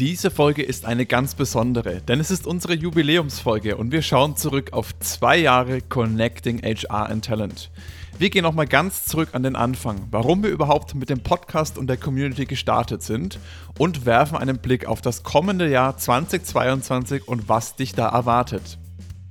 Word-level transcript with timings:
Diese 0.00 0.30
Folge 0.30 0.62
ist 0.62 0.86
eine 0.86 1.04
ganz 1.04 1.34
besondere, 1.34 2.00
denn 2.00 2.20
es 2.20 2.30
ist 2.30 2.46
unsere 2.46 2.72
Jubiläumsfolge 2.72 3.76
und 3.76 3.92
wir 3.92 4.00
schauen 4.00 4.34
zurück 4.34 4.72
auf 4.72 4.98
zwei 5.00 5.36
Jahre 5.36 5.82
Connecting 5.82 6.62
HR 6.62 7.10
and 7.10 7.22
Talent. 7.22 7.70
Wir 8.16 8.30
gehen 8.30 8.44
nochmal 8.44 8.66
ganz 8.66 9.04
zurück 9.04 9.28
an 9.32 9.42
den 9.42 9.56
Anfang, 9.56 10.08
warum 10.10 10.42
wir 10.42 10.48
überhaupt 10.48 10.94
mit 10.94 11.10
dem 11.10 11.22
Podcast 11.22 11.76
und 11.76 11.86
der 11.86 11.98
Community 11.98 12.46
gestartet 12.46 13.02
sind 13.02 13.38
und 13.76 14.06
werfen 14.06 14.38
einen 14.38 14.56
Blick 14.56 14.86
auf 14.86 15.02
das 15.02 15.22
kommende 15.22 15.68
Jahr 15.68 15.98
2022 15.98 17.28
und 17.28 17.50
was 17.50 17.76
dich 17.76 17.92
da 17.92 18.08
erwartet. 18.08 18.78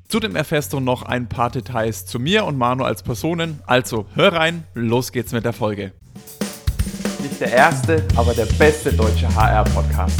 Zudem 0.07 0.35
erfährst 0.35 0.73
du 0.73 0.79
noch 0.79 1.01
ein 1.01 1.27
paar 1.27 1.49
Details 1.49 2.05
zu 2.05 2.19
mir 2.19 2.45
und 2.45 2.59
Manu 2.59 2.83
als 2.83 3.01
Personen. 3.01 3.59
Also 3.65 4.05
hör 4.13 4.33
rein, 4.33 4.65
los 4.75 5.11
geht's 5.11 5.31
mit 5.31 5.45
der 5.45 5.53
Folge. 5.53 5.93
Nicht 7.23 7.41
der 7.41 7.53
erste, 7.53 8.05
aber 8.15 8.35
der 8.35 8.45
beste 8.45 8.93
deutsche 8.93 9.33
HR-Podcast. 9.33 10.19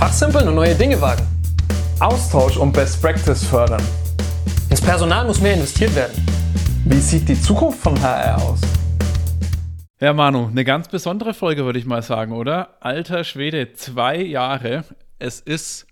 Fachsimpeln 0.00 0.48
und 0.48 0.54
neue 0.54 0.74
Dinge 0.74 0.98
wagen. 1.02 1.26
Austausch 2.00 2.56
und 2.56 2.72
Best 2.72 3.02
Practice 3.02 3.44
fördern. 3.44 3.82
Ins 4.70 4.80
Personal 4.80 5.26
muss 5.26 5.42
mehr 5.42 5.52
investiert 5.52 5.94
werden. 5.94 6.26
Wie 6.86 7.00
sieht 7.00 7.28
die 7.28 7.38
Zukunft 7.38 7.80
von 7.80 8.00
HR 8.00 8.40
aus? 8.42 8.60
Ja, 10.00 10.14
Manu, 10.14 10.46
eine 10.46 10.64
ganz 10.64 10.88
besondere 10.88 11.34
Folge, 11.34 11.66
würde 11.66 11.78
ich 11.78 11.84
mal 11.84 12.00
sagen, 12.00 12.32
oder? 12.32 12.78
Alter 12.80 13.24
Schwede, 13.24 13.74
zwei 13.74 14.16
Jahre. 14.16 14.84
Es 15.18 15.38
ist 15.38 15.86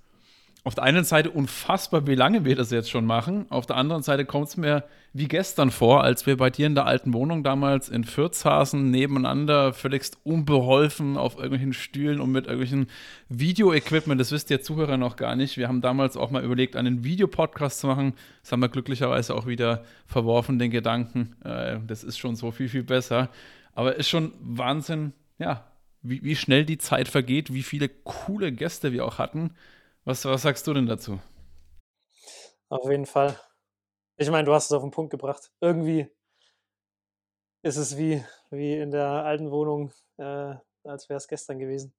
auf 0.65 0.75
der 0.75 0.85
einen 0.85 1.05
Seite 1.05 1.31
unfassbar, 1.31 2.07
wie 2.07 2.15
lange 2.15 2.47
wir 2.47 2.57
das 2.57 2.71
jetzt 2.71 2.89
schon 2.89 3.05
machen. 3.05 3.45
Auf 3.51 3.67
der 3.67 3.77
anderen 3.77 4.03
Seite 4.03 4.25
kommt 4.25 4.49
es 4.49 4.57
mir 4.57 4.85
wie 5.19 5.27
gestern 5.27 5.73
vor, 5.73 6.05
als 6.05 6.27
wir 6.27 6.37
bei 6.37 6.49
dir 6.49 6.69
in 6.69 6.77
der 6.77 6.87
alten 6.87 7.13
Wohnung 7.13 7.43
damals 7.43 7.89
in 7.89 8.05
Fürth 8.05 8.35
saßen, 8.35 8.89
nebeneinander, 8.89 9.73
völligst 9.73 10.17
unbeholfen 10.23 11.17
auf 11.17 11.35
irgendwelchen 11.35 11.73
Stühlen 11.73 12.21
und 12.21 12.31
mit 12.31 12.47
irgendwelchen 12.47 12.89
Video-Equipment. 13.29 14.21
Das 14.21 14.31
wisst 14.31 14.49
ihr 14.51 14.63
Zuhörer 14.63 14.97
noch 14.97 15.17
gar 15.17 15.35
nicht. 15.35 15.57
Wir 15.57 15.67
haben 15.67 15.81
damals 15.81 16.17
auch 16.17 16.31
mal 16.31 16.45
überlegt, 16.45 16.77
einen 16.77 17.03
Videopodcast 17.03 17.81
zu 17.81 17.89
machen. 17.89 18.15
Das 18.43 18.53
haben 18.53 18.61
wir 18.61 18.69
glücklicherweise 18.69 19.35
auch 19.35 19.49
wieder 19.49 19.85
verworfen, 20.07 20.61
den 20.61 20.71
Gedanken. 20.71 21.35
Äh, 21.45 21.81
das 21.85 22.05
ist 22.05 22.17
schon 22.17 22.37
so 22.37 22.53
viel, 22.53 22.69
viel 22.69 22.85
besser. 22.85 23.29
Aber 23.75 23.97
ist 23.97 24.09
schon 24.09 24.33
Wahnsinn, 24.41 25.15
ja, 25.39 25.65
wie, 26.01 26.23
wie 26.23 26.37
schnell 26.37 26.65
die 26.65 26.79
Zeit 26.79 27.09
vergeht, 27.09 27.53
wie 27.53 27.65
viele 27.65 27.89
coole 27.89 28.53
Gäste 28.53 28.93
wir 28.93 29.05
auch 29.05 29.19
hatten. 29.19 29.57
Was, 30.05 30.25
was 30.25 30.43
sagst 30.43 30.67
du 30.69 30.75
denn 30.75 30.87
dazu? 30.87 31.19
Auf 32.69 32.89
jeden 32.89 33.07
Fall. 33.07 33.37
Ich 34.21 34.29
meine, 34.31 34.45
du 34.45 34.53
hast 34.53 34.65
es 34.65 34.73
auf 34.73 34.83
den 34.83 34.91
Punkt 34.91 35.13
gebracht. 35.13 35.53
Irgendwie 35.61 36.11
ist 37.63 37.77
es 37.77 37.97
wie, 37.97 38.25
wie 38.51 38.75
in 38.75 38.91
der 38.91 39.07
alten 39.07 39.53
Wohnung, 39.53 39.93
äh, 40.17 40.57
als 40.83 41.09
wäre 41.09 41.19
es 41.19 41.29
gestern 41.29 41.61
gewesen. 41.61 41.95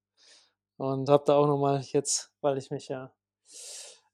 Und 0.75 1.07
habe 1.07 1.23
da 1.25 1.37
auch 1.37 1.47
nochmal 1.47 1.79
jetzt, 1.81 2.33
weil 2.41 2.57
ich 2.57 2.71
mich 2.71 2.89
ja 2.89 3.13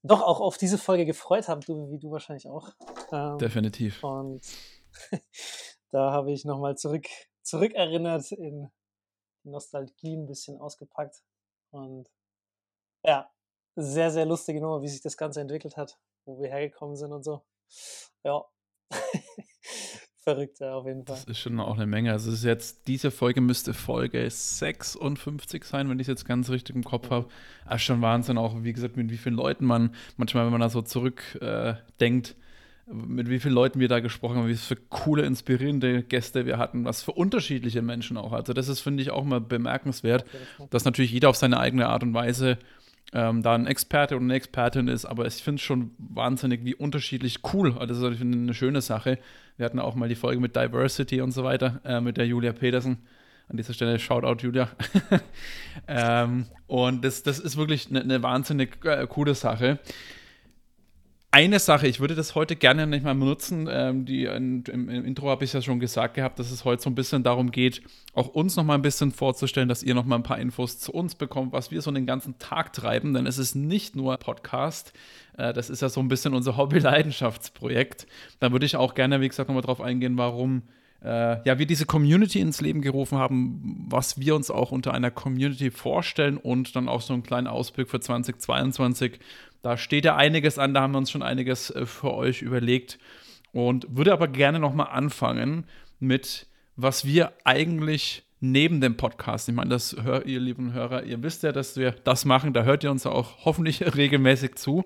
doch 0.03 0.21
auch 0.21 0.39
auf 0.39 0.59
diese 0.59 0.77
Folge 0.77 1.07
gefreut 1.07 1.47
habe, 1.47 1.65
du, 1.65 1.89
wie 1.89 1.97
du 1.97 2.11
wahrscheinlich 2.11 2.47
auch. 2.47 2.69
Ähm, 3.11 3.39
Definitiv. 3.39 4.03
Und 4.03 4.41
da 5.89 6.11
habe 6.11 6.31
ich 6.31 6.45
nochmal 6.45 6.77
zurück, 6.77 7.07
zurückerinnert 7.41 8.31
in 8.33 8.69
Nostalgie 9.43 10.15
ein 10.15 10.27
bisschen 10.27 10.61
ausgepackt. 10.61 11.23
Und 11.71 12.11
ja, 13.03 13.31
sehr, 13.75 14.11
sehr 14.11 14.27
lustige 14.27 14.61
Nummer, 14.61 14.83
wie 14.83 14.89
sich 14.89 15.01
das 15.01 15.17
Ganze 15.17 15.41
entwickelt 15.41 15.75
hat, 15.75 15.99
wo 16.25 16.39
wir 16.39 16.49
hergekommen 16.49 16.95
sind 16.95 17.11
und 17.11 17.23
so. 17.23 17.43
Ja. 18.23 18.43
Verrückt, 20.25 20.59
ja, 20.59 20.73
auf 20.73 20.87
jeden 20.87 21.05
Fall. 21.05 21.17
Das 21.17 21.25
ist 21.25 21.37
schon 21.37 21.59
auch 21.59 21.75
eine 21.75 21.85
Menge. 21.85 22.11
Also, 22.11 22.31
es 22.31 22.39
ist 22.39 22.45
jetzt, 22.45 22.87
diese 22.87 23.11
Folge 23.11 23.41
müsste 23.41 23.75
Folge 23.75 24.27
56 24.27 25.63
sein, 25.63 25.87
wenn 25.87 25.99
ich 25.99 26.05
es 26.05 26.07
jetzt 26.07 26.25
ganz 26.25 26.49
richtig 26.49 26.75
im 26.75 26.83
Kopf 26.83 27.11
habe. 27.11 27.27
Ist 27.71 27.83
schon 27.83 28.01
Wahnsinn, 28.01 28.39
auch 28.39 28.63
wie 28.63 28.73
gesagt, 28.73 28.97
mit 28.97 29.11
wie 29.11 29.17
vielen 29.17 29.35
Leuten 29.35 29.65
man, 29.65 29.93
manchmal, 30.17 30.45
wenn 30.45 30.51
man 30.51 30.61
da 30.61 30.69
so 30.69 30.81
zurückdenkt, 30.81 32.35
äh, 32.87 32.91
mit 32.91 33.29
wie 33.29 33.39
vielen 33.39 33.53
Leuten 33.53 33.79
wir 33.79 33.87
da 33.87 33.99
gesprochen 33.99 34.37
haben, 34.37 34.47
wie 34.47 34.55
für 34.55 34.75
coole, 34.75 35.23
inspirierende 35.23 36.01
Gäste 36.01 36.47
wir 36.47 36.57
hatten, 36.57 36.85
was 36.85 37.03
für 37.03 37.11
unterschiedliche 37.11 37.83
Menschen 37.83 38.17
auch. 38.17 38.31
Also, 38.31 38.53
das 38.53 38.67
ist, 38.67 38.79
finde 38.79 39.03
ich, 39.03 39.11
auch 39.11 39.25
mal 39.25 39.41
bemerkenswert, 39.41 40.25
dass 40.71 40.85
natürlich 40.85 41.11
jeder 41.11 41.29
auf 41.29 41.35
seine 41.35 41.59
eigene 41.59 41.87
Art 41.87 42.01
und 42.01 42.15
Weise 42.15 42.57
ähm, 43.13 43.43
da 43.43 43.55
ein 43.55 43.67
Experte 43.67 44.15
oder 44.15 44.23
eine 44.23 44.33
Expertin 44.33 44.87
ist, 44.87 45.05
aber 45.05 45.25
ich 45.25 45.35
finde 45.35 45.59
es 45.59 45.61
schon 45.63 45.91
wahnsinnig, 45.97 46.65
wie 46.65 46.75
unterschiedlich 46.75 47.39
cool. 47.53 47.77
Also 47.77 48.09
das 48.09 48.19
ist 48.19 48.21
eine 48.21 48.53
schöne 48.53 48.81
Sache. 48.81 49.19
Wir 49.57 49.65
hatten 49.65 49.79
auch 49.79 49.95
mal 49.95 50.09
die 50.09 50.15
Folge 50.15 50.41
mit 50.41 50.55
Diversity 50.55 51.21
und 51.21 51.31
so 51.31 51.43
weiter, 51.43 51.81
äh, 51.85 52.01
mit 52.01 52.17
der 52.17 52.27
Julia 52.27 52.51
Petersen. 52.53 52.97
An 53.47 53.57
dieser 53.57 53.73
Stelle 53.73 53.99
Shoutout, 53.99 54.43
Julia. 54.43 54.69
ähm, 55.87 56.47
und 56.65 57.05
das, 57.05 57.21
das 57.21 57.39
ist 57.39 57.57
wirklich 57.57 57.89
eine, 57.89 58.01
eine 58.01 58.23
wahnsinnig 58.23 58.83
äh, 58.83 59.05
coole 59.07 59.35
Sache 59.35 59.79
eine 61.35 61.59
Sache, 61.59 61.85
ich 61.85 61.99
würde 61.99 62.15
das 62.15 62.33
heute 62.33 62.55
gerne 62.55 62.87
nicht 62.87 63.03
mal 63.03 63.13
benutzen. 63.13 63.67
Ähm, 63.69 64.05
die, 64.05 64.23
im, 64.23 64.63
im, 64.71 64.87
Intro 64.89 65.29
habe 65.29 65.43
ich 65.43 65.51
ja 65.51 65.61
schon 65.61 65.81
gesagt 65.81 66.13
gehabt, 66.13 66.39
dass 66.39 66.49
es 66.49 66.63
heute 66.63 66.81
so 66.81 66.89
ein 66.89 66.95
bisschen 66.95 67.23
darum 67.23 67.51
geht, 67.51 67.81
auch 68.13 68.29
uns 68.29 68.55
noch 68.55 68.63
mal 68.63 68.75
ein 68.75 68.81
bisschen 68.81 69.11
vorzustellen, 69.11 69.67
dass 69.67 69.83
ihr 69.83 69.95
noch 69.95 70.05
mal 70.05 70.15
ein 70.15 70.23
paar 70.23 70.39
Infos 70.39 70.79
zu 70.79 70.93
uns 70.93 71.13
bekommt, 71.13 71.51
was 71.51 71.71
wir 71.71 71.81
so 71.81 71.91
den 71.91 72.05
ganzen 72.05 72.39
Tag 72.39 72.71
treiben. 72.71 73.13
Denn 73.13 73.27
es 73.27 73.37
ist 73.37 73.53
nicht 73.53 73.97
nur 73.97 74.15
Podcast, 74.15 74.93
äh, 75.37 75.51
das 75.51 75.69
ist 75.69 75.81
ja 75.81 75.89
so 75.89 75.99
ein 75.99 76.07
bisschen 76.07 76.33
unser 76.33 76.55
Hobby-Leidenschaftsprojekt. 76.57 78.07
Da 78.39 78.53
würde 78.53 78.65
ich 78.65 78.77
auch 78.77 78.93
gerne, 78.93 79.19
wie 79.19 79.27
gesagt, 79.27 79.49
noch 79.49 79.55
mal 79.55 79.61
drauf 79.61 79.81
eingehen, 79.81 80.17
warum 80.17 80.61
äh, 81.05 81.47
ja, 81.47 81.59
wir 81.59 81.65
diese 81.65 81.85
Community 81.85 82.39
ins 82.39 82.61
Leben 82.61 82.81
gerufen 82.81 83.17
haben, 83.17 83.85
was 83.89 84.19
wir 84.19 84.35
uns 84.35 84.49
auch 84.49 84.71
unter 84.71 84.93
einer 84.93 85.11
Community 85.11 85.71
vorstellen 85.71 86.37
und 86.37 86.75
dann 86.75 86.89
auch 86.89 87.01
so 87.01 87.13
einen 87.13 87.23
kleinen 87.23 87.47
Ausblick 87.47 87.89
für 87.89 87.99
2022 87.99 89.19
da 89.65 89.77
steht 89.77 90.05
ja 90.05 90.15
einiges 90.15 90.59
an, 90.59 90.75
da 90.75 90.81
haben 90.81 90.91
wir 90.91 90.99
uns 90.99 91.09
schon 91.09 91.23
einiges 91.23 91.71
äh, 91.71 91.87
für 91.87 92.13
euch 92.13 92.43
überlegt. 92.43 92.99
Und 93.51 93.87
würde 93.89 94.13
aber 94.13 94.27
gerne 94.27 94.59
nochmal 94.59 94.89
anfangen 94.91 95.65
mit, 95.99 96.45
was 96.75 97.03
wir 97.03 97.33
eigentlich 97.45 98.27
neben 98.41 98.79
dem 98.79 98.95
Podcast, 98.95 99.49
ich 99.49 99.55
meine, 99.55 99.71
das 99.71 99.95
hört 100.03 100.27
ihr 100.27 100.39
lieben 100.39 100.73
Hörer, 100.73 101.03
ihr 101.05 101.23
wisst 101.23 101.41
ja, 101.41 101.51
dass 101.51 101.77
wir 101.77 101.93
das 102.03 102.25
machen, 102.25 102.53
da 102.53 102.61
hört 102.61 102.83
ihr 102.83 102.91
uns 102.91 103.07
auch 103.07 103.43
hoffentlich 103.43 103.81
regelmäßig 103.95 104.53
zu. 104.53 104.85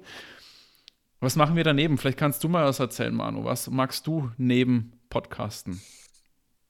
Was 1.19 1.35
machen 1.35 1.57
wir 1.57 1.65
daneben? 1.65 1.97
Vielleicht 1.97 2.17
kannst 2.17 2.41
du 2.45 2.47
mal 2.47 2.63
was 2.63 2.79
erzählen, 2.79 3.13
Manu. 3.13 3.43
Was 3.43 3.69
magst 3.69 4.07
du 4.07 4.31
neben 4.37 4.93
Podcasten? 5.09 5.81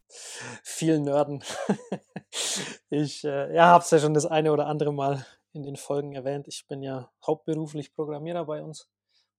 Viel 0.10 1.00
Nörden. 1.00 1.44
ich 2.90 3.24
äh, 3.24 3.54
ja, 3.54 3.68
habe 3.68 3.84
es 3.84 3.92
ja 3.92 4.00
schon 4.00 4.14
das 4.14 4.26
eine 4.26 4.52
oder 4.52 4.68
andere 4.68 4.92
Mal 4.92 5.26
in 5.54 5.64
den 5.64 5.76
Folgen 5.76 6.14
erwähnt. 6.14 6.48
Ich 6.48 6.66
bin 6.68 6.82
ja 6.82 7.12
hauptberuflich 7.26 7.94
Programmierer 7.94 8.46
bei 8.46 8.64
uns, 8.64 8.90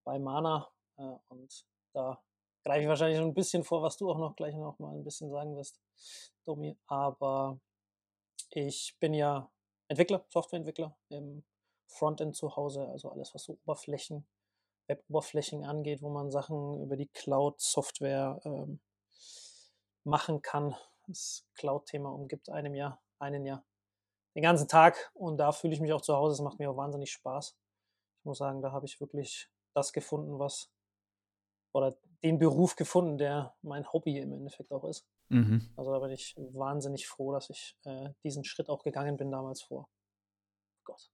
bei 0.04 0.18
Mana. 0.18 0.68
Äh, 0.96 1.16
und 1.28 1.64
da 1.92 2.22
greife 2.64 2.82
ich 2.82 2.88
wahrscheinlich 2.88 3.18
schon 3.18 3.28
ein 3.28 3.34
bisschen 3.34 3.64
vor, 3.64 3.82
was 3.82 3.96
du 3.96 4.10
auch 4.10 4.18
noch 4.18 4.36
gleich 4.36 4.54
noch 4.54 4.78
mal 4.78 4.94
ein 4.94 5.04
bisschen 5.04 5.30
sagen 5.30 5.56
wirst, 5.56 5.80
Domi. 6.44 6.76
Aber 6.86 7.58
ich 8.50 8.96
bin 9.00 9.14
ja 9.14 9.50
Entwickler, 9.88 10.24
Softwareentwickler 10.28 10.96
im 11.08 11.42
Frontend 11.88 12.36
zu 12.36 12.54
Hause, 12.54 12.88
also 12.88 13.10
alles, 13.10 13.34
was 13.34 13.44
so 13.44 13.58
Oberflächen, 13.64 14.24
Web-Oberflächen 14.86 15.64
angeht, 15.64 16.02
wo 16.02 16.10
man 16.10 16.30
Sachen 16.30 16.80
über 16.80 16.96
die 16.96 17.08
Cloud-Software 17.08 18.40
ähm, 18.44 18.80
machen 20.04 20.42
kann. 20.42 20.76
Das 21.06 21.46
Cloud-Thema 21.54 22.10
umgibt 22.10 22.48
einem 22.50 22.74
ja, 22.74 23.00
einen 23.18 23.44
ja 23.44 23.64
den 24.34 24.42
ganzen 24.42 24.68
Tag 24.68 25.10
und 25.14 25.38
da 25.38 25.52
fühle 25.52 25.74
ich 25.74 25.80
mich 25.80 25.92
auch 25.92 26.02
zu 26.02 26.14
Hause. 26.14 26.34
Es 26.34 26.40
macht 26.40 26.58
mir 26.58 26.70
auch 26.70 26.76
wahnsinnig 26.76 27.10
Spaß. 27.10 27.56
Ich 28.20 28.24
muss 28.24 28.38
sagen, 28.38 28.62
da 28.62 28.72
habe 28.72 28.86
ich 28.86 29.00
wirklich 29.00 29.50
das 29.74 29.92
gefunden, 29.92 30.38
was 30.38 30.70
oder 31.72 31.96
den 32.22 32.38
Beruf 32.38 32.76
gefunden, 32.76 33.18
der 33.18 33.56
mein 33.62 33.90
Hobby 33.92 34.18
im 34.18 34.32
Endeffekt 34.32 34.72
auch 34.72 34.84
ist. 34.84 35.06
Mhm. 35.28 35.72
Also 35.76 35.92
da 35.92 35.98
bin 36.00 36.10
ich 36.10 36.34
wahnsinnig 36.36 37.08
froh, 37.08 37.32
dass 37.32 37.50
ich 37.50 37.76
äh, 37.84 38.10
diesen 38.24 38.44
Schritt 38.44 38.68
auch 38.68 38.82
gegangen 38.82 39.16
bin 39.16 39.30
damals 39.30 39.62
vor 39.62 39.88
Gott 40.84 41.10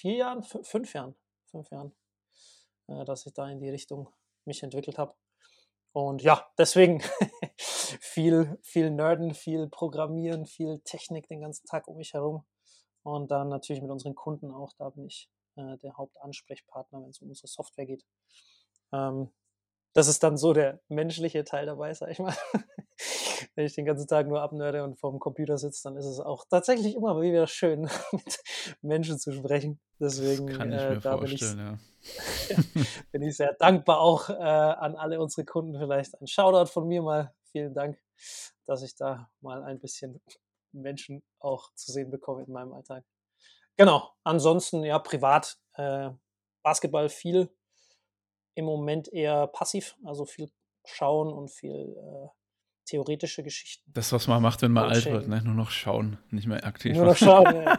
vier 0.00 0.14
Jahren, 0.14 0.42
fünf 0.42 0.92
Jahren, 0.94 1.14
fünf 1.50 1.70
Jahren, 1.70 1.92
äh, 2.88 3.04
dass 3.04 3.26
ich 3.26 3.34
da 3.34 3.48
in 3.48 3.60
die 3.60 3.70
Richtung 3.70 4.08
mich 4.44 4.62
entwickelt 4.62 4.98
habe. 4.98 5.14
Und 5.92 6.22
ja, 6.22 6.46
deswegen 6.56 7.02
viel, 7.56 8.58
viel 8.62 8.90
Nerden, 8.90 9.34
viel 9.34 9.68
Programmieren, 9.68 10.46
viel 10.46 10.80
Technik 10.84 11.28
den 11.28 11.40
ganzen 11.40 11.66
Tag 11.66 11.88
um 11.88 11.96
mich 11.96 12.14
herum. 12.14 12.44
Und 13.02 13.30
dann 13.30 13.48
natürlich 13.48 13.82
mit 13.82 13.90
unseren 13.90 14.14
Kunden 14.14 14.52
auch, 14.52 14.72
da 14.78 14.90
bin 14.90 15.06
ich 15.06 15.30
äh, 15.56 15.78
der 15.78 15.96
Hauptansprechpartner, 15.96 17.02
wenn 17.02 17.10
es 17.10 17.20
um 17.20 17.28
unsere 17.28 17.48
Software 17.48 17.86
geht. 17.86 18.04
Ähm, 18.92 19.30
das 19.92 20.06
ist 20.06 20.22
dann 20.22 20.36
so 20.36 20.52
der 20.52 20.80
menschliche 20.88 21.44
Teil 21.44 21.66
dabei, 21.66 21.92
sag 21.94 22.10
ich 22.10 22.18
mal. 22.18 22.34
Wenn 23.54 23.64
ich 23.64 23.74
den 23.74 23.86
ganzen 23.86 24.06
Tag 24.06 24.28
nur 24.28 24.40
abnörde 24.42 24.84
und 24.84 25.00
vorm 25.00 25.18
Computer 25.18 25.58
sitze, 25.58 25.82
dann 25.84 25.96
ist 25.96 26.04
es 26.04 26.20
auch 26.20 26.44
tatsächlich 26.48 26.94
immer 26.94 27.20
wieder 27.20 27.46
schön, 27.46 27.88
mit 28.12 28.40
Menschen 28.82 29.18
zu 29.18 29.32
sprechen. 29.32 29.80
Deswegen 29.98 30.48
äh, 30.48 31.00
da 31.00 31.16
bin 31.16 31.32
ich, 31.32 31.40
ja. 31.40 31.78
bin 33.12 33.22
ich 33.22 33.36
sehr 33.36 33.54
dankbar 33.54 34.00
auch 34.00 34.28
äh, 34.30 34.32
an 34.32 34.96
alle 34.96 35.20
unsere 35.20 35.44
Kunden. 35.44 35.78
Vielleicht 35.78 36.20
ein 36.20 36.26
Shoutout 36.26 36.70
von 36.70 36.86
mir 36.86 37.02
mal. 37.02 37.34
Vielen 37.52 37.74
Dank, 37.74 37.98
dass 38.66 38.82
ich 38.82 38.96
da 38.96 39.30
mal 39.40 39.62
ein 39.62 39.80
bisschen 39.80 40.20
Menschen 40.72 41.22
auch 41.38 41.72
zu 41.74 41.92
sehen 41.92 42.10
bekomme 42.10 42.44
in 42.44 42.52
meinem 42.52 42.72
Alltag. 42.72 43.04
genau. 43.76 44.12
Ansonsten 44.24 44.84
ja 44.84 44.98
privat 44.98 45.58
äh, 45.74 46.10
Basketball 46.62 47.08
viel. 47.08 47.50
Im 48.54 48.64
Moment 48.64 49.12
eher 49.12 49.46
passiv, 49.46 49.96
also 50.04 50.24
viel 50.26 50.50
schauen 50.84 51.32
und 51.32 51.50
viel 51.50 51.96
äh, 51.96 52.28
theoretische 52.90 53.44
Geschichten. 53.44 53.88
Das, 53.92 54.12
was 54.12 54.26
man 54.26 54.42
macht, 54.42 54.62
wenn 54.62 54.72
man 54.72 54.90
alt 54.90 55.06
wird, 55.06 55.28
ne? 55.28 55.40
nur 55.42 55.54
noch 55.54 55.70
schauen, 55.70 56.18
nicht 56.30 56.48
mehr 56.48 56.64
aktiv. 56.64 56.96
Nur 56.96 57.06
noch 57.06 57.16
schauen, 57.16 57.54
ja. 57.54 57.78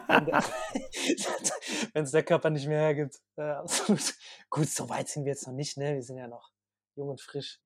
wenn 1.93 2.03
es 2.05 2.11
der 2.11 2.23
Körper 2.23 2.49
nicht 2.49 2.67
mehr 2.67 2.79
hergibt. 2.79 3.19
Äh, 3.35 3.41
absolut. 3.51 4.13
Gut, 4.49 4.69
so 4.69 4.87
weit 4.89 5.09
sind 5.09 5.25
wir 5.25 5.33
jetzt 5.33 5.45
noch 5.45 5.53
nicht, 5.53 5.77
ne? 5.77 5.95
Wir 5.95 6.03
sind 6.03 6.17
ja 6.17 6.27
noch 6.27 6.51
jung 6.95 7.09
und 7.09 7.19
frisch. 7.19 7.59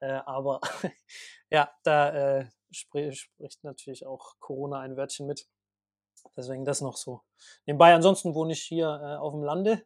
Äh, 0.00 0.20
aber 0.24 0.60
ja, 1.50 1.72
da 1.82 2.38
äh, 2.38 2.50
spr 2.70 3.10
spricht 3.12 3.64
natürlich 3.64 4.06
auch 4.06 4.36
Corona 4.38 4.78
ein 4.80 4.96
Wörtchen 4.96 5.26
mit. 5.26 5.48
Deswegen 6.36 6.64
das 6.64 6.80
noch 6.80 6.96
so. 6.96 7.22
Nebenbei, 7.66 7.92
ansonsten 7.92 8.34
wohne 8.34 8.52
ich 8.52 8.62
hier 8.62 8.86
äh, 8.86 9.16
auf 9.16 9.32
dem 9.32 9.42
Lande, 9.42 9.84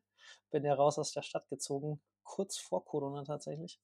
bin 0.51 0.65
ja 0.65 0.75
raus 0.75 0.99
aus 0.99 1.13
der 1.13 1.23
Stadt 1.23 1.49
gezogen, 1.49 2.03
kurz 2.23 2.59
vor 2.59 2.85
Corona 2.85 3.25
tatsächlich. 3.25 3.81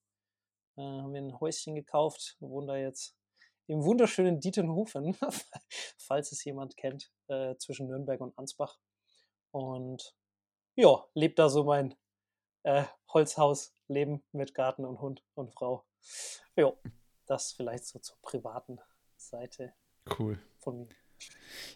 Äh, 0.78 0.80
haben 0.80 1.12
wir 1.12 1.20
ein 1.20 1.40
Häuschen 1.40 1.74
gekauft, 1.74 2.36
wohnen 2.38 2.68
da 2.68 2.76
jetzt 2.76 3.16
im 3.66 3.84
wunderschönen 3.84 4.38
Dietenhofen, 4.38 5.16
falls 5.98 6.30
es 6.30 6.44
jemand 6.44 6.76
kennt, 6.76 7.12
äh, 7.26 7.56
zwischen 7.56 7.88
Nürnberg 7.88 8.20
und 8.20 8.38
Ansbach. 8.38 8.78
Und 9.50 10.14
ja, 10.76 11.04
lebt 11.14 11.40
da 11.40 11.48
so 11.48 11.64
mein 11.64 11.96
äh, 12.62 12.84
Holzhausleben 13.12 14.24
mit 14.30 14.54
Garten 14.54 14.84
und 14.84 15.00
Hund 15.00 15.24
und 15.34 15.52
Frau. 15.52 15.84
Ja, 16.54 16.72
das 17.26 17.52
vielleicht 17.52 17.86
so 17.86 17.98
zur 17.98 18.16
privaten 18.22 18.78
Seite 19.16 19.74
cool. 20.18 20.40
von 20.60 20.86
mir. 20.86 20.94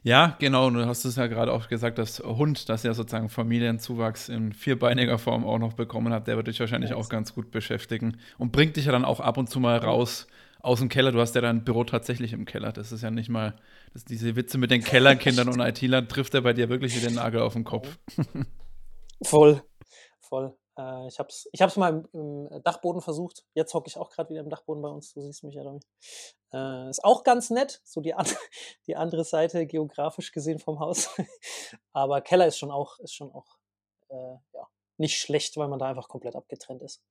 Ja, 0.02 0.36
genau. 0.40 0.68
Du 0.70 0.84
hast 0.86 1.04
es 1.04 1.16
ja 1.16 1.28
gerade 1.28 1.52
auch 1.52 1.68
gesagt, 1.68 1.98
dass 1.98 2.18
Hund, 2.20 2.68
das 2.68 2.82
ja 2.82 2.92
sozusagen 2.92 3.28
Familienzuwachs 3.28 4.28
in 4.28 4.52
vierbeiniger 4.52 5.18
Form 5.18 5.44
auch 5.44 5.58
noch 5.58 5.74
bekommen 5.74 6.12
hat, 6.12 6.26
der 6.26 6.36
wird 6.36 6.48
dich 6.48 6.58
wahrscheinlich 6.58 6.90
yes. 6.90 6.98
auch 6.98 7.08
ganz 7.08 7.34
gut 7.34 7.50
beschäftigen 7.52 8.18
und 8.38 8.50
bringt 8.50 8.76
dich 8.76 8.86
ja 8.86 8.92
dann 8.92 9.04
auch 9.04 9.20
ab 9.20 9.38
und 9.38 9.48
zu 9.48 9.60
mal 9.60 9.78
raus 9.78 10.26
aus 10.60 10.80
dem 10.80 10.88
Keller. 10.88 11.12
Du 11.12 11.20
hast 11.20 11.34
ja 11.34 11.40
dein 11.40 11.64
Büro 11.64 11.84
tatsächlich 11.84 12.32
im 12.32 12.46
Keller. 12.46 12.72
Das 12.72 12.90
ist 12.90 13.02
ja 13.02 13.10
nicht 13.10 13.28
mal, 13.28 13.54
das, 13.92 14.04
diese 14.04 14.34
Witze 14.34 14.58
mit 14.58 14.70
den 14.70 14.82
Kellerkindern 14.82 15.48
und 15.52 15.60
IT-Lern 15.60 16.08
trifft 16.08 16.34
er 16.34 16.40
bei 16.40 16.52
dir 16.52 16.68
wirklich 16.68 17.00
den 17.00 17.14
Nagel 17.14 17.40
auf 17.40 17.52
den 17.52 17.64
Kopf. 17.64 17.98
Voll, 19.22 19.62
voll. 20.20 20.56
Äh, 20.78 21.08
ich 21.08 21.18
habe 21.18 21.28
es 21.28 21.48
ich 21.52 21.60
hab's 21.60 21.76
mal 21.76 22.06
im, 22.12 22.48
im, 22.50 22.62
Dachboden 22.62 23.00
versucht. 23.00 23.44
Jetzt 23.54 23.74
hocke 23.74 23.88
ich 23.88 23.98
auch 23.98 24.10
gerade 24.10 24.30
wieder 24.30 24.40
im 24.40 24.48
Dachboden 24.48 24.82
bei 24.82 24.88
uns. 24.88 25.12
Du 25.12 25.20
siehst 25.20 25.44
mich 25.44 25.54
ja, 25.54 25.62
Domi. 25.62 25.80
Äh, 26.52 26.90
ist 26.90 27.04
auch 27.04 27.24
ganz 27.24 27.50
nett, 27.50 27.80
so 27.84 28.00
die, 28.00 28.14
an, 28.14 28.26
die 28.86 28.96
andere 28.96 29.24
Seite 29.24 29.66
geografisch 29.66 30.32
gesehen 30.32 30.58
vom 30.58 30.80
Haus. 30.80 31.10
Aber 31.92 32.20
Keller 32.20 32.46
ist 32.46 32.58
schon 32.58 32.70
auch, 32.70 32.98
ist 33.00 33.14
schon 33.14 33.32
auch 33.32 33.58
äh, 34.08 34.36
ja, 34.54 34.68
nicht 34.96 35.18
schlecht, 35.18 35.56
weil 35.56 35.68
man 35.68 35.78
da 35.78 35.88
einfach 35.88 36.08
komplett 36.08 36.36
abgetrennt 36.36 36.82
ist. 36.82 37.02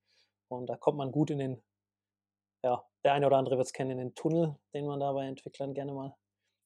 Und 0.48 0.66
da 0.66 0.76
kommt 0.76 0.98
man 0.98 1.12
gut 1.12 1.30
in 1.30 1.38
den, 1.38 1.62
ja, 2.62 2.84
der 3.04 3.14
eine 3.14 3.26
oder 3.26 3.38
andere 3.38 3.56
wird 3.56 3.66
es 3.66 3.72
kennen, 3.72 3.92
in 3.92 3.98
den 3.98 4.14
Tunnel, 4.14 4.56
den 4.74 4.86
man 4.86 5.00
da 5.00 5.12
bei 5.12 5.26
Entwicklern 5.26 5.74
gerne 5.74 5.92
mal, 5.92 6.14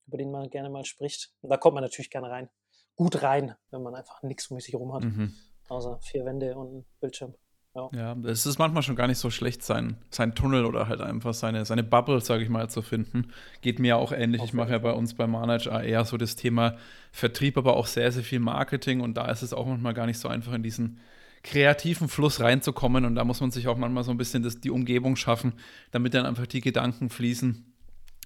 über 0.07 0.19
den 0.19 0.31
man 0.31 0.51
gerne 0.51 0.71
mal 0.71 0.85
spricht. 0.85 1.33
Und 1.41 1.51
da 1.51 1.57
kommt 1.57 1.75
man 1.75 1.85
natürlich 1.85 2.11
gerne 2.11 2.31
rein. 2.31 2.51
Gut 2.97 3.23
rein, 3.23 3.55
wenn 3.71 3.83
man 3.83 3.95
einfach 3.95 4.23
nichts 4.23 4.51
um 4.51 4.59
sich 4.59 4.73
herum 4.73 4.93
hat. 4.95 5.03
Mhm 5.05 5.35
außer 5.69 5.99
vier 6.03 6.25
Wände 6.25 6.55
und 6.57 6.79
ein 6.79 6.85
Bildschirm. 7.01 7.35
Ja. 7.77 7.91
ja, 7.93 8.17
es 8.25 8.47
ist 8.47 8.59
manchmal 8.59 8.83
schon 8.83 8.97
gar 8.97 9.07
nicht 9.07 9.19
so 9.19 9.29
schlecht, 9.29 9.63
sein, 9.63 9.99
sein 10.09 10.35
Tunnel 10.35 10.65
oder 10.65 10.89
halt 10.89 11.03
einfach 11.03 11.35
seine, 11.35 11.67
seine 11.67 11.85
Bubble, 11.85 12.23
sage 12.23 12.43
ich 12.43 12.49
mal, 12.49 12.71
zu 12.71 12.81
finden. 12.81 13.33
Geht 13.61 13.81
mir 13.81 13.99
auch 13.99 14.13
ähnlich. 14.13 14.41
Auf 14.41 14.49
ich 14.49 14.55
mache 14.55 14.71
ja 14.71 14.79
bei 14.79 14.93
uns 14.93 15.13
bei 15.13 15.27
Manage 15.27 15.69
eher 15.69 16.07
so 16.07 16.17
das 16.17 16.37
Thema 16.37 16.77
Vertrieb, 17.13 17.59
aber 17.59 17.77
auch 17.77 17.87
sehr, 17.87 18.11
sehr 18.13 18.23
viel 18.23 18.41
Marketing 18.41 19.03
und 19.03 19.19
da 19.19 19.27
ist 19.31 19.43
es 19.43 19.53
auch 19.53 19.67
manchmal 19.67 19.93
gar 19.93 20.07
nicht 20.07 20.19
so 20.19 20.29
einfach 20.29 20.55
in 20.55 20.63
diesen 20.63 21.01
kreativen 21.43 22.09
Fluss 22.09 22.41
reinzukommen 22.41 23.05
und 23.05 23.15
da 23.15 23.25
muss 23.25 23.43
man 23.43 23.51
sich 23.51 23.69
auch 23.69 23.77
manchmal 23.77 24.05
so 24.05 24.11
ein 24.11 24.17
bisschen 24.17 24.43
das, 24.43 24.61
die 24.61 24.71
Umgebung 24.71 25.15
schaffen, 25.15 25.53
damit 25.91 26.15
dann 26.15 26.25
einfach 26.25 26.47
die 26.47 26.63
Gedanken 26.63 27.11
fließen, 27.11 27.75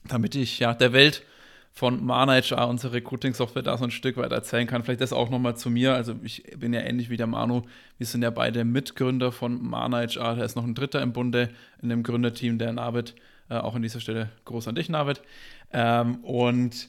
damit 0.07 0.37
ich 0.37 0.61
ja 0.61 0.75
der 0.75 0.93
Welt 0.93 1.25
von 1.73 2.05
Mana 2.05 2.35
HR, 2.35 2.69
unsere 2.69 2.95
Recruiting-Software, 2.95 3.63
da 3.63 3.79
so 3.79 3.85
ein 3.85 3.91
Stück 3.91 4.17
weit 4.17 4.33
erzählen 4.33 4.67
kann. 4.67 4.83
Vielleicht 4.83 5.01
das 5.01 5.13
auch 5.13 5.31
nochmal 5.31 5.57
zu 5.57 5.71
mir. 5.71 5.95
Also 5.95 6.15
ich 6.23 6.43
bin 6.57 6.75
ja 6.75 6.81
ähnlich 6.81 7.11
wie 7.11 7.17
der 7.17 7.27
Manu. 7.27 7.63
Wir 7.99 8.07
sind 8.07 8.23
ja 8.23 8.31
beide 8.31 8.65
Mitgründer 8.65 9.33
von 9.33 9.63
Mana 9.63 9.99
HR. 9.99 10.37
Da 10.37 10.45
ist 10.45 10.57
noch 10.57 10.65
ein 10.65 10.75
Dritter 10.75 11.01
im 11.01 11.13
Bunde 11.13 11.51
in 11.81 11.89
dem 11.89 12.03
Gründerteam, 12.03 12.59
der 12.59 12.73
Navid. 12.73 13.15
Äh, 13.49 13.55
auch 13.55 13.75
an 13.75 13.83
dieser 13.83 14.01
Stelle 14.01 14.31
groß 14.45 14.69
an 14.69 14.75
dich, 14.75 14.89
Navid. 14.89 15.23
Ähm, 15.73 16.17
und 16.25 16.89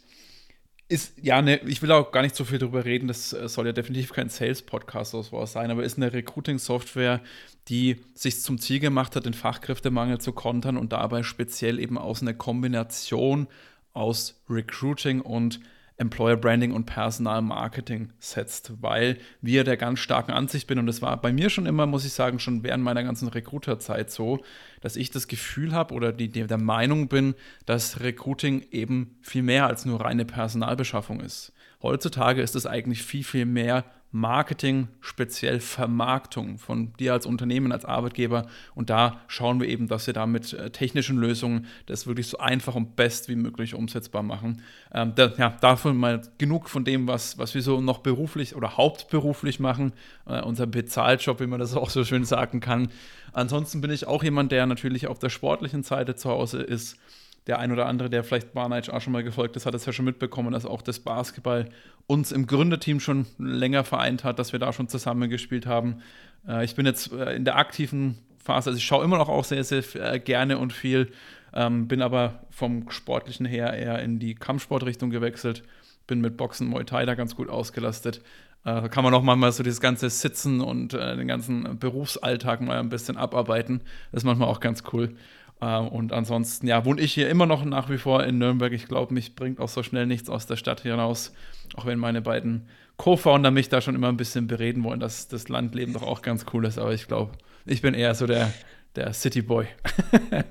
ist, 0.92 1.13
ja, 1.22 1.42
ne, 1.42 1.62
ich 1.66 1.81
will 1.81 1.92
auch 1.92 2.12
gar 2.12 2.22
nicht 2.22 2.36
so 2.36 2.44
viel 2.44 2.60
darüber 2.60 2.83
reden, 2.83 3.07
das 3.07 3.31
äh, 3.31 3.48
soll 3.48 3.66
ja 3.66 3.72
definitiv 3.72 4.12
kein 4.12 4.28
Sales-Podcast 4.28 5.13
oder 5.13 5.24
sowas 5.24 5.54
sein, 5.54 5.72
aber 5.72 5.83
ist 5.83 5.95
eine 5.95 6.12
Recruiting-Software, 6.12 7.22
die 7.69 8.01
sich 8.13 8.42
zum 8.42 8.60
Ziel 8.60 8.81
gemacht 8.81 9.16
hat, 9.16 9.25
den 9.25 9.33
Fachkräftemangel 9.33 10.19
zu 10.19 10.33
kontern 10.33 10.75
und 10.75 10.92
dabei 10.92 11.24
speziell 11.24 11.80
eben 11.80 11.98
aus 11.98 12.22
einer 12.22 12.33
Kombination 12.33 13.48
aus 13.93 14.41
Recruiting 14.49 15.21
und 15.21 15.59
Employer 16.01 16.35
Branding 16.35 16.71
und 16.71 16.85
Personal 16.85 17.43
Marketing 17.43 18.11
setzt, 18.19 18.73
weil 18.81 19.19
wir 19.39 19.63
der 19.63 19.77
ganz 19.77 19.99
starken 19.99 20.31
Ansicht 20.31 20.65
bin 20.65 20.79
und 20.79 20.88
das 20.88 21.03
war 21.03 21.21
bei 21.21 21.31
mir 21.31 21.51
schon 21.51 21.67
immer, 21.67 21.85
muss 21.85 22.05
ich 22.05 22.13
sagen, 22.13 22.39
schon 22.39 22.63
während 22.63 22.83
meiner 22.83 23.03
ganzen 23.03 23.27
Recruiter-Zeit 23.27 24.09
so, 24.09 24.39
dass 24.81 24.95
ich 24.95 25.11
das 25.11 25.27
Gefühl 25.27 25.73
habe 25.73 25.93
oder 25.93 26.11
die, 26.11 26.29
der 26.29 26.57
Meinung 26.57 27.07
bin, 27.07 27.35
dass 27.67 27.99
Recruiting 27.99 28.65
eben 28.71 29.17
viel 29.21 29.43
mehr 29.43 29.67
als 29.67 29.85
nur 29.85 30.01
reine 30.01 30.25
Personalbeschaffung 30.25 31.19
ist. 31.19 31.53
Heutzutage 31.81 32.42
ist 32.42 32.56
es 32.56 32.66
eigentlich 32.66 33.04
viel, 33.04 33.24
viel 33.24 33.45
mehr 33.45 33.86
Marketing, 34.13 34.89
speziell 35.00 35.62
Vermarktung 35.62 36.57
von 36.57 36.92
dir 37.00 37.13
als 37.13 37.25
Unternehmen, 37.25 37.72
als 37.72 37.86
Arbeitgeber. 37.86 38.45
Und 38.75 38.89
da 38.89 39.22
schauen 39.28 39.62
wir 39.62 39.69
eben, 39.69 39.88
dass 39.88 40.06
wir 40.06 40.13
da 40.13 40.25
mit 40.25 40.51
äh, 40.51 40.69
technischen 40.69 41.18
Lösungen 41.18 41.66
das 41.86 42.07
wirklich 42.07 42.28
so 42.28 42.38
einfach 42.38 42.75
und 42.75 42.98
best 42.98 43.30
wie 43.30 43.38
möglich 43.38 43.74
umsetzbar 43.74 44.22
machen. 44.22 44.62
Ähm, 44.94 45.13
da, 45.16 45.31
ja, 45.38 45.56
dafür 45.62 45.94
mal 45.94 46.22
genug 46.38 46.68
von 46.68 46.83
dem, 46.83 47.07
was, 47.07 47.38
was 47.38 47.56
wir 47.56 47.62
so 47.62 47.80
noch 47.80 48.00
beruflich 48.00 48.56
oder 48.56 48.75
hauptberuflich 48.75 49.62
machen. 49.62 49.94
Äh, 50.25 50.42
unser 50.42 50.68
Bezahljob, 50.68 51.39
wie 51.39 51.48
man 51.48 51.62
das 51.62 51.75
auch 51.78 51.89
so 51.89 52.04
schön 52.04 52.25
sagen 52.25 52.60
kann. 52.60 52.89
Ansonsten 53.31 53.80
bin 53.80 53.92
ich 53.92 54.07
auch 54.07 54.24
jemand, 54.24 54.51
der 54.51 54.66
natürlich 54.66 55.07
auf 55.07 55.19
der 55.19 55.30
sportlichen 55.30 55.83
Seite 55.83 56.16
zu 56.16 56.30
Hause 56.30 56.62
ist 56.62 56.98
der 57.47 57.59
ein 57.59 57.71
oder 57.71 57.88
andere, 57.88 58.09
der 58.09 58.23
vielleicht 58.23 58.53
Barnage 58.53 58.93
auch 58.93 59.01
schon 59.01 59.13
mal 59.13 59.23
gefolgt 59.23 59.55
ist, 59.55 59.65
hat 59.65 59.73
es 59.73 59.85
ja 59.85 59.93
schon 59.93 60.05
mitbekommen, 60.05 60.51
dass 60.53 60.65
auch 60.65 60.81
das 60.81 60.99
Basketball 60.99 61.69
uns 62.07 62.31
im 62.31 62.45
Gründerteam 62.45 62.99
schon 62.99 63.25
länger 63.39 63.83
vereint 63.83 64.23
hat, 64.23 64.38
dass 64.38 64.51
wir 64.51 64.59
da 64.59 64.73
schon 64.73 64.88
zusammengespielt 64.88 65.65
haben. 65.65 66.01
Äh, 66.47 66.66
ich 66.66 66.75
bin 66.75 66.85
jetzt 66.85 67.11
äh, 67.11 67.35
in 67.35 67.45
der 67.45 67.57
aktiven 67.57 68.18
Phase, 68.37 68.69
also 68.69 68.77
ich 68.77 68.85
schaue 68.85 69.04
immer 69.04 69.18
noch 69.18 69.30
auch 69.30 69.44
sehr, 69.44 69.63
sehr 69.63 69.83
äh, 69.95 70.19
gerne 70.19 70.57
und 70.57 70.73
viel, 70.73 71.11
ähm, 71.54 71.87
bin 71.87 72.01
aber 72.01 72.45
vom 72.49 72.89
Sportlichen 72.89 73.45
her 73.45 73.73
eher 73.73 73.99
in 73.99 74.19
die 74.19 74.35
Kampfsportrichtung 74.35 75.09
gewechselt, 75.09 75.63
bin 76.07 76.21
mit 76.21 76.37
Boxen 76.37 76.68
Muay 76.68 76.85
Thai 76.85 77.06
da 77.06 77.16
ganz 77.16 77.35
gut 77.35 77.49
ausgelastet. 77.49 78.21
Äh, 78.63 78.81
da 78.81 78.87
kann 78.87 79.04
man 79.04 79.13
auch 79.13 79.23
mal 79.23 79.51
so 79.51 79.63
dieses 79.63 79.81
ganze 79.81 80.09
Sitzen 80.09 80.61
und 80.61 80.94
äh, 80.94 81.18
den 81.18 81.27
ganzen 81.27 81.80
Berufsalltag 81.80 82.61
mal 82.61 82.80
ein 82.80 82.89
bisschen 82.89 83.18
abarbeiten. 83.18 83.81
Das 84.11 84.21
ist 84.21 84.25
manchmal 84.25 84.47
auch 84.47 84.59
ganz 84.59 84.83
cool. 84.94 85.16
Äh, 85.61 85.77
und 85.77 86.11
ansonsten, 86.11 86.68
ja, 86.68 86.83
wohne 86.85 87.01
ich 87.01 87.13
hier 87.13 87.30
immer 87.30 87.45
noch 87.45 87.63
nach 87.63 87.89
wie 87.89 87.97
vor 87.97 88.23
in 88.23 88.37
Nürnberg. 88.37 88.73
Ich 88.73 88.87
glaube, 88.87 89.13
mich 89.13 89.35
bringt 89.35 89.59
auch 89.59 89.69
so 89.69 89.83
schnell 89.83 90.06
nichts 90.06 90.30
aus 90.30 90.47
der 90.47 90.57
Stadt 90.57 90.81
hinaus. 90.81 91.33
Auch 91.75 91.85
wenn 91.85 91.99
meine 91.99 92.21
beiden 92.21 92.68
Co-Founder 92.97 93.51
mich 93.51 93.69
da 93.69 93.81
schon 93.81 93.95
immer 93.95 94.09
ein 94.09 94.18
bisschen 94.18 94.47
bereden 94.47 94.83
wollen, 94.83 94.99
dass 94.99 95.27
das 95.27 95.47
Landleben 95.47 95.94
doch 95.94 96.03
auch 96.03 96.21
ganz 96.21 96.45
cool 96.53 96.65
ist. 96.65 96.77
Aber 96.77 96.94
ich 96.94 97.07
glaube, 97.07 97.31
ich 97.65 97.81
bin 97.81 97.94
eher 97.94 98.13
so 98.15 98.27
der, 98.27 98.51
der 98.95 99.13
City-Boy. 99.13 99.68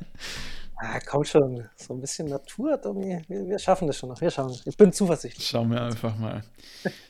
Ah, 0.82 0.98
komm 1.06 1.24
schon, 1.24 1.68
so 1.76 1.92
ein 1.92 2.00
bisschen 2.00 2.26
Natur, 2.28 2.80
Tommy. 2.80 3.22
Wir, 3.28 3.46
wir, 3.46 3.58
schaffen 3.58 3.86
das 3.86 3.98
schon 3.98 4.08
noch. 4.08 4.18
Wir 4.18 4.30
schauen. 4.30 4.58
Ich 4.64 4.78
bin 4.78 4.90
zuversichtlich. 4.90 5.46
Schauen 5.46 5.70
wir 5.70 5.82
einfach 5.82 6.16
mal. 6.16 6.42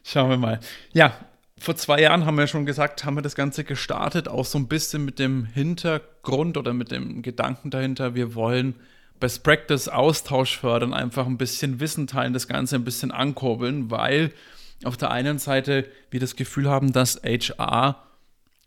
Schauen 0.02 0.30
wir 0.30 0.36
mal. 0.36 0.58
Ja, 0.92 1.14
vor 1.60 1.76
zwei 1.76 2.00
Jahren 2.00 2.24
haben 2.24 2.38
wir 2.38 2.46
schon 2.46 2.64
gesagt, 2.64 3.04
haben 3.04 3.16
wir 3.16 3.22
das 3.22 3.34
Ganze 3.34 3.64
gestartet, 3.64 4.28
auch 4.28 4.46
so 4.46 4.58
ein 4.58 4.66
bisschen 4.66 5.04
mit 5.04 5.18
dem 5.18 5.44
Hintergrund 5.44 6.56
oder 6.56 6.72
mit 6.72 6.90
dem 6.90 7.20
Gedanken 7.20 7.70
dahinter, 7.70 8.14
wir 8.14 8.34
wollen 8.34 8.74
Best 9.20 9.44
Practice 9.44 9.88
Austausch 9.88 10.58
fördern, 10.58 10.94
einfach 10.94 11.26
ein 11.26 11.36
bisschen 11.36 11.78
Wissen 11.78 12.06
teilen, 12.06 12.32
das 12.32 12.48
Ganze 12.48 12.76
ein 12.76 12.84
bisschen 12.84 13.10
ankurbeln, 13.10 13.90
weil 13.90 14.32
auf 14.84 14.96
der 14.96 15.10
einen 15.10 15.38
Seite 15.38 15.86
wir 16.10 16.18
das 16.18 16.34
Gefühl 16.34 16.70
haben, 16.70 16.92
dass 16.94 17.20
HR 17.22 18.02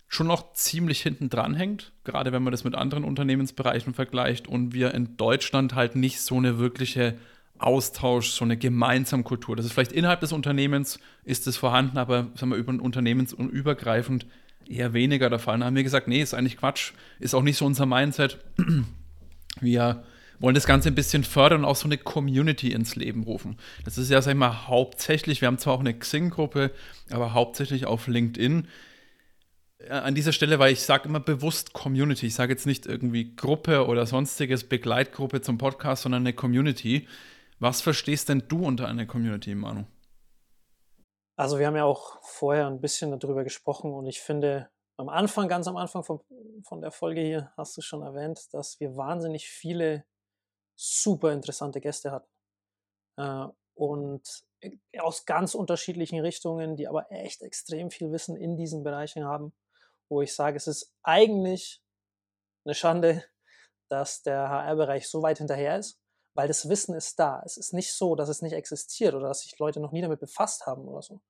schon 0.08 0.28
noch 0.28 0.54
ziemlich 0.54 1.02
hinten 1.02 1.32
dran 1.32 1.56
hängt, 1.56 1.92
gerade 2.04 2.32
wenn 2.32 2.44
man 2.44 2.52
das 2.52 2.64
mit 2.64 2.76
anderen 2.76 3.04
Unternehmensbereichen 3.04 3.96
vergleicht 3.96 4.48
und 4.48 4.76
wir 4.76 4.94
in 4.94 5.18
Deutschland 5.18 5.74
halt 5.74 5.96
nicht 5.96 6.22
so 6.22 6.38
eine 6.38 6.60
wirkliche 6.60 7.18
Austausch, 7.64 8.32
so 8.32 8.44
eine 8.44 8.58
gemeinsame 8.58 9.24
Kultur. 9.24 9.56
Das 9.56 9.66
ist 9.66 9.74
vielleicht 9.74 9.94
innerhalb 9.94 10.20
des 10.22 10.32
Unternehmens 10.32 11.00
ist 11.24 11.48
es 11.48 11.58
vorhanden, 11.58 11.98
aber 11.98 12.28
sagen 12.36 12.52
wir 12.52 12.58
über 12.58 12.72
unternehmensübergreifend 12.82 14.26
eher 14.68 14.94
weniger 14.94 15.30
der 15.30 15.40
Fall. 15.40 15.60
Da 15.60 15.66
haben 15.66 15.76
wir 15.76 15.84
gesagt, 15.84 16.08
nee, 16.08 16.22
ist 16.22 16.34
eigentlich 16.34 16.58
Quatsch, 16.58 16.94
ist 17.20 17.34
auch 17.34 17.42
nicht 17.42 17.58
so 17.58 17.66
unser 17.66 17.86
Mindset. 17.86 18.40
Wir 19.62 20.04
wollen 20.40 20.56
das 20.56 20.66
Ganze 20.66 20.90
ein 20.90 20.96
bisschen 20.96 21.24
fördern 21.24 21.60
und 21.60 21.66
auch 21.66 21.76
so 21.76 21.86
eine 21.86 21.98
Community 21.98 22.72
ins 22.72 22.96
Leben 22.96 23.24
rufen. 23.24 23.58
Das 23.86 24.00
ist 24.00 24.10
ja, 24.10 24.20
sag 24.22 24.32
ich 24.32 24.38
mal, 24.38 24.68
hauptsächlich, 24.68 25.42
wir 25.42 25.48
haben 25.48 25.60
zwar 25.60 25.74
auch 25.74 25.80
eine 25.80 25.94
Xing-Gruppe, 25.94 26.72
aber 27.12 27.34
hauptsächlich 27.34 27.86
auf 27.86 28.08
LinkedIn. 28.08 28.68
Äh, 29.78 29.90
an 29.90 30.16
dieser 30.16 30.34
Stelle, 30.34 30.60
weil 30.60 30.74
ich 30.74 30.82
sage 30.82 31.08
immer 31.08 31.20
bewusst 31.20 31.74
Community. 31.74 32.28
Ich 32.28 32.36
sage 32.36 32.52
jetzt 32.52 32.66
nicht 32.66 32.86
irgendwie 32.86 33.36
Gruppe 33.36 33.86
oder 33.86 34.06
sonstiges 34.06 34.64
Begleitgruppe 34.64 35.42
zum 35.42 35.58
Podcast, 35.58 36.04
sondern 36.04 36.24
eine 36.24 36.34
Community. 36.34 37.08
Was 37.60 37.82
verstehst 37.82 38.30
denn 38.30 38.44
du 38.48 38.66
unter 38.66 38.88
einer 38.88 39.06
Community, 39.06 39.56
Manu? 39.56 39.86
Also 41.36 41.58
wir 41.60 41.68
haben 41.68 41.76
ja 41.76 41.86
auch 41.86 42.22
vorher 42.24 42.68
ein 42.68 42.82
bisschen 42.82 43.18
darüber 43.20 43.44
gesprochen 43.44 43.94
und 43.94 44.06
ich 44.06 44.22
finde, 44.22 44.70
am 44.98 45.10
Anfang, 45.10 45.48
ganz 45.48 45.68
am 45.68 45.78
Anfang 45.78 46.04
von, 46.04 46.22
von 46.64 46.82
der 46.82 46.92
Folge 46.92 47.22
hier, 47.22 47.52
hast 47.58 47.76
du 47.76 47.82
schon 47.82 48.04
erwähnt, 48.04 48.54
dass 48.54 48.80
wir 48.80 48.96
wahnsinnig 48.96 49.50
viele 49.50 50.06
super 50.76 51.32
interessante 51.32 51.82
Gäste 51.82 52.12
hatten. 52.12 52.30
Äh, 53.18 53.48
und 53.76 54.44
aus 55.00 55.26
ganz 55.26 55.56
unterschiedlichen 55.56 56.20
Richtungen, 56.20 56.76
die 56.76 56.88
aber 56.88 57.12
echt 57.12 57.42
extrem 57.42 57.90
viel 57.90 58.12
Wissen 58.12 58.38
in 58.38 58.56
diesen 58.56 58.84
Bereichen 58.84 59.26
haben, 59.26 59.54
wo 60.10 60.22
ich 60.22 60.36
sage, 60.36 60.58
es 60.58 60.68
ist 60.68 60.94
eigentlich 61.02 61.82
eine 62.66 62.76
Schande, 62.76 63.24
dass 63.90 64.22
der 64.22 64.50
HR-Bereich 64.50 65.10
so 65.10 65.22
weit 65.22 65.40
hinterher 65.40 65.78
ist, 65.78 66.00
weil 66.34 66.48
das 66.48 66.68
Wissen 66.70 66.96
ist 66.96 67.20
da. 67.20 67.42
Es 67.46 67.58
ist 67.58 67.74
nicht 67.74 67.94
so, 67.94 68.16
dass 68.16 68.30
es 68.30 68.42
nicht 68.42 68.54
existiert 68.54 69.14
oder 69.14 69.28
dass 69.28 69.42
sich 69.42 69.58
Leute 69.60 69.80
noch 69.80 69.92
nie 69.92 70.02
damit 70.02 70.20
befasst 70.20 70.66
haben 70.66 70.88
oder 70.88 71.02
so, 71.02 71.22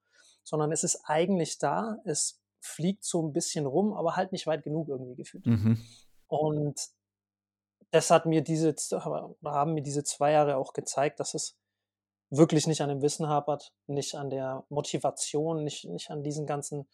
sondern 0.43 0.71
es 0.71 0.83
ist 0.83 1.01
eigentlich 1.05 1.57
da. 1.57 1.97
Es 2.05 2.41
fliegt 2.61 3.03
so 3.03 3.21
ein 3.21 3.33
bisschen 3.33 3.65
rum, 3.65 3.93
aber 3.93 4.15
halt 4.15 4.31
nicht 4.31 4.47
weit 4.47 4.63
genug 4.63 4.87
irgendwie 4.87 5.15
gefühlt. 5.15 5.45
Mhm. 5.45 5.85
Und 6.27 6.79
das 7.91 8.09
hat 8.09 8.25
mir 8.25 8.41
diese, 8.41 8.73
haben 9.43 9.73
mir 9.73 9.83
diese 9.83 10.03
zwei 10.03 10.31
Jahre 10.31 10.57
auch 10.57 10.73
gezeigt, 10.73 11.19
dass 11.19 11.33
es 11.33 11.57
wirklich 12.29 12.65
nicht 12.65 12.81
an 12.81 12.89
dem 12.89 13.01
Wissen 13.01 13.27
hapert, 13.27 13.73
nicht 13.85 14.15
an 14.15 14.29
der 14.29 14.65
Motivation, 14.69 15.63
nicht, 15.63 15.85
nicht 15.85 16.09
an 16.09 16.23
diesen 16.23 16.47
ganzen 16.47 16.87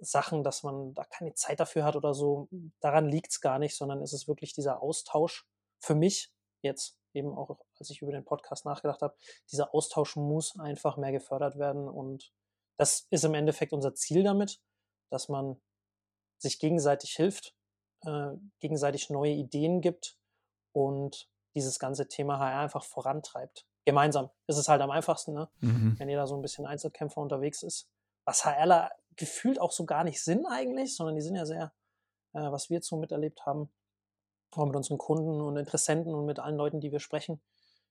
Sachen, 0.00 0.44
dass 0.44 0.62
man 0.62 0.94
da 0.94 1.04
keine 1.04 1.34
Zeit 1.34 1.58
dafür 1.58 1.84
hat 1.84 1.96
oder 1.96 2.14
so. 2.14 2.48
Daran 2.80 3.08
liegt 3.08 3.32
es 3.32 3.40
gar 3.40 3.58
nicht, 3.58 3.76
sondern 3.76 4.02
es 4.02 4.12
ist 4.12 4.28
wirklich 4.28 4.52
dieser 4.52 4.82
Austausch 4.82 5.46
für 5.80 5.94
mich 5.94 6.32
jetzt 6.60 6.96
eben 7.14 7.36
auch, 7.36 7.58
als 7.78 7.90
ich 7.90 8.02
über 8.02 8.12
den 8.12 8.24
Podcast 8.24 8.64
nachgedacht 8.64 9.02
habe, 9.02 9.14
dieser 9.50 9.74
Austausch 9.74 10.16
muss 10.16 10.58
einfach 10.58 10.96
mehr 10.96 11.12
gefördert 11.12 11.58
werden 11.58 11.88
und 11.88 12.32
das 12.78 13.06
ist 13.10 13.24
im 13.24 13.34
Endeffekt 13.34 13.72
unser 13.72 13.94
Ziel 13.94 14.22
damit 14.22 14.60
dass 15.12 15.28
man 15.28 15.60
sich 16.38 16.58
gegenseitig 16.58 17.12
hilft, 17.12 17.54
äh, 18.04 18.32
gegenseitig 18.60 19.10
neue 19.10 19.32
Ideen 19.32 19.80
gibt 19.80 20.18
und 20.72 21.28
dieses 21.54 21.78
ganze 21.78 22.08
Thema 22.08 22.38
HR 22.38 22.60
einfach 22.60 22.82
vorantreibt. 22.82 23.66
Gemeinsam 23.84 24.30
ist 24.46 24.56
es 24.56 24.68
halt 24.68 24.80
am 24.80 24.90
einfachsten, 24.90 25.34
ne? 25.34 25.50
mhm. 25.60 25.98
wenn 25.98 26.08
jeder 26.08 26.26
so 26.26 26.34
ein 26.34 26.42
bisschen 26.42 26.66
Einzelkämpfer 26.66 27.20
unterwegs 27.20 27.62
ist. 27.62 27.88
Was 28.24 28.44
HRler 28.44 28.90
gefühlt 29.16 29.60
auch 29.60 29.72
so 29.72 29.84
gar 29.84 30.04
nicht 30.04 30.22
sind 30.22 30.46
eigentlich, 30.46 30.96
sondern 30.96 31.14
die 31.14 31.22
sind 31.22 31.36
ja 31.36 31.44
sehr, 31.44 31.72
äh, 32.32 32.50
was 32.50 32.70
wir 32.70 32.76
jetzt 32.76 32.88
so 32.88 32.96
miterlebt 32.96 33.44
haben, 33.44 33.70
auch 34.60 34.66
mit 34.66 34.76
unseren 34.76 34.98
Kunden 34.98 35.40
und 35.40 35.56
Interessenten 35.56 36.14
und 36.14 36.26
mit 36.26 36.38
allen 36.38 36.56
Leuten, 36.56 36.80
die 36.80 36.92
wir 36.92 37.00
sprechen. 37.00 37.40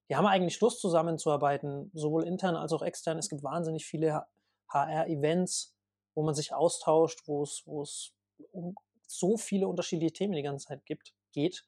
Die 0.10 0.16
haben 0.16 0.28
eigentlich 0.28 0.60
Lust 0.60 0.82
zusammenzuarbeiten, 0.82 1.90
sowohl 1.94 2.28
intern 2.28 2.56
als 2.56 2.74
auch 2.74 2.82
extern. 2.82 3.18
Es 3.18 3.30
gibt 3.30 3.44
wahnsinnig 3.44 3.86
viele 3.86 4.26
HR-Events, 4.70 5.76
wo 6.16 6.24
man 6.24 6.36
sich 6.36 6.54
austauscht, 6.54 7.28
wo 7.28 7.44
es, 7.44 7.64
wo 7.66 7.82
es 7.82 8.14
um 8.52 8.76
so 9.08 9.38
viele 9.38 9.68
unterschiedliche 9.68 10.14
Themen 10.14 10.34
die 10.34 10.42
ganze 10.42 10.68
Zeit 10.68 10.86
gibt, 10.86 11.14
geht. 11.32 11.66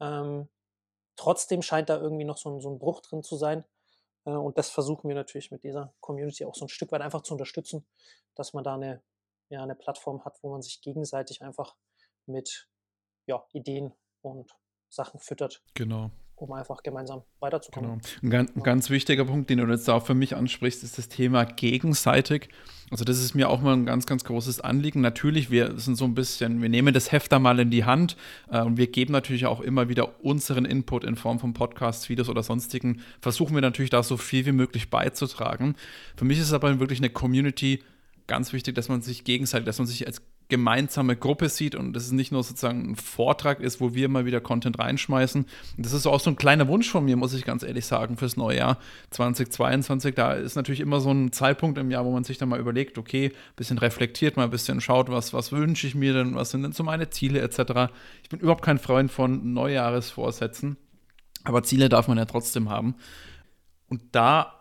Ähm, 0.00 0.48
trotzdem 1.16 1.62
scheint 1.62 1.88
da 1.88 1.98
irgendwie 1.98 2.24
noch 2.24 2.38
so 2.38 2.50
ein, 2.50 2.60
so 2.60 2.70
ein 2.70 2.78
Bruch 2.78 3.00
drin 3.00 3.22
zu 3.22 3.36
sein. 3.36 3.64
Äh, 4.24 4.30
und 4.30 4.58
das 4.58 4.70
versuchen 4.70 5.08
wir 5.08 5.14
natürlich 5.14 5.50
mit 5.50 5.64
dieser 5.64 5.94
Community 6.00 6.44
auch 6.44 6.54
so 6.54 6.64
ein 6.64 6.68
Stück 6.68 6.92
weit 6.92 7.02
einfach 7.02 7.22
zu 7.22 7.34
unterstützen, 7.34 7.86
dass 8.34 8.52
man 8.52 8.64
da 8.64 8.74
eine, 8.74 9.02
ja, 9.48 9.62
eine 9.62 9.74
Plattform 9.74 10.24
hat, 10.24 10.42
wo 10.42 10.50
man 10.50 10.62
sich 10.62 10.80
gegenseitig 10.80 11.42
einfach 11.42 11.76
mit 12.26 12.68
ja, 13.26 13.44
Ideen 13.52 13.92
und 14.28 14.50
Sachen 14.88 15.20
füttert. 15.20 15.62
Genau 15.74 16.10
um 16.40 16.52
einfach 16.52 16.82
gemeinsam 16.82 17.22
weiterzukommen. 17.40 18.00
Genau. 18.00 18.02
Ein 18.22 18.30
ganz, 18.30 18.56
ein 18.56 18.62
ganz, 18.62 18.90
wichtiger 18.90 19.24
Punkt, 19.24 19.50
den 19.50 19.58
du 19.58 19.66
jetzt 19.66 19.88
auch 19.90 20.04
für 20.04 20.14
mich 20.14 20.36
ansprichst, 20.36 20.82
ist 20.84 20.98
das 20.98 21.08
Thema 21.08 21.44
gegenseitig. 21.44 22.48
Also 22.90 23.04
das 23.04 23.18
ist 23.18 23.34
mir 23.34 23.50
auch 23.50 23.60
mal 23.60 23.74
ein 23.74 23.86
ganz, 23.86 24.06
ganz 24.06 24.24
großes 24.24 24.60
Anliegen. 24.60 25.00
Natürlich, 25.00 25.50
wir 25.50 25.78
sind 25.78 25.96
so 25.96 26.04
ein 26.04 26.14
bisschen, 26.14 26.62
wir 26.62 26.68
nehmen 26.68 26.94
das 26.94 27.12
Heft 27.12 27.32
da 27.32 27.38
mal 27.38 27.58
in 27.58 27.70
die 27.70 27.84
Hand 27.84 28.16
äh, 28.50 28.62
und 28.62 28.76
wir 28.76 28.86
geben 28.86 29.12
natürlich 29.12 29.46
auch 29.46 29.60
immer 29.60 29.88
wieder 29.88 30.24
unseren 30.24 30.64
Input 30.64 31.04
in 31.04 31.16
Form 31.16 31.38
von 31.38 31.52
Podcasts, 31.52 32.08
Videos 32.08 32.28
oder 32.28 32.42
sonstigen. 32.42 33.02
Versuchen 33.20 33.54
wir 33.54 33.62
natürlich 33.62 33.90
da 33.90 34.02
so 34.02 34.16
viel 34.16 34.46
wie 34.46 34.52
möglich 34.52 34.90
beizutragen. 34.90 35.76
Für 36.16 36.24
mich 36.24 36.38
ist 36.38 36.46
es 36.46 36.52
aber 36.52 36.78
wirklich 36.80 37.00
eine 37.00 37.10
Community 37.10 37.82
ganz 38.26 38.52
wichtig, 38.52 38.74
dass 38.74 38.88
man 38.88 39.02
sich 39.02 39.24
gegenseitig, 39.24 39.66
dass 39.66 39.78
man 39.78 39.86
sich 39.86 40.06
als 40.06 40.22
gemeinsame 40.48 41.14
Gruppe 41.14 41.48
sieht 41.50 41.74
und 41.74 41.96
ist 41.96 42.10
nicht 42.10 42.32
nur 42.32 42.42
sozusagen 42.42 42.92
ein 42.92 42.96
Vortrag 42.96 43.60
ist, 43.60 43.80
wo 43.80 43.94
wir 43.94 44.06
immer 44.06 44.24
wieder 44.24 44.40
Content 44.40 44.78
reinschmeißen. 44.78 45.42
Und 45.76 45.86
das 45.86 45.92
ist 45.92 46.06
auch 46.06 46.20
so 46.20 46.30
ein 46.30 46.36
kleiner 46.36 46.68
Wunsch 46.68 46.90
von 46.90 47.04
mir, 47.04 47.16
muss 47.16 47.34
ich 47.34 47.44
ganz 47.44 47.62
ehrlich 47.62 47.84
sagen, 47.84 48.16
fürs 48.16 48.36
neue 48.36 48.56
Jahr 48.56 48.78
2022. 49.10 50.14
Da 50.14 50.32
ist 50.32 50.56
natürlich 50.56 50.80
immer 50.80 51.00
so 51.00 51.10
ein 51.10 51.32
Zeitpunkt 51.32 51.76
im 51.76 51.90
Jahr, 51.90 52.06
wo 52.06 52.12
man 52.12 52.24
sich 52.24 52.38
dann 52.38 52.48
mal 52.48 52.58
überlegt, 52.58 52.96
okay, 52.96 53.26
ein 53.26 53.56
bisschen 53.56 53.78
reflektiert, 53.78 54.36
mal 54.36 54.44
ein 54.44 54.50
bisschen 54.50 54.80
schaut, 54.80 55.10
was, 55.10 55.34
was 55.34 55.52
wünsche 55.52 55.86
ich 55.86 55.94
mir 55.94 56.14
denn, 56.14 56.34
was 56.34 56.50
sind 56.50 56.62
denn 56.62 56.72
so 56.72 56.82
meine 56.82 57.10
Ziele 57.10 57.40
etc. 57.42 57.92
Ich 58.22 58.30
bin 58.30 58.40
überhaupt 58.40 58.64
kein 58.64 58.78
Freund 58.78 59.12
von 59.12 59.52
Neujahresvorsätzen, 59.52 60.78
aber 61.44 61.62
Ziele 61.62 61.90
darf 61.90 62.08
man 62.08 62.16
ja 62.16 62.24
trotzdem 62.24 62.70
haben. 62.70 62.94
Und 63.88 64.00
da 64.12 64.57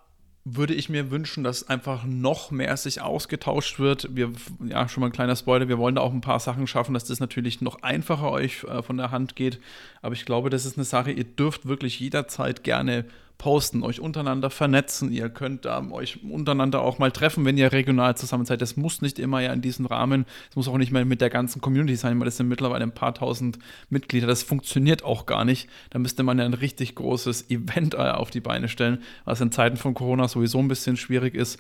würde 0.56 0.74
ich 0.74 0.88
mir 0.88 1.12
wünschen, 1.12 1.44
dass 1.44 1.68
einfach 1.68 2.06
noch 2.06 2.52
mehr 2.52 2.78
sich 2.78 3.02
ausgetauscht 3.02 3.80
wird. 3.80 4.16
Wir, 4.16 4.32
ja, 4.66 4.88
schon 4.88 5.02
mal 5.02 5.08
ein 5.08 5.14
kleiner 5.14 5.36
Spoiler, 5.36 5.68
wir 5.68 5.78
wollen 5.78 5.96
da 5.96 6.02
auch 6.02 6.14
ein 6.14 6.22
paar 6.22 6.40
Sachen 6.40 6.68
schaffen, 6.68 6.94
dass 6.94 7.06
das 7.06 7.20
natürlich 7.20 7.60
noch 7.62 7.82
einfacher 7.82 8.32
euch 8.32 8.64
äh, 8.64 8.82
von 8.82 8.98
der 8.98 9.12
Hand 9.12 9.36
geht. 9.36 9.60
Aber 10.02 10.14
ich 10.14 10.26
glaube, 10.26 10.50
das 10.50 10.66
ist 10.66 10.78
eine 10.78 10.86
Sache, 10.86 11.12
ihr 11.12 11.26
dürft 11.26 11.68
wirklich 11.68 12.00
jederzeit 12.00 12.64
gerne 12.64 13.06
posten, 13.38 13.84
euch 13.84 14.00
untereinander 14.00 14.50
vernetzen. 14.50 15.12
Ihr 15.12 15.30
könnt 15.30 15.66
ähm, 15.66 15.92
euch 15.92 16.24
untereinander 16.24 16.82
auch 16.82 17.00
mal 17.00 17.12
treffen, 17.12 17.46
wenn 17.46 17.58
ihr 17.58 17.72
regional 17.72 18.18
zusammen 18.18 18.46
seid. 18.46 18.62
Das 18.62 18.78
muss 18.78 19.02
nicht 19.02 19.20
immer 19.20 19.42
ja 19.42 19.54
in 19.54 19.62
diesem 19.62 19.86
Rahmen, 19.86 20.26
es 20.50 20.56
muss 20.56 20.68
auch 20.68 20.78
nicht 20.78 20.92
mehr 20.92 21.06
mit 21.06 21.22
der 21.22 21.30
ganzen 21.30 21.62
Community 21.62 21.96
sein, 21.96 22.20
weil 22.20 22.26
das 22.26 22.38
sind 22.38 22.48
mittlerweile 22.48 22.84
ein 22.84 22.94
paar 22.94 23.14
tausend 23.14 23.60
Mitglieder. 23.90 24.28
Das 24.28 24.44
funktioniert 24.44 25.04
auch 25.04 25.26
gar 25.26 25.46
nicht. 25.46 25.70
Da 25.92 26.00
müsste 26.00 26.24
man 26.24 26.40
ja 26.40 26.46
ein 26.46 26.54
richtig 26.54 26.96
großes 26.96 27.50
Event 27.50 27.94
äh, 27.94 27.98
auf 27.98 28.32
die 28.32 28.42
Beine 28.42 28.70
stellen, 28.70 29.04
was 29.26 29.42
in 29.42 29.52
Zeiten 29.52 29.78
von 29.78 29.94
Corona 29.94 30.28
sowieso 30.28 30.60
ein 30.60 30.68
bisschen 30.68 30.98
schwierig 30.98 31.36
ist. 31.36 31.60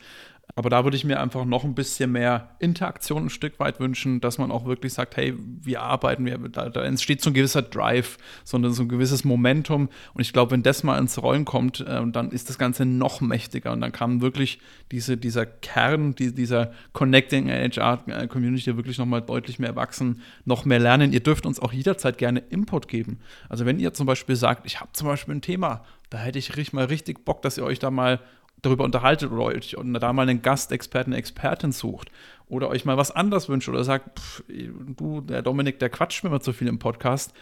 Aber 0.55 0.69
da 0.69 0.83
würde 0.83 0.97
ich 0.97 1.03
mir 1.03 1.19
einfach 1.19 1.45
noch 1.45 1.63
ein 1.63 1.75
bisschen 1.75 2.11
mehr 2.11 2.55
Interaktion 2.59 3.25
ein 3.25 3.29
Stück 3.29 3.59
weit 3.59 3.79
wünschen, 3.79 4.21
dass 4.21 4.37
man 4.37 4.51
auch 4.51 4.65
wirklich 4.65 4.93
sagt, 4.93 5.15
hey, 5.15 5.35
wir 5.37 5.81
arbeiten, 5.81 6.25
wir, 6.25 6.37
da, 6.37 6.69
da 6.69 6.83
entsteht 6.83 7.21
so 7.21 7.29
ein 7.29 7.33
gewisser 7.33 7.61
Drive, 7.61 8.17
sondern 8.43 8.73
so 8.73 8.81
ein 8.83 8.89
gewisses 8.89 9.23
Momentum. 9.23 9.89
Und 10.13 10.21
ich 10.21 10.33
glaube, 10.33 10.51
wenn 10.51 10.63
das 10.63 10.83
mal 10.83 10.97
ins 10.97 11.21
Rollen 11.21 11.45
kommt, 11.45 11.81
äh, 11.81 12.01
dann 12.07 12.31
ist 12.31 12.49
das 12.49 12.57
Ganze 12.57 12.85
noch 12.85 13.21
mächtiger. 13.21 13.71
Und 13.71 13.81
dann 13.81 13.91
kann 13.91 14.21
wirklich 14.21 14.59
diese, 14.91 15.17
dieser 15.17 15.45
Kern, 15.45 16.15
die, 16.15 16.33
dieser 16.33 16.71
Connecting 16.93 17.49
HR 17.49 18.27
Community 18.27 18.75
wirklich 18.77 18.97
nochmal 18.97 19.21
deutlich 19.21 19.59
mehr 19.59 19.75
wachsen, 19.75 20.21
noch 20.45 20.65
mehr 20.65 20.79
lernen. 20.79 21.13
Ihr 21.13 21.21
dürft 21.21 21.45
uns 21.45 21.59
auch 21.59 21.73
jederzeit 21.73 22.17
gerne 22.17 22.39
Input 22.39 22.87
geben. 22.87 23.19
Also 23.49 23.65
wenn 23.65 23.79
ihr 23.79 23.93
zum 23.93 24.07
Beispiel 24.07 24.35
sagt, 24.35 24.65
ich 24.65 24.79
habe 24.79 24.91
zum 24.93 25.07
Beispiel 25.07 25.35
ein 25.35 25.41
Thema, 25.41 25.83
da 26.09 26.17
hätte 26.17 26.39
ich 26.39 26.73
mal 26.73 26.85
richtig 26.85 27.25
Bock, 27.25 27.41
dass 27.41 27.57
ihr 27.57 27.63
euch 27.63 27.79
da 27.79 27.91
mal 27.91 28.19
darüber 28.61 28.83
unterhaltet 28.83 29.31
oder 29.31 29.43
euch 29.43 29.75
da 29.77 30.13
mal 30.13 30.27
einen 30.27 30.41
Gastexperten, 30.41 31.13
Expertin 31.13 31.71
sucht 31.71 32.11
oder 32.47 32.69
euch 32.69 32.85
mal 32.85 32.97
was 32.97 33.11
anderes 33.11 33.49
wünscht 33.49 33.69
oder 33.69 33.83
sagt, 33.83 34.19
pff, 34.19 34.43
du, 34.47 35.21
der 35.21 35.41
Dominik, 35.41 35.79
der 35.79 35.89
quatscht 35.89 36.23
mir 36.23 36.29
immer 36.29 36.41
zu 36.41 36.53
viel 36.53 36.67
im 36.67 36.79
Podcast, 36.79 37.33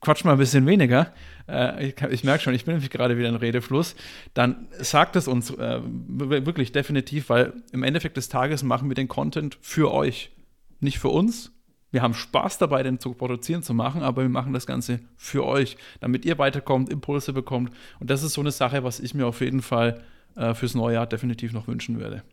quatscht 0.00 0.24
mal 0.24 0.32
ein 0.32 0.38
bisschen 0.38 0.66
weniger. 0.66 1.12
Äh, 1.48 1.88
ich, 1.88 2.02
ich 2.02 2.24
merke 2.24 2.42
schon, 2.42 2.54
ich 2.54 2.64
bin 2.64 2.74
nämlich 2.74 2.90
gerade 2.90 3.18
wieder 3.18 3.28
in 3.28 3.36
Redefluss. 3.36 3.94
Dann 4.34 4.68
sagt 4.78 5.16
es 5.16 5.28
uns 5.28 5.50
äh, 5.50 5.80
wirklich 5.82 6.72
definitiv, 6.72 7.28
weil 7.30 7.52
im 7.72 7.82
Endeffekt 7.82 8.16
des 8.16 8.28
Tages 8.28 8.62
machen 8.62 8.88
wir 8.88 8.94
den 8.94 9.08
Content 9.08 9.58
für 9.60 9.92
euch, 9.92 10.30
nicht 10.80 10.98
für 10.98 11.08
uns. 11.08 11.52
Wir 11.90 12.02
haben 12.02 12.14
Spaß 12.14 12.58
dabei, 12.58 12.82
den 12.82 12.98
zu 12.98 13.14
produzieren, 13.14 13.62
zu 13.62 13.72
machen, 13.72 14.02
aber 14.02 14.22
wir 14.22 14.28
machen 14.28 14.52
das 14.52 14.66
Ganze 14.66 14.98
für 15.16 15.44
euch, 15.44 15.76
damit 16.00 16.24
ihr 16.24 16.38
weiterkommt, 16.38 16.88
Impulse 16.88 17.32
bekommt. 17.32 17.72
Und 18.00 18.10
das 18.10 18.24
ist 18.24 18.32
so 18.32 18.40
eine 18.40 18.50
Sache, 18.50 18.82
was 18.82 18.98
ich 18.98 19.14
mir 19.14 19.26
auf 19.28 19.40
jeden 19.40 19.62
Fall 19.62 20.02
äh, 20.36 20.54
fürs 20.54 20.74
neue 20.74 20.94
Jahr 20.94 21.06
definitiv 21.06 21.52
noch 21.52 21.66
wünschen 21.66 21.98
würde. 21.98 22.24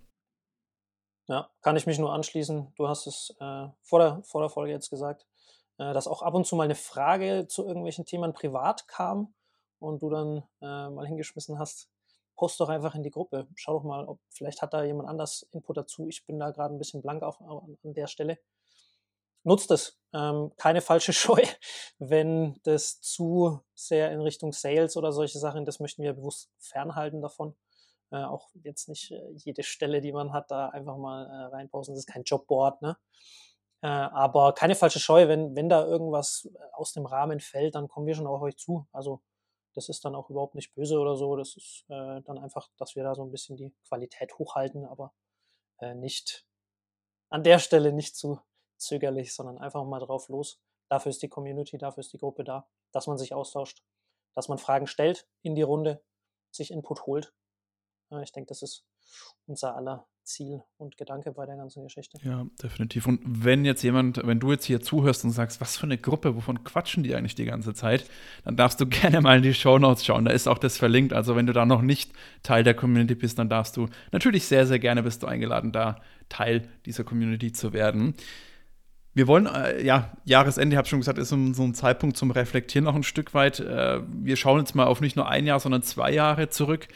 Ja, 1.28 1.50
kann 1.62 1.78
ich 1.78 1.88
mich 1.88 2.00
nur 2.00 2.14
anschließen. 2.14 2.74
Du 2.76 2.88
hast 2.88 3.08
es 3.08 3.34
äh, 3.40 3.68
vor, 3.84 4.00
der, 4.00 4.22
vor 4.24 4.42
der 4.42 4.50
Folge 4.50 4.74
jetzt 4.74 4.90
gesagt, 4.90 5.26
äh, 5.78 5.94
dass 5.94 6.08
auch 6.08 6.22
ab 6.22 6.34
und 6.34 6.46
zu 6.46 6.56
mal 6.56 6.64
eine 6.64 6.76
Frage 6.76 7.48
zu 7.48 7.66
irgendwelchen 7.66 8.06
Themen 8.06 8.34
privat 8.34 8.88
kam 8.88 9.34
und 9.80 10.02
du 10.02 10.10
dann 10.10 10.44
äh, 10.62 10.90
mal 10.90 11.08
hingeschmissen 11.08 11.58
hast. 11.58 11.90
Post 12.36 12.60
doch 12.60 12.70
einfach 12.70 12.96
in 12.96 13.04
die 13.04 13.12
Gruppe. 13.12 13.48
Schau 13.56 13.74
doch 13.74 13.84
mal, 13.84 14.06
ob 14.08 14.20
vielleicht 14.30 14.62
hat 14.62 14.74
da 14.74 14.84
jemand 14.84 15.08
anders 15.08 15.48
Input 15.52 15.78
dazu. 15.78 16.08
Ich 16.08 16.26
bin 16.26 16.40
da 16.40 16.50
gerade 16.50 16.74
ein 16.74 16.80
bisschen 16.80 17.02
blank 17.02 17.24
auf, 17.24 17.40
an 17.40 17.78
der 17.84 18.08
Stelle. 18.08 18.40
nutzt 19.44 19.72
es. 19.72 20.00
Ähm, 20.14 20.52
keine 20.58 20.82
falsche 20.82 21.14
Scheu, 21.14 21.44
wenn 21.98 22.60
das 22.64 23.00
zu 23.00 23.62
sehr 23.74 24.12
in 24.12 24.22
Richtung 24.22 24.54
Sales 24.54 24.98
oder 24.98 25.12
solche 25.12 25.40
Sachen, 25.40 25.66
das 25.66 25.80
möchten 25.80 26.04
wir 26.04 26.14
bewusst 26.14 26.52
fernhalten 26.58 27.22
davon. 27.22 27.56
Äh, 28.12 28.24
auch 28.24 28.50
jetzt 28.64 28.90
nicht 28.90 29.12
äh, 29.12 29.32
jede 29.36 29.64
Stelle, 29.64 30.02
die 30.02 30.12
man 30.12 30.34
hat, 30.34 30.52
da 30.52 30.70
einfach 30.70 30.98
mal 30.98 31.26
äh, 31.26 31.56
reinposten. 31.56 31.96
Das 31.96 32.04
ist 32.04 32.12
kein 32.12 32.24
Jobboard, 32.24 32.82
ne? 32.82 32.98
Äh, 33.82 33.88
aber 33.88 34.54
keine 34.54 34.76
falsche 34.76 35.00
Scheu, 35.00 35.28
wenn, 35.28 35.56
wenn 35.56 35.70
da 35.70 35.86
irgendwas 35.86 36.50
äh, 36.54 36.58
aus 36.74 36.94
dem 36.94 37.06
Rahmen 37.06 37.40
fällt, 37.40 37.76
dann 37.76 37.88
kommen 37.88 38.06
wir 38.06 38.16
schon 38.16 38.28
auf 38.28 38.42
euch 38.42 38.58
zu. 38.58 38.88
Also 38.92 39.22
das 39.74 39.90
ist 39.90 40.06
dann 40.06 40.16
auch 40.16 40.30
überhaupt 40.30 40.56
nicht 40.56 40.74
böse 40.76 41.00
oder 41.00 41.16
so. 41.16 41.36
Das 41.36 41.56
ist 41.56 41.86
äh, 41.90 42.22
dann 42.22 42.38
einfach, 42.38 42.70
dass 42.78 42.96
wir 42.96 43.04
da 43.04 43.16
so 43.16 43.24
ein 43.24 43.32
bisschen 43.32 43.58
die 43.58 43.74
Qualität 43.88 44.38
hochhalten, 44.38 44.86
aber 44.86 45.14
äh, 45.80 45.96
nicht 45.96 46.46
an 47.30 47.44
der 47.44 47.60
Stelle 47.60 47.94
nicht 47.94 48.16
zu 48.16 48.40
zögerlich, 48.78 49.34
sondern 49.34 49.58
einfach 49.58 49.84
mal 49.86 50.00
drauf 50.00 50.28
los. 50.28 50.60
Dafür 50.90 51.12
ist 51.12 51.22
die 51.22 51.30
Community, 51.30 51.78
dafür 51.78 52.02
ist 52.02 52.14
die 52.14 52.18
Gruppe 52.18 52.44
da, 52.44 52.68
dass 52.92 53.08
man 53.08 53.18
sich 53.18 53.34
austauscht, 53.34 53.82
dass 54.36 54.50
man 54.50 54.58
Fragen 54.58 54.88
stellt 54.88 55.28
in 55.42 55.56
die 55.56 55.62
Runde, 55.62 56.04
sich 56.52 56.72
Input 56.72 57.06
holt. 57.06 57.34
Ich 58.24 58.32
denke, 58.32 58.50
das 58.50 58.62
ist 58.62 58.86
unser 59.48 59.76
aller 59.76 60.06
Ziel 60.24 60.62
und 60.78 60.98
Gedanke 60.98 61.32
bei 61.32 61.46
der 61.46 61.58
ganzen 61.58 61.84
Geschichte. 61.84 62.18
Ja, 62.24 62.46
definitiv. 62.62 63.08
Und 63.08 63.22
wenn 63.24 63.66
jetzt 63.66 63.82
jemand, 63.84 64.26
wenn 64.26 64.40
du 64.40 64.52
jetzt 64.52 64.66
hier 64.66 64.82
zuhörst 64.82 65.24
und 65.24 65.32
sagst, 65.32 65.62
was 65.62 65.78
für 65.78 65.84
eine 65.84 65.98
Gruppe, 65.98 66.36
wovon 66.36 66.64
quatschen 66.64 67.04
die 67.04 67.16
eigentlich 67.16 67.36
die 67.36 67.46
ganze 67.46 67.74
Zeit, 67.74 68.06
dann 68.44 68.56
darfst 68.56 68.80
du 68.80 68.86
gerne 68.88 69.22
mal 69.22 69.38
in 69.38 69.44
die 69.44 69.54
Show 69.54 69.80
Notes 69.80 70.06
schauen. 70.06 70.26
Da 70.26 70.32
ist 70.32 70.48
auch 70.48 70.58
das 70.58 70.78
verlinkt. 70.78 71.14
Also 71.14 71.36
wenn 71.36 71.48
du 71.48 71.54
da 71.54 71.66
noch 71.66 71.82
nicht 71.82 72.12
Teil 72.44 72.64
der 72.64 72.74
Community 72.74 73.16
bist, 73.16 73.40
dann 73.40 73.50
darfst 73.50 73.78
du 73.78 73.88
natürlich 74.12 74.46
sehr, 74.46 74.68
sehr 74.68 74.80
gerne 74.80 75.04
bist 75.04 75.24
du 75.24 75.28
eingeladen, 75.28 75.72
da 75.72 76.02
Teil 76.30 76.68
dieser 76.86 77.04
Community 77.04 77.52
zu 77.52 77.74
werden. 77.74 78.16
Wir 79.14 79.28
wollen, 79.28 79.46
äh, 79.46 79.84
ja, 79.84 80.14
Jahresende, 80.24 80.76
ich 80.76 80.78
habe 80.78 80.88
schon 80.88 81.00
gesagt, 81.00 81.18
ist 81.18 81.30
so 81.30 81.36
ein, 81.36 81.54
so 81.54 81.64
ein, 81.64 81.74
Zeitpunkt 81.74 82.16
zum 82.16 82.32
Reflektieren 82.32 82.86
noch 82.86 82.96
ein 82.96 83.04
Stück 83.04 83.34
weit. 83.34 83.60
Äh, 83.60 84.02
wir 84.08 84.38
schauen 84.38 84.60
jetzt 84.60 84.74
mal 84.74 84.86
auf 84.86 85.02
nicht 85.02 85.18
nur 85.18 85.28
ein 85.28 85.46
Jahr, 85.46 85.60
sondern 85.60 85.84
zwei 85.84 86.14
Jahre 86.14 86.48
zurück. 86.48 86.88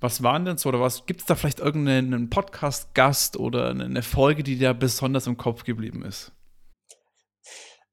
Was 0.00 0.22
waren 0.22 0.44
denn 0.44 0.58
so 0.58 0.68
oder 0.68 0.80
was 0.80 1.06
gibt 1.06 1.20
es 1.20 1.26
da 1.26 1.34
vielleicht 1.34 1.60
irgendeinen 1.60 2.28
Podcast-Gast 2.28 3.36
oder 3.36 3.70
eine 3.70 4.02
Folge, 4.02 4.42
die 4.42 4.58
dir 4.58 4.74
besonders 4.74 5.26
im 5.26 5.36
Kopf 5.36 5.64
geblieben 5.64 6.04
ist? 6.04 6.32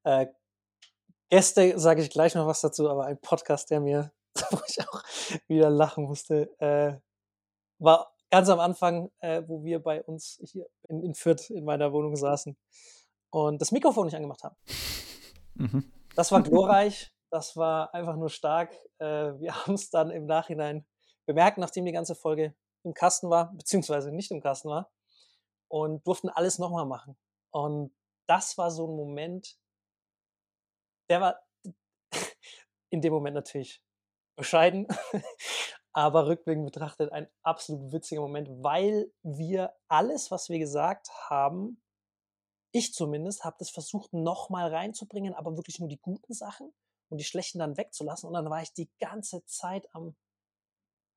Äh, 0.04 0.26
Gäste 1.30 1.78
sage 1.78 2.02
ich 2.02 2.10
gleich 2.10 2.34
noch 2.34 2.46
was 2.46 2.60
dazu, 2.60 2.90
aber 2.90 3.06
ein 3.06 3.18
Podcast, 3.18 3.70
der 3.70 3.80
mir, 3.80 4.12
wo 4.50 4.58
ich 4.68 4.80
auch 4.86 5.02
wieder 5.48 5.70
lachen 5.70 6.04
musste, 6.04 6.50
äh, 6.58 6.98
war 7.78 8.12
ganz 8.30 8.48
am 8.48 8.60
Anfang, 8.60 9.10
äh, 9.20 9.42
wo 9.46 9.64
wir 9.64 9.78
bei 9.82 10.02
uns 10.02 10.38
hier 10.42 10.66
in, 10.88 11.02
in 11.02 11.14
Fürth 11.14 11.50
in 11.50 11.64
meiner 11.64 11.92
Wohnung 11.92 12.16
saßen 12.16 12.56
und 13.30 13.60
das 13.60 13.72
Mikrofon 13.72 14.06
nicht 14.06 14.16
angemacht 14.16 14.42
haben. 14.42 14.56
Mhm. 15.54 15.92
Das 16.14 16.32
war 16.32 16.42
glorreich, 16.42 17.14
das 17.30 17.56
war 17.56 17.94
einfach 17.94 18.16
nur 18.16 18.28
stark. 18.28 18.70
Äh, 18.98 19.38
wir 19.38 19.54
haben 19.66 19.74
es 19.74 19.90
dann 19.90 20.10
im 20.10 20.26
Nachhinein 20.26 20.84
bemerkt, 21.26 21.58
nachdem 21.58 21.84
die 21.84 21.92
ganze 21.92 22.14
Folge 22.14 22.54
im 22.84 22.94
Kasten 22.94 23.30
war, 23.30 23.52
beziehungsweise 23.56 24.12
nicht 24.12 24.30
im 24.30 24.40
Kasten 24.40 24.68
war, 24.68 24.90
und 25.68 26.06
durften 26.06 26.28
alles 26.28 26.58
nochmal 26.58 26.86
machen. 26.86 27.16
Und 27.50 27.94
das 28.26 28.58
war 28.58 28.70
so 28.70 28.86
ein 28.86 28.94
Moment, 28.96 29.56
der 31.08 31.20
war 31.20 31.42
in 32.90 33.00
dem 33.00 33.12
Moment 33.12 33.34
natürlich 33.34 33.82
bescheiden, 34.36 34.86
aber 35.92 36.26
rückblickend 36.26 36.66
betrachtet 36.66 37.12
ein 37.12 37.28
absolut 37.42 37.92
witziger 37.92 38.20
Moment, 38.20 38.48
weil 38.62 39.12
wir 39.22 39.74
alles, 39.88 40.30
was 40.30 40.48
wir 40.48 40.58
gesagt 40.58 41.10
haben, 41.28 41.82
ich 42.74 42.94
zumindest, 42.94 43.44
habe 43.44 43.56
das 43.58 43.70
versucht 43.70 44.12
nochmal 44.14 44.74
reinzubringen, 44.74 45.34
aber 45.34 45.56
wirklich 45.56 45.78
nur 45.78 45.88
die 45.88 46.00
guten 46.00 46.32
Sachen 46.32 46.72
und 47.10 47.18
die 47.18 47.24
schlechten 47.24 47.58
dann 47.58 47.76
wegzulassen. 47.76 48.26
Und 48.26 48.32
dann 48.32 48.48
war 48.48 48.62
ich 48.62 48.72
die 48.72 48.90
ganze 48.98 49.44
Zeit 49.44 49.86
am 49.94 50.16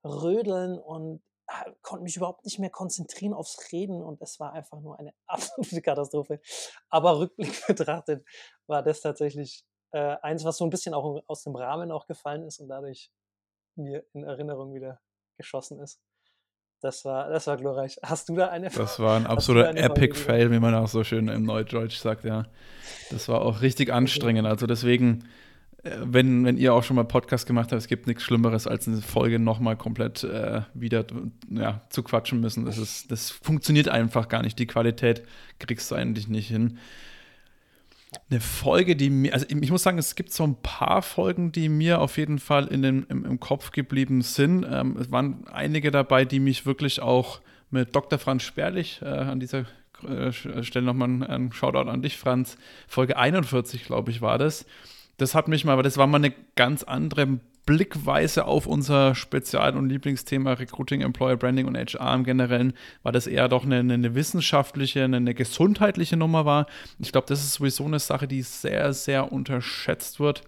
Rödeln 0.06 0.80
und 0.80 1.22
ah, 1.48 1.66
konnte 1.82 2.04
mich 2.04 2.16
überhaupt 2.16 2.46
nicht 2.46 2.60
mehr 2.60 2.70
konzentrieren 2.70 3.34
aufs 3.34 3.72
Reden 3.72 4.02
und 4.02 4.22
es 4.22 4.40
war 4.40 4.54
einfach 4.54 4.80
nur 4.80 5.00
eine 5.00 5.14
absolute 5.28 5.82
Katastrophe. 5.82 6.40
Aber 6.90 7.20
rückblickend 7.20 7.68
betrachtet 7.68 8.26
war 8.68 8.84
das 8.84 9.02
tatsächlich 9.02 9.66
äh, 9.92 10.18
eins, 10.22 10.44
was 10.46 10.58
so 10.58 10.64
ein 10.66 10.70
bisschen 10.70 10.94
auch 10.94 11.24
aus 11.28 11.44
dem 11.44 11.56
Rahmen 11.56 11.92
auch 11.92 12.08
gefallen 12.08 12.44
ist 12.44 12.60
und 12.60 12.70
dadurch 12.70 13.12
mir 13.76 14.06
in 14.14 14.24
Erinnerung 14.24 14.74
wieder 14.74 15.00
geschossen 15.38 15.80
ist. 15.80 16.00
Das 16.82 17.04
war, 17.04 17.30
das 17.30 17.48
war 17.48 17.58
glorreich. 17.58 17.98
Hast 18.04 18.30
du 18.30 18.36
da 18.36 18.50
eine 18.50 18.70
Das 18.70 19.00
war 19.00 19.16
ein 19.16 19.26
absoluter 19.26 19.76
Epic-Fail, 19.76 20.52
wie 20.52 20.60
man 20.60 20.76
auch 20.76 20.88
so 20.88 21.04
schön 21.04 21.30
im 21.30 21.44
Neudeutsch 21.44 21.98
sagt, 21.98 22.26
ja. 22.26 22.46
Das 23.10 23.28
war 23.28 23.42
auch 23.42 23.62
richtig 23.62 23.92
anstrengend. 23.92 24.46
Also 24.46 24.68
deswegen 24.68 25.28
wenn, 26.04 26.46
wenn 26.46 26.58
ihr 26.58 26.74
auch 26.74 26.84
schon 26.84 26.96
mal 26.96 27.04
Podcast 27.04 27.46
gemacht 27.46 27.72
habt, 27.72 27.80
es 27.80 27.88
gibt 27.88 28.08
nichts 28.08 28.24
Schlimmeres, 28.24 28.66
als 28.66 28.88
eine 28.88 29.02
Folge 29.02 29.38
nochmal 29.38 29.78
komplett 29.78 30.24
äh, 30.24 30.62
wieder 30.74 31.06
ja, 31.50 31.82
zu 31.90 32.02
quatschen 32.02 32.40
müssen. 32.40 32.66
Das, 32.66 32.80
ist, 32.80 33.12
das 33.12 33.30
funktioniert 33.30 33.88
einfach 33.88 34.28
gar 34.28 34.42
nicht. 34.42 34.58
Die 34.58 34.66
Qualität 34.66 35.24
kriegst 35.60 35.92
du 35.92 35.96
eigentlich 35.96 36.28
nicht 36.28 36.48
hin. 36.48 36.80
Eine 38.32 38.40
Folge, 38.40 38.96
die 38.96 39.12
mir, 39.12 39.34
also 39.34 39.46
ich 39.48 39.70
muss 39.70 39.84
sagen, 39.84 40.00
es 40.00 40.16
gibt 40.16 40.32
so 40.32 40.44
ein 40.44 40.56
paar 40.56 41.04
Folgen, 41.04 41.52
die 41.52 41.70
mir 41.70 42.02
auf 42.02 42.18
jeden 42.18 42.40
Fall 42.40 42.66
in 42.68 42.82
den, 42.82 43.04
im, 43.10 43.24
im 43.24 43.40
Kopf 43.40 43.72
geblieben 43.72 44.22
sind. 44.22 44.66
Ähm, 44.68 44.98
es 45.00 45.12
waren 45.12 45.46
einige 45.52 45.92
dabei, 45.92 46.26
die 46.26 46.40
mich 46.40 46.66
wirklich 46.66 47.00
auch 47.02 47.42
mit 47.70 47.96
Dr. 47.96 48.18
Franz 48.18 48.42
Sperlich 48.42 49.02
äh, 49.04 49.06
an 49.06 49.40
dieser 49.40 49.66
äh, 50.08 50.32
Stelle 50.32 50.86
nochmal 50.86 51.24
einen 51.24 51.52
Shoutout 51.52 51.90
an 51.90 52.02
dich, 52.02 52.18
Franz. 52.18 52.58
Folge 52.88 53.18
41, 53.18 53.86
glaube 53.86 54.10
ich, 54.10 54.22
war 54.22 54.40
das 54.40 54.66
das 55.18 55.36
hat 55.36 55.48
mich 55.48 55.66
mal, 55.66 55.74
aber 55.74 55.84
das 55.84 55.98
war 55.98 56.08
mal 56.08 56.18
eine 56.18 56.34
ganz 56.56 56.84
andere 56.84 57.40
Blickweise 57.66 58.46
auf 58.46 58.68
unser 58.68 59.16
Spezial- 59.16 59.76
und 59.76 59.90
Lieblingsthema 59.90 60.54
Recruiting, 60.54 61.02
Employer 61.02 61.36
Branding 61.36 61.66
und 61.66 61.76
HR 61.76 62.14
im 62.14 62.24
Generellen, 62.24 62.74
weil 63.02 63.12
das 63.12 63.26
eher 63.26 63.50
doch 63.50 63.66
eine, 63.66 63.80
eine 63.80 64.14
wissenschaftliche, 64.14 65.04
eine, 65.04 65.18
eine, 65.18 65.34
gesundheitliche 65.34 66.16
Nummer 66.16 66.46
war. 66.46 66.68
Ich 67.00 67.12
glaube, 67.12 67.28
das 67.28 67.44
ist 67.44 67.56
sowieso 67.56 67.86
eine 67.86 68.00
Sache, 68.00 68.28
die 68.28 68.44
sehr, 68.44 68.94
sehr 68.94 69.32
unterschätzt 69.32 70.20
wird. 70.20 70.44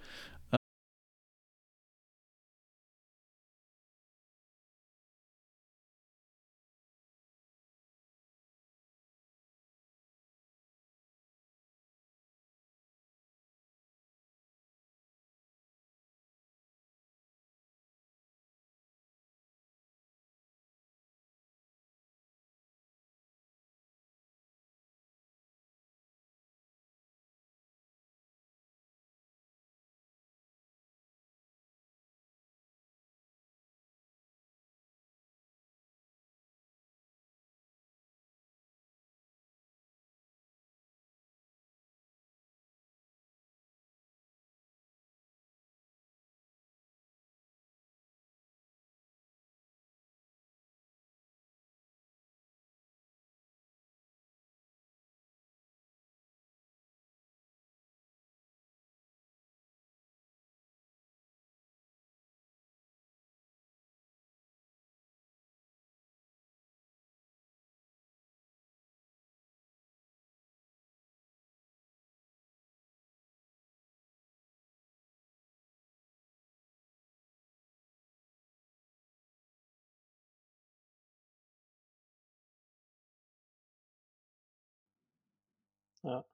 Ja. 86.07 86.25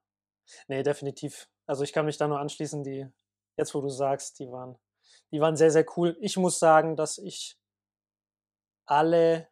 Nee, 0.68 0.82
definitiv. 0.82 1.48
Also 1.66 1.82
ich 1.84 1.92
kann 1.92 2.06
mich 2.06 2.16
da 2.16 2.28
nur 2.28 2.38
anschließen, 2.38 2.84
die, 2.84 3.06
jetzt 3.56 3.74
wo 3.74 3.80
du 3.80 3.88
sagst, 3.88 4.38
die 4.38 4.50
waren, 4.50 4.78
die 5.32 5.40
waren 5.40 5.56
sehr, 5.56 5.70
sehr 5.70 5.86
cool. 5.96 6.16
Ich 6.20 6.36
muss 6.36 6.58
sagen, 6.58 6.96
dass 6.96 7.18
ich 7.18 7.58
alle, 8.86 9.48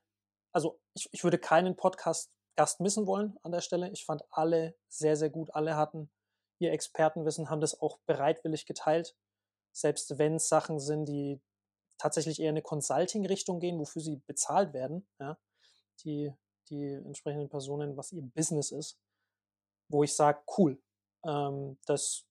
also 0.52 0.80
ich, 0.94 1.08
ich 1.12 1.24
würde 1.24 1.38
keinen 1.38 1.76
Podcast-Gast 1.76 2.80
missen 2.80 3.06
wollen 3.06 3.38
an 3.42 3.52
der 3.52 3.62
Stelle. 3.62 3.90
Ich 3.90 4.04
fand 4.04 4.22
alle 4.30 4.76
sehr, 4.88 5.16
sehr 5.16 5.30
gut. 5.30 5.54
Alle 5.54 5.76
hatten 5.76 6.11
ihr 6.58 6.72
Expertenwissen, 6.72 7.50
haben 7.50 7.61
das 7.61 7.80
auch 7.80 7.98
bereitwillig 8.06 8.66
geteilt, 8.66 9.16
selbst 9.72 10.18
wenn 10.18 10.37
es 10.37 10.48
Sachen 10.48 10.78
sind, 10.78 11.06
die 11.06 11.40
tatsächlich 11.98 12.40
eher 12.40 12.50
in 12.50 12.54
eine 12.54 12.62
Consulting-Richtung 12.62 13.58
gehen, 13.58 13.78
wofür 13.78 14.02
sie 14.02 14.22
bezahlt 14.26 14.72
werden, 14.72 15.08
ja, 15.18 15.38
die, 16.04 16.32
die 16.68 16.92
entsprechenden 16.92 17.48
Personen, 17.48 17.96
was 17.96 18.12
ihr 18.12 18.22
Business 18.22 18.70
ist, 18.70 18.98
wo 19.92 20.02
ich 20.02 20.14
sage, 20.14 20.42
cool, 20.57 20.83
ähm, 21.24 21.78
das 21.87 22.26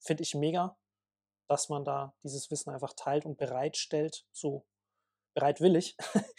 finde 0.00 0.22
ich 0.22 0.34
mega, 0.34 0.76
dass 1.48 1.68
man 1.68 1.84
da 1.84 2.14
dieses 2.22 2.50
Wissen 2.50 2.70
einfach 2.70 2.92
teilt 2.94 3.24
und 3.24 3.38
bereitstellt, 3.38 4.26
so 4.32 4.66
bereitwillig 5.34 5.96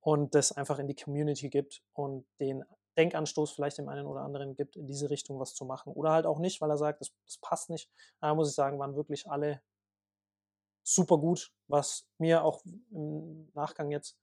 und 0.00 0.34
das 0.34 0.52
einfach 0.52 0.78
in 0.78 0.88
die 0.88 0.96
Community 0.96 1.48
gibt 1.48 1.82
und 1.92 2.26
den 2.40 2.64
Denkanstoß 2.96 3.52
vielleicht 3.52 3.78
dem 3.78 3.88
einen 3.88 4.06
oder 4.06 4.22
anderen 4.22 4.56
gibt, 4.56 4.74
in 4.74 4.86
diese 4.88 5.08
Richtung 5.08 5.38
was 5.38 5.54
zu 5.54 5.64
machen. 5.64 5.92
Oder 5.92 6.10
halt 6.10 6.26
auch 6.26 6.40
nicht, 6.40 6.60
weil 6.60 6.70
er 6.70 6.76
sagt, 6.76 7.00
das, 7.00 7.12
das 7.24 7.38
passt 7.38 7.70
nicht. 7.70 7.88
Da 8.20 8.34
muss 8.34 8.48
ich 8.48 8.56
sagen, 8.56 8.78
waren 8.80 8.96
wirklich 8.96 9.30
alle 9.30 9.62
super 10.82 11.18
gut, 11.18 11.52
was 11.68 12.08
mir 12.18 12.42
auch 12.42 12.64
im 12.90 13.50
Nachgang 13.54 13.90
jetzt 13.90 14.18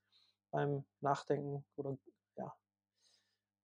beim 0.50 0.84
Nachdenken 1.00 1.64
oder 1.76 1.96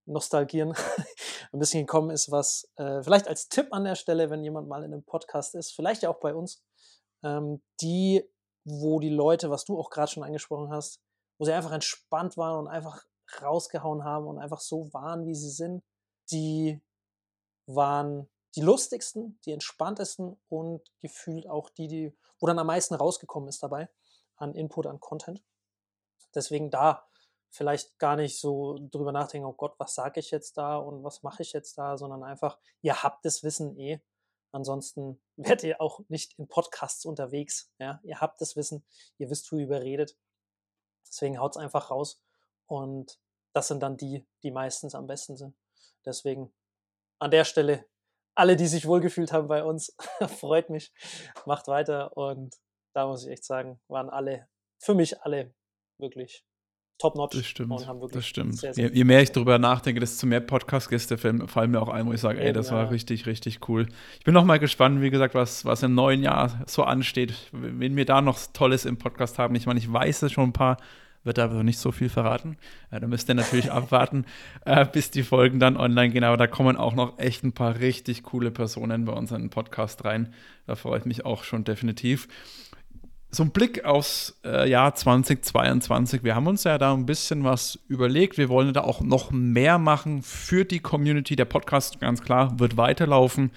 Nostalgieren 0.05 0.75
ein 1.53 1.59
bisschen 1.59 1.87
gekommen 1.87 2.11
ist, 2.11 2.31
was 2.31 2.69
äh, 2.77 3.03
vielleicht 3.03 3.29
als 3.29 3.49
Tipp 3.49 3.69
an 3.73 3.85
der 3.85 3.95
Stelle, 3.95 4.31
wenn 4.31 4.43
jemand 4.43 4.69
mal 4.69 4.85
in 4.85 4.93
einem 4.93 5.05
Podcast 5.05 5.55
ist, 5.55 5.73
vielleicht 5.73 6.03
ja 6.03 6.11
auch 6.11 6.21
bei 6.21 6.35
uns, 6.35 6.63
ähm, 7.23 7.63
die, 7.81 8.29
wo 8.65 9.01
die 9.01 9.11
Leute, 9.11 9.51
was 9.51 9.65
du 9.65 9.79
auch 9.79 9.91
gerade 9.91 10.11
schon 10.11 10.25
angesprochen 10.25 10.71
hast, 10.71 11.01
wo 11.39 11.45
sie 11.45 11.53
einfach 11.53 11.73
entspannt 11.73 12.37
waren 12.37 12.59
und 12.59 12.69
einfach 12.69 13.05
rausgehauen 13.41 14.05
haben 14.05 14.27
und 14.27 14.39
einfach 14.39 14.61
so 14.61 14.93
waren, 14.93 15.27
wie 15.27 15.35
sie 15.35 15.51
sind, 15.51 15.83
die 16.31 16.83
waren 17.67 18.29
die 18.55 18.61
lustigsten, 18.61 19.39
die 19.47 19.53
entspanntesten 19.53 20.39
und 20.49 20.83
gefühlt 21.01 21.49
auch 21.49 21.71
die, 21.71 21.89
die, 21.89 22.17
wo 22.39 22.47
dann 22.47 22.59
am 22.59 22.67
meisten 22.67 22.95
rausgekommen 22.95 23.49
ist 23.49 23.63
dabei 23.63 23.89
an 24.37 24.55
Input, 24.55 24.87
an 24.87 25.01
Content. 25.01 25.43
Deswegen 26.35 26.71
da 26.71 27.07
vielleicht 27.53 27.99
gar 27.99 28.17
nicht 28.17 28.41
so 28.41 28.79
drüber 28.91 29.13
nachdenken, 29.13 29.47
oh 29.47 29.53
Gott, 29.53 29.75
was 29.79 29.95
sage 29.95 30.21
ich 30.21 30.31
jetzt 30.31 30.57
da 30.57 30.77
und 30.79 31.05
was 31.05 31.23
mache 31.23 31.43
ich 31.43 31.53
jetzt 31.53 31.77
da, 31.77 31.99
sondern 31.99 32.25
einfach, 32.25 32.59
ihr 32.81 33.03
habt 33.03 33.25
das 33.25 33.43
Wissen 33.43 33.77
eh. 33.77 34.01
Ansonsten 34.53 35.23
werdet 35.37 35.65
ihr 35.65 35.81
auch 35.81 36.01
nicht 36.09 36.39
in 36.39 36.49
Podcasts 36.49 37.05
unterwegs. 37.05 37.71
Ja? 37.79 38.01
Ihr 38.05 38.21
habt 38.21 38.41
das 38.41 38.57
Wissen, 38.57 38.85
ihr 39.19 39.29
wisst, 39.31 39.53
wo 39.53 39.57
ihr 39.57 39.65
überredet. 39.65 40.17
Deswegen 41.07 41.39
haut 41.39 41.53
es 41.53 41.57
einfach 41.59 41.91
raus. 41.91 42.23
Und 42.67 43.21
das 43.53 43.69
sind 43.69 43.81
dann 43.81 43.99
die, 43.99 44.27
die 44.43 44.51
meistens 44.51 44.95
am 44.95 45.07
besten 45.07 45.37
sind. 45.37 45.55
Deswegen 46.07 46.55
an 47.19 47.31
der 47.31 47.45
Stelle 47.45 47.87
alle, 48.35 48.57
die 48.57 48.67
sich 48.67 48.87
wohlgefühlt 48.87 49.31
haben 49.31 49.47
bei 49.47 49.63
uns, 49.63 49.95
freut 50.39 50.71
mich. 50.71 50.91
Macht 51.45 51.69
weiter. 51.69 52.17
Und 52.17 52.57
da 52.95 53.07
muss 53.07 53.27
ich 53.27 53.31
echt 53.31 53.45
sagen, 53.45 53.79
waren 53.89 54.09
alle, 54.09 54.49
für 54.79 54.95
mich 54.95 55.21
alle 55.21 55.55
wirklich 55.99 56.47
top-notch. 57.03 57.37
Das 57.37 57.47
stimmt. 57.47 57.87
das 58.13 58.27
stimmt. 58.27 58.59
Sehr, 58.59 58.75
sehr 58.75 58.89
je, 58.89 58.95
je, 58.95 59.05
mehr 59.05 59.23
ich 59.23 59.33
darüber 59.33 59.59
nachdenke, 59.59 60.01
desto 60.01 60.27
mehr 60.27 60.41
Podcast-Gäste 60.41 61.19
fallen 61.19 61.71
mir 61.71 61.81
auch 61.81 61.89
ein, 61.89 62.07
wo 62.07 62.13
ich 62.13 62.21
sage, 62.21 62.41
ey, 62.41 62.53
das 62.53 62.71
war 62.71 62.91
richtig, 62.91 63.27
richtig 63.27 63.69
cool. 63.69 63.87
Ich 64.19 64.25
bin 64.25 64.35
noch 64.35 64.45
mal 64.45 64.59
gespannt, 64.59 65.03
wie 65.03 65.11
gesagt, 65.11 65.35
was, 65.35 65.65
was 65.65 65.83
im 65.83 65.95
neuen 65.95 66.23
Jahr 66.23 66.63
so 66.67 66.85
ansteht. 66.85 67.35
Wenn 67.53 67.97
wir 67.97 68.05
da 68.05 68.21
noch 68.21 68.39
Tolles 68.53 68.85
im 68.85 68.97
Podcast 68.97 69.39
haben. 69.39 69.55
Ich 69.55 69.67
meine, 69.67 69.79
ich 69.79 69.93
weiß 69.93 70.23
es 70.23 70.33
schon 70.33 70.51
ein 70.51 70.53
paar, 70.53 70.77
wird 71.25 71.39
aber 71.39 71.63
nicht 71.63 71.79
so 71.79 71.93
viel 71.93 72.09
verraten. 72.09 72.57
Äh, 72.91 73.01
da 73.01 73.07
müsst 73.07 73.29
ihr 73.29 73.35
natürlich 73.35 73.71
abwarten, 73.73 74.25
äh, 74.65 74.87
bis 74.87 75.11
die 75.11 75.23
Folgen 75.23 75.59
dann 75.59 75.77
online 75.77 76.11
gehen. 76.11 76.25
Aber 76.25 76.37
da 76.37 76.47
kommen 76.47 76.77
auch 76.77 76.95
noch 76.95 77.19
echt 77.19 77.45
ein 77.45 77.53
paar 77.53 77.79
richtig 77.79 78.23
coole 78.23 78.51
Personen 78.51 79.05
bei 79.05 79.13
uns 79.13 79.31
in 79.33 79.43
den 79.43 79.51
Podcast 79.51 80.05
rein. 80.05 80.33
Da 80.67 80.77
freue 80.77 81.01
ich 81.01 81.05
mich 81.05 81.25
auch 81.25 81.45
schon 81.45 81.65
definitiv 81.65 82.29
so 83.35 83.43
ein 83.43 83.51
Blick 83.51 83.85
aufs 83.87 84.39
äh, 84.45 84.69
Jahr 84.69 84.95
2022. 84.95 86.23
Wir 86.23 86.35
haben 86.35 86.47
uns 86.47 86.65
ja 86.65 86.77
da 86.77 86.93
ein 86.93 87.07
bisschen 87.07 87.45
was 87.45 87.79
überlegt. 87.89 88.37
Wir 88.37 88.51
wollen 88.51 88.75
da 88.75 88.83
auch 88.83 89.01
noch 89.01 89.31
mehr 89.31 89.79
machen 89.79 90.23
für 90.23 90.67
die 90.67 90.81
Community. 90.81 91.35
Der 91.35 91.47
Podcast, 91.47 91.99
ganz 91.99 92.21
klar, 92.21 92.59
wird 92.61 92.77
weiterlaufen. 92.77 93.51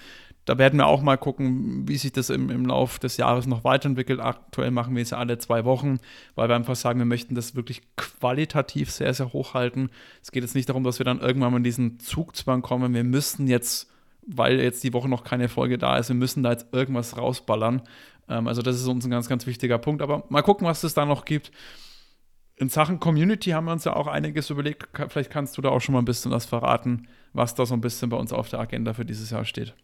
Da 0.46 0.56
werden 0.56 0.78
wir 0.78 0.86
auch 0.86 1.02
mal 1.02 1.18
gucken, 1.18 1.86
wie 1.86 1.98
sich 1.98 2.12
das 2.12 2.30
im, 2.30 2.48
im 2.48 2.64
Lauf 2.64 2.98
des 2.98 3.18
Jahres 3.18 3.46
noch 3.46 3.64
weiterentwickelt. 3.64 4.18
Aktuell 4.18 4.70
machen 4.70 4.94
wir 4.94 5.02
es 5.02 5.10
ja 5.10 5.18
alle 5.18 5.36
zwei 5.36 5.66
Wochen, 5.66 5.98
weil 6.36 6.48
wir 6.48 6.56
einfach 6.56 6.76
sagen, 6.76 6.98
wir 6.98 7.04
möchten 7.04 7.34
das 7.34 7.54
wirklich 7.54 7.82
qualitativ 7.96 8.90
sehr, 8.90 9.12
sehr 9.12 9.34
hoch 9.34 9.52
halten. 9.52 9.90
Es 10.22 10.32
geht 10.32 10.42
jetzt 10.42 10.54
nicht 10.54 10.70
darum, 10.70 10.84
dass 10.84 11.00
wir 11.00 11.04
dann 11.04 11.20
irgendwann 11.20 11.50
mal 11.50 11.58
in 11.58 11.64
diesen 11.64 11.98
Zugzwang 11.98 12.62
kommen. 12.62 12.94
Wir 12.94 13.04
müssen 13.04 13.46
jetzt 13.46 13.90
weil 14.26 14.60
jetzt 14.60 14.82
die 14.82 14.92
Woche 14.92 15.08
noch 15.08 15.22
keine 15.24 15.48
Folge 15.48 15.78
da 15.78 15.96
ist, 15.96 16.08
wir 16.08 16.16
müssen 16.16 16.42
da 16.42 16.50
jetzt 16.50 16.66
irgendwas 16.72 17.16
rausballern. 17.16 17.82
Ähm, 18.28 18.46
also 18.48 18.62
das 18.62 18.76
ist 18.76 18.86
uns 18.86 19.04
ein 19.04 19.10
ganz, 19.10 19.28
ganz 19.28 19.46
wichtiger 19.46 19.78
Punkt. 19.78 20.02
Aber 20.02 20.24
mal 20.28 20.42
gucken, 20.42 20.66
was 20.66 20.84
es 20.84 20.94
da 20.94 21.04
noch 21.04 21.24
gibt. 21.24 21.50
In 22.58 22.70
Sachen 22.70 23.00
Community 23.00 23.50
haben 23.50 23.66
wir 23.66 23.72
uns 23.72 23.84
ja 23.84 23.94
auch 23.94 24.06
einiges 24.06 24.48
überlegt. 24.48 24.88
Vielleicht 25.08 25.30
kannst 25.30 25.58
du 25.58 25.62
da 25.62 25.68
auch 25.68 25.80
schon 25.80 25.92
mal 25.92 26.00
ein 26.00 26.06
bisschen 26.06 26.32
was 26.32 26.46
verraten, 26.46 27.08
was 27.34 27.54
da 27.54 27.66
so 27.66 27.74
ein 27.74 27.82
bisschen 27.82 28.08
bei 28.08 28.16
uns 28.16 28.32
auf 28.32 28.48
der 28.48 28.60
Agenda 28.60 28.94
für 28.94 29.04
dieses 29.04 29.30
Jahr 29.30 29.44
steht. 29.44 29.74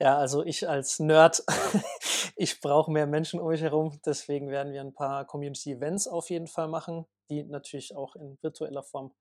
Ja, 0.00 0.16
also 0.16 0.42
ich 0.44 0.68
als 0.68 0.98
Nerd, 0.98 1.44
ich 2.36 2.60
brauche 2.60 2.90
mehr 2.90 3.06
Menschen 3.06 3.38
um 3.38 3.48
mich 3.48 3.60
herum. 3.60 4.00
Deswegen 4.04 4.48
werden 4.48 4.72
wir 4.72 4.80
ein 4.80 4.94
paar 4.94 5.26
Community-Events 5.26 6.08
auf 6.08 6.30
jeden 6.30 6.46
Fall 6.46 6.68
machen, 6.68 7.04
die 7.30 7.44
natürlich 7.44 7.94
auch 7.94 8.16
in 8.16 8.38
virtueller 8.40 8.82
Form 8.82 9.12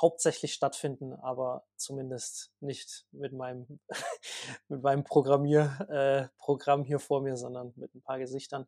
hauptsächlich 0.00 0.54
stattfinden, 0.54 1.12
aber 1.14 1.64
zumindest 1.76 2.52
nicht 2.60 3.06
mit 3.12 3.32
meinem, 3.32 3.80
mit 4.68 4.82
meinem 4.82 5.04
Programmierprogramm 5.04 6.82
äh, 6.82 6.86
hier 6.86 6.98
vor 6.98 7.20
mir, 7.22 7.36
sondern 7.36 7.72
mit 7.76 7.94
ein 7.94 8.02
paar 8.02 8.18
Gesichtern. 8.18 8.66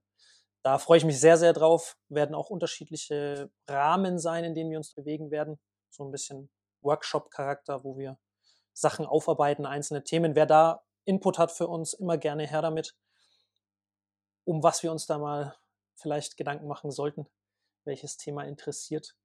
Da 0.62 0.78
freue 0.78 0.98
ich 0.98 1.04
mich 1.04 1.20
sehr, 1.20 1.36
sehr 1.36 1.52
drauf. 1.52 1.98
Werden 2.08 2.34
auch 2.34 2.50
unterschiedliche 2.50 3.50
Rahmen 3.68 4.18
sein, 4.18 4.44
in 4.44 4.54
denen 4.54 4.70
wir 4.70 4.78
uns 4.78 4.94
bewegen 4.94 5.30
werden. 5.30 5.58
So 5.90 6.04
ein 6.04 6.10
bisschen 6.10 6.50
Workshop-Charakter, 6.80 7.84
wo 7.84 7.98
wir 7.98 8.18
Sachen 8.72 9.06
aufarbeiten, 9.06 9.66
einzelne 9.66 10.04
Themen. 10.04 10.34
Wer 10.34 10.46
da 10.46 10.82
Input 11.04 11.38
hat 11.38 11.52
für 11.52 11.68
uns, 11.68 11.92
immer 11.92 12.16
gerne 12.16 12.46
her 12.46 12.62
damit, 12.62 12.94
um 14.44 14.62
was 14.62 14.82
wir 14.82 14.90
uns 14.90 15.06
da 15.06 15.18
mal 15.18 15.56
vielleicht 15.96 16.36
Gedanken 16.36 16.66
machen 16.66 16.90
sollten, 16.90 17.26
welches 17.84 18.16
Thema 18.16 18.44
interessiert. 18.44 19.16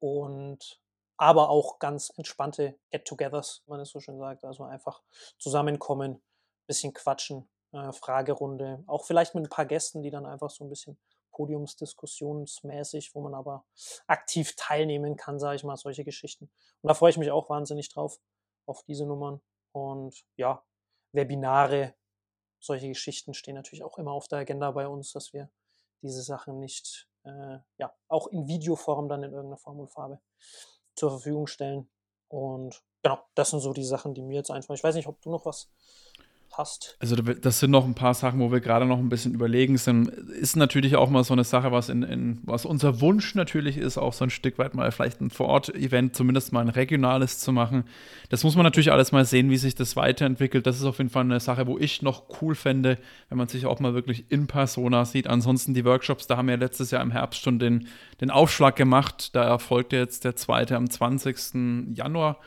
Und 0.00 0.80
aber 1.20 1.50
auch 1.50 1.78
ganz 1.78 2.10
entspannte 2.16 2.78
Get-togethers, 2.88 3.62
man 3.66 3.78
es 3.78 3.90
so 3.90 4.00
schön 4.00 4.18
sagt. 4.18 4.42
Also 4.42 4.64
einfach 4.64 5.02
zusammenkommen, 5.38 6.22
bisschen 6.66 6.94
quatschen, 6.94 7.46
äh, 7.72 7.92
Fragerunde, 7.92 8.82
auch 8.86 9.04
vielleicht 9.04 9.34
mit 9.34 9.44
ein 9.44 9.50
paar 9.50 9.66
Gästen, 9.66 10.02
die 10.02 10.08
dann 10.08 10.24
einfach 10.24 10.48
so 10.48 10.64
ein 10.64 10.70
bisschen 10.70 10.98
podiumsdiskussionsmäßig, 11.32 13.14
wo 13.14 13.20
man 13.20 13.34
aber 13.34 13.66
aktiv 14.06 14.56
teilnehmen 14.56 15.16
kann, 15.16 15.38
sage 15.38 15.56
ich 15.56 15.64
mal, 15.64 15.76
solche 15.76 16.04
Geschichten. 16.04 16.50
Und 16.80 16.88
da 16.88 16.94
freue 16.94 17.10
ich 17.10 17.18
mich 17.18 17.30
auch 17.30 17.50
wahnsinnig 17.50 17.90
drauf, 17.90 18.18
auf 18.64 18.82
diese 18.84 19.04
Nummern. 19.04 19.42
Und 19.72 20.24
ja, 20.36 20.64
Webinare, 21.12 21.94
solche 22.60 22.88
Geschichten 22.88 23.34
stehen 23.34 23.56
natürlich 23.56 23.84
auch 23.84 23.98
immer 23.98 24.12
auf 24.12 24.26
der 24.26 24.38
Agenda 24.38 24.70
bei 24.70 24.88
uns, 24.88 25.12
dass 25.12 25.34
wir 25.34 25.50
diese 26.00 26.22
Sachen 26.22 26.60
nicht, 26.60 27.10
äh, 27.24 27.58
ja, 27.76 27.94
auch 28.08 28.28
in 28.28 28.48
Videoform 28.48 29.10
dann 29.10 29.22
in 29.22 29.32
irgendeiner 29.32 29.58
Form 29.58 29.80
und 29.80 29.88
Farbe 29.88 30.18
zur 30.94 31.10
Verfügung 31.10 31.46
stellen. 31.46 31.88
Und 32.28 32.82
genau, 33.02 33.18
das 33.34 33.50
sind 33.50 33.60
so 33.60 33.72
die 33.72 33.84
Sachen, 33.84 34.14
die 34.14 34.22
mir 34.22 34.36
jetzt 34.36 34.50
einfallen. 34.50 34.76
Ich 34.76 34.84
weiß 34.84 34.94
nicht, 34.94 35.08
ob 35.08 35.20
du 35.20 35.30
noch 35.30 35.46
was 35.46 35.70
hast. 36.56 36.96
Also 37.00 37.16
das 37.16 37.60
sind 37.60 37.70
noch 37.70 37.84
ein 37.84 37.94
paar 37.94 38.14
Sachen, 38.14 38.40
wo 38.40 38.52
wir 38.52 38.60
gerade 38.60 38.86
noch 38.86 38.98
ein 38.98 39.08
bisschen 39.08 39.34
überlegen 39.34 39.76
sind. 39.76 40.08
Ist 40.08 40.56
natürlich 40.56 40.96
auch 40.96 41.10
mal 41.10 41.24
so 41.24 41.32
eine 41.32 41.44
Sache, 41.44 41.72
was 41.72 41.88
in, 41.88 42.02
in 42.02 42.38
was 42.42 42.64
unser 42.64 43.00
Wunsch 43.00 43.34
natürlich 43.34 43.76
ist, 43.76 43.98
auch 43.98 44.12
so 44.12 44.24
ein 44.24 44.30
Stück 44.30 44.58
weit 44.58 44.74
mal 44.74 44.90
vielleicht 44.92 45.20
ein 45.20 45.30
Vor-Ort-Event, 45.30 46.14
zumindest 46.16 46.52
mal 46.52 46.60
ein 46.60 46.68
regionales 46.68 47.38
zu 47.38 47.52
machen. 47.52 47.84
Das 48.28 48.44
muss 48.44 48.56
man 48.56 48.64
natürlich 48.64 48.92
alles 48.92 49.12
mal 49.12 49.24
sehen, 49.24 49.50
wie 49.50 49.56
sich 49.56 49.74
das 49.74 49.96
weiterentwickelt. 49.96 50.66
Das 50.66 50.76
ist 50.76 50.84
auf 50.84 50.98
jeden 50.98 51.10
Fall 51.10 51.24
eine 51.24 51.40
Sache, 51.40 51.66
wo 51.66 51.78
ich 51.78 52.02
noch 52.02 52.24
cool 52.40 52.54
fände, 52.54 52.98
wenn 53.28 53.38
man 53.38 53.48
sich 53.48 53.66
auch 53.66 53.80
mal 53.80 53.94
wirklich 53.94 54.30
in 54.30 54.46
Persona 54.46 55.04
sieht. 55.04 55.26
Ansonsten 55.26 55.74
die 55.74 55.84
Workshops, 55.84 56.26
da 56.26 56.36
haben 56.36 56.48
wir 56.48 56.56
letztes 56.56 56.90
Jahr 56.90 57.02
im 57.02 57.10
Herbst 57.10 57.42
schon 57.42 57.58
den, 57.58 57.88
den 58.20 58.30
Aufschlag 58.30 58.76
gemacht. 58.76 59.34
Da 59.34 59.44
erfolgt 59.44 59.92
jetzt 59.92 60.24
der 60.24 60.36
zweite 60.36 60.76
am 60.76 60.88
20. 60.88 61.94
Januar. 61.94 62.38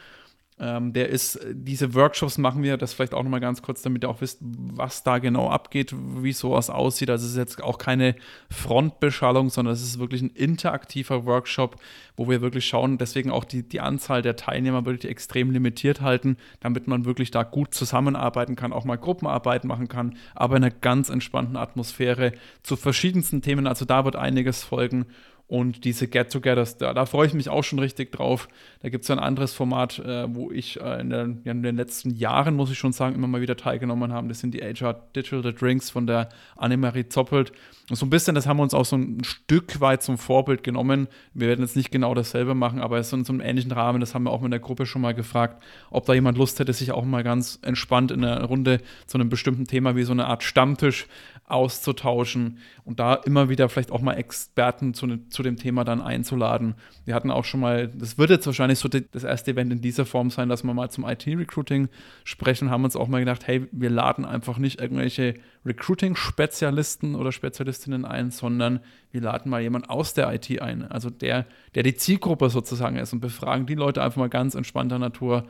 Ähm, 0.59 0.93
der 0.93 1.09
ist, 1.09 1.39
diese 1.51 1.95
Workshops 1.95 2.37
machen 2.37 2.61
wir, 2.61 2.77
das 2.77 2.93
vielleicht 2.93 3.13
auch 3.13 3.23
nochmal 3.23 3.39
ganz 3.39 3.61
kurz, 3.61 3.81
damit 3.81 4.03
ihr 4.03 4.09
auch 4.09 4.21
wisst, 4.21 4.39
was 4.41 5.03
da 5.03 5.17
genau 5.17 5.49
abgeht, 5.49 5.93
wie 6.21 6.31
sowas 6.31 6.69
aussieht. 6.69 7.09
Also 7.09 7.25
es 7.25 7.31
ist 7.31 7.37
jetzt 7.37 7.63
auch 7.63 7.77
keine 7.77 8.15
Frontbeschallung, 8.51 9.49
sondern 9.49 9.73
es 9.73 9.81
ist 9.81 9.99
wirklich 9.99 10.21
ein 10.21 10.29
interaktiver 10.29 11.25
Workshop, 11.25 11.77
wo 12.15 12.29
wir 12.29 12.41
wirklich 12.41 12.67
schauen, 12.67 12.99
deswegen 12.99 13.31
auch 13.31 13.45
die, 13.45 13.67
die 13.67 13.81
Anzahl 13.81 14.21
der 14.21 14.35
Teilnehmer 14.35 14.85
wirklich 14.85 15.09
extrem 15.09 15.49
limitiert 15.49 16.01
halten, 16.01 16.37
damit 16.59 16.87
man 16.87 17.05
wirklich 17.05 17.31
da 17.31 17.43
gut 17.43 17.73
zusammenarbeiten 17.73 18.55
kann, 18.55 18.73
auch 18.73 18.85
mal 18.85 18.97
Gruppenarbeit 18.97 19.63
machen 19.63 19.87
kann, 19.87 20.17
aber 20.35 20.57
in 20.57 20.63
einer 20.63 20.73
ganz 20.73 21.09
entspannten 21.09 21.57
Atmosphäre 21.57 22.33
zu 22.61 22.75
verschiedensten 22.75 23.41
Themen. 23.41 23.65
Also 23.65 23.85
da 23.85 24.05
wird 24.05 24.15
einiges 24.15 24.63
folgen. 24.63 25.07
Und 25.53 25.85
diese 25.85 26.07
Get-Togethers, 26.07 26.77
da, 26.77 26.95
da 26.95 27.05
freue 27.05 27.27
ich 27.27 27.35
mich 27.35 27.47
auch 27.47 27.63
schon 27.63 27.77
richtig 27.77 28.11
drauf. 28.11 28.47
Da 28.81 28.89
gibt 28.89 29.03
es 29.03 29.11
ein 29.11 29.19
anderes 29.19 29.53
Format, 29.53 29.99
äh, 29.99 30.25
wo 30.33 30.49
ich 30.49 30.81
äh, 30.81 30.99
in, 30.99 31.11
der, 31.11 31.29
ja, 31.43 31.51
in, 31.51 31.61
den 31.61 31.75
letzten 31.75 32.09
Jahren, 32.15 32.55
muss 32.55 32.71
ich 32.71 32.79
schon 32.79 32.91
sagen, 32.91 33.13
immer 33.13 33.27
mal 33.27 33.39
wieder 33.39 33.55
teilgenommen 33.55 34.11
habe. 34.11 34.27
Das 34.29 34.39
sind 34.39 34.55
die 34.55 34.61
HR 34.61 34.95
Digital 35.15 35.53
Drinks 35.53 35.91
von 35.91 36.07
der 36.07 36.29
Annemarie 36.55 37.07
Zoppelt. 37.07 37.51
So 37.89 38.05
ein 38.05 38.09
bisschen, 38.09 38.33
das 38.33 38.47
haben 38.47 38.57
wir 38.57 38.63
uns 38.63 38.73
auch 38.73 38.85
so 38.85 38.95
ein 38.95 39.25
Stück 39.25 39.81
weit 39.81 40.01
zum 40.03 40.17
Vorbild 40.17 40.63
genommen. 40.63 41.09
Wir 41.33 41.49
werden 41.49 41.59
jetzt 41.59 41.75
nicht 41.75 41.91
genau 41.91 42.13
dasselbe 42.15 42.55
machen, 42.55 42.79
aber 42.79 42.97
es 42.97 43.07
ist 43.07 43.13
in 43.13 43.25
so 43.25 43.33
einem 43.33 43.41
ähnlichen 43.41 43.73
Rahmen. 43.73 43.99
Das 43.99 44.15
haben 44.15 44.23
wir 44.23 44.31
auch 44.31 44.39
mit 44.39 44.53
der 44.53 44.61
Gruppe 44.61 44.85
schon 44.85 45.01
mal 45.01 45.13
gefragt, 45.13 45.61
ob 45.89 46.05
da 46.05 46.13
jemand 46.13 46.37
Lust 46.37 46.59
hätte, 46.59 46.71
sich 46.71 46.93
auch 46.93 47.03
mal 47.03 47.23
ganz 47.23 47.59
entspannt 47.61 48.11
in 48.11 48.23
einer 48.23 48.45
Runde 48.45 48.79
zu 49.05 49.17
einem 49.17 49.27
bestimmten 49.27 49.65
Thema 49.65 49.97
wie 49.97 50.03
so 50.03 50.13
eine 50.13 50.27
Art 50.27 50.43
Stammtisch 50.43 51.07
auszutauschen 51.45 52.59
und 52.85 52.99
da 52.99 53.15
immer 53.15 53.49
wieder 53.49 53.67
vielleicht 53.67 53.91
auch 53.91 54.01
mal 54.01 54.13
Experten 54.13 54.93
zu, 54.93 55.05
ne, 55.05 55.27
zu 55.27 55.43
dem 55.43 55.57
Thema 55.57 55.83
dann 55.83 56.01
einzuladen. 56.01 56.75
Wir 57.03 57.13
hatten 57.13 57.31
auch 57.31 57.43
schon 57.43 57.59
mal, 57.59 57.89
das 57.89 58.17
wird 58.17 58.29
jetzt 58.29 58.45
wahrscheinlich 58.45 58.79
so 58.79 58.87
das 58.87 59.23
erste 59.23 59.51
Event 59.51 59.73
in 59.73 59.81
dieser 59.81 60.05
Form 60.05 60.29
sein, 60.29 60.47
dass 60.47 60.63
wir 60.63 60.73
mal 60.73 60.89
zum 60.89 61.05
IT-Recruiting 61.05 61.89
sprechen, 62.23 62.69
haben 62.69 62.85
uns 62.85 62.95
auch 62.95 63.09
mal 63.09 63.19
gedacht, 63.19 63.45
hey, 63.45 63.67
wir 63.71 63.89
laden 63.89 64.23
einfach 64.23 64.57
nicht 64.57 64.79
irgendwelche 64.79 65.35
Recruiting-Spezialisten 65.65 67.15
oder 67.15 67.31
Spezialistinnen 67.73 68.05
ein, 68.05 68.31
sondern 68.31 68.79
wir 69.11 69.21
laden 69.21 69.49
mal 69.49 69.61
jemanden 69.61 69.89
aus 69.89 70.13
der 70.13 70.31
IT 70.33 70.61
ein, 70.61 70.89
also 70.89 71.09
der, 71.09 71.45
der 71.75 71.83
die 71.83 71.95
Zielgruppe 71.95 72.49
sozusagen 72.49 72.97
ist 72.97 73.13
und 73.13 73.19
befragen 73.19 73.65
die 73.65 73.75
Leute 73.75 74.01
einfach 74.03 74.17
mal 74.17 74.29
ganz 74.29 74.55
entspannter 74.55 74.99
Natur, 74.99 75.47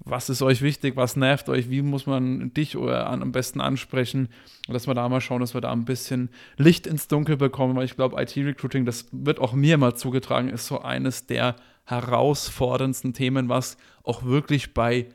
was 0.00 0.28
ist 0.28 0.42
euch 0.42 0.60
wichtig, 0.60 0.96
was 0.96 1.16
nervt 1.16 1.48
euch, 1.48 1.70
wie 1.70 1.80
muss 1.80 2.06
man 2.06 2.52
dich 2.52 2.76
oder 2.76 3.08
an, 3.08 3.22
am 3.22 3.30
besten 3.30 3.60
ansprechen? 3.60 4.28
Und 4.66 4.74
dass 4.74 4.88
wir 4.88 4.94
da 4.94 5.08
mal 5.08 5.20
schauen, 5.20 5.40
dass 5.40 5.54
wir 5.54 5.60
da 5.60 5.72
ein 5.72 5.84
bisschen 5.84 6.30
Licht 6.56 6.86
ins 6.86 7.06
Dunkel 7.06 7.36
bekommen, 7.36 7.76
weil 7.76 7.84
ich 7.84 7.96
glaube, 7.96 8.20
IT-Recruiting, 8.20 8.84
das 8.84 9.06
wird 9.12 9.38
auch 9.38 9.52
mir 9.52 9.78
mal 9.78 9.94
zugetragen, 9.94 10.48
ist 10.48 10.66
so 10.66 10.80
eines 10.80 11.26
der 11.26 11.54
herausforderndsten 11.84 13.14
Themen, 13.14 13.48
was 13.48 13.76
auch 14.02 14.24
wirklich 14.24 14.74
bei 14.74 15.06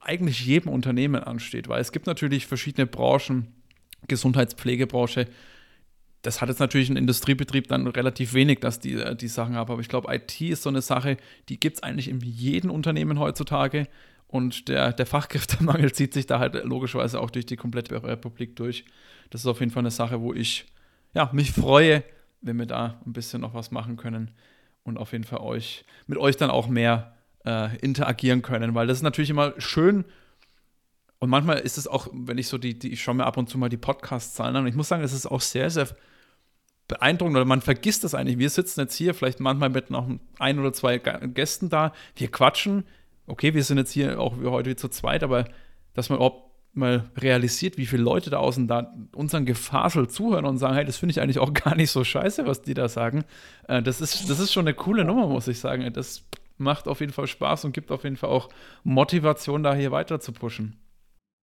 eigentlich 0.00 0.44
jedem 0.44 0.72
Unternehmen 0.72 1.22
ansteht, 1.22 1.68
weil 1.68 1.80
es 1.80 1.92
gibt 1.92 2.06
natürlich 2.06 2.46
verschiedene 2.46 2.86
Branchen, 2.86 3.48
Gesundheitspflegebranche, 4.08 5.26
das 6.22 6.40
hat 6.40 6.48
jetzt 6.48 6.60
natürlich 6.60 6.88
ein 6.88 6.96
Industriebetrieb 6.96 7.68
dann 7.68 7.86
relativ 7.86 8.32
wenig, 8.32 8.60
dass 8.60 8.78
die 8.78 9.16
die 9.16 9.28
Sachen 9.28 9.56
haben. 9.56 9.70
Aber 9.70 9.80
ich 9.80 9.88
glaube, 9.88 10.14
IT 10.14 10.40
ist 10.40 10.62
so 10.62 10.68
eine 10.68 10.80
Sache, 10.80 11.16
die 11.48 11.58
gibt 11.58 11.76
es 11.76 11.82
eigentlich 11.82 12.08
in 12.08 12.20
jedem 12.20 12.70
Unternehmen 12.70 13.18
heutzutage. 13.18 13.88
Und 14.28 14.68
der, 14.68 14.92
der 14.92 15.04
Fachkräftemangel 15.04 15.92
zieht 15.92 16.14
sich 16.14 16.26
da 16.26 16.38
halt 16.38 16.54
logischerweise 16.64 17.20
auch 17.20 17.30
durch 17.30 17.44
die 17.44 17.56
komplette 17.56 18.02
Republik 18.02 18.56
durch. 18.56 18.84
Das 19.30 19.42
ist 19.42 19.46
auf 19.46 19.60
jeden 19.60 19.72
Fall 19.72 19.82
eine 19.82 19.90
Sache, 19.90 20.20
wo 20.20 20.32
ich 20.32 20.66
ja, 21.12 21.28
mich 21.32 21.52
freue, 21.52 22.02
wenn 22.40 22.58
wir 22.58 22.66
da 22.66 23.00
ein 23.04 23.12
bisschen 23.12 23.40
noch 23.40 23.52
was 23.52 23.70
machen 23.70 23.96
können 23.96 24.30
und 24.84 24.98
auf 24.98 25.12
jeden 25.12 25.24
Fall 25.24 25.40
euch, 25.40 25.84
mit 26.06 26.18
euch 26.18 26.36
dann 26.36 26.50
auch 26.50 26.68
mehr 26.68 27.14
äh, 27.44 27.76
interagieren 27.78 28.42
können, 28.42 28.74
weil 28.74 28.86
das 28.86 28.98
ist 28.98 29.02
natürlich 29.02 29.30
immer 29.30 29.54
schön. 29.58 30.04
Und 31.22 31.30
manchmal 31.30 31.60
ist 31.60 31.78
es 31.78 31.86
auch, 31.86 32.08
wenn 32.12 32.36
ich 32.36 32.48
so 32.48 32.58
die, 32.58 32.76
die 32.76 32.92
ich 32.92 33.00
schaue 33.00 33.14
mir 33.14 33.26
ab 33.26 33.36
und 33.36 33.48
zu 33.48 33.56
mal 33.56 33.68
die 33.68 33.76
Podcast-Zahlen 33.76 34.56
an 34.56 34.66
ich 34.66 34.74
muss 34.74 34.88
sagen, 34.88 35.04
es 35.04 35.12
ist 35.12 35.26
auch 35.26 35.40
sehr, 35.40 35.70
sehr 35.70 35.86
beeindruckend 36.88 37.36
oder 37.36 37.44
man 37.44 37.60
vergisst 37.60 38.02
das 38.02 38.16
eigentlich. 38.16 38.40
Wir 38.40 38.50
sitzen 38.50 38.80
jetzt 38.80 38.96
hier 38.96 39.14
vielleicht 39.14 39.38
manchmal 39.38 39.68
mit 39.68 39.88
noch 39.88 40.08
ein 40.40 40.58
oder 40.58 40.72
zwei 40.72 40.98
Gästen 40.98 41.68
da, 41.68 41.92
wir 42.16 42.28
quatschen, 42.28 42.82
okay, 43.28 43.54
wir 43.54 43.62
sind 43.62 43.78
jetzt 43.78 43.92
hier 43.92 44.18
auch 44.18 44.34
heute 44.36 44.74
zu 44.74 44.88
zweit, 44.88 45.22
aber 45.22 45.44
dass 45.94 46.08
man 46.08 46.16
überhaupt 46.16 46.50
mal 46.74 47.08
realisiert, 47.16 47.78
wie 47.78 47.86
viele 47.86 48.02
Leute 48.02 48.28
da 48.28 48.38
außen 48.38 48.66
da 48.66 48.92
unseren 49.14 49.46
Gefasel 49.46 50.08
zuhören 50.08 50.44
und 50.44 50.58
sagen, 50.58 50.74
hey, 50.74 50.84
das 50.84 50.96
finde 50.96 51.12
ich 51.12 51.20
eigentlich 51.20 51.38
auch 51.38 51.54
gar 51.54 51.76
nicht 51.76 51.92
so 51.92 52.02
scheiße, 52.02 52.48
was 52.48 52.62
die 52.62 52.74
da 52.74 52.88
sagen. 52.88 53.22
Äh, 53.68 53.80
das, 53.80 54.00
ist, 54.00 54.28
das 54.28 54.40
ist 54.40 54.52
schon 54.52 54.66
eine 54.66 54.74
coole 54.74 55.04
Nummer, 55.04 55.28
muss 55.28 55.46
ich 55.46 55.60
sagen. 55.60 55.88
Das 55.92 56.24
macht 56.58 56.88
auf 56.88 56.98
jeden 56.98 57.12
Fall 57.12 57.28
Spaß 57.28 57.64
und 57.64 57.74
gibt 57.74 57.92
auf 57.92 58.02
jeden 58.02 58.16
Fall 58.16 58.30
auch 58.30 58.48
Motivation, 58.82 59.62
da 59.62 59.72
hier 59.72 59.92
weiter 59.92 60.18
zu 60.18 60.32
pushen. 60.32 60.81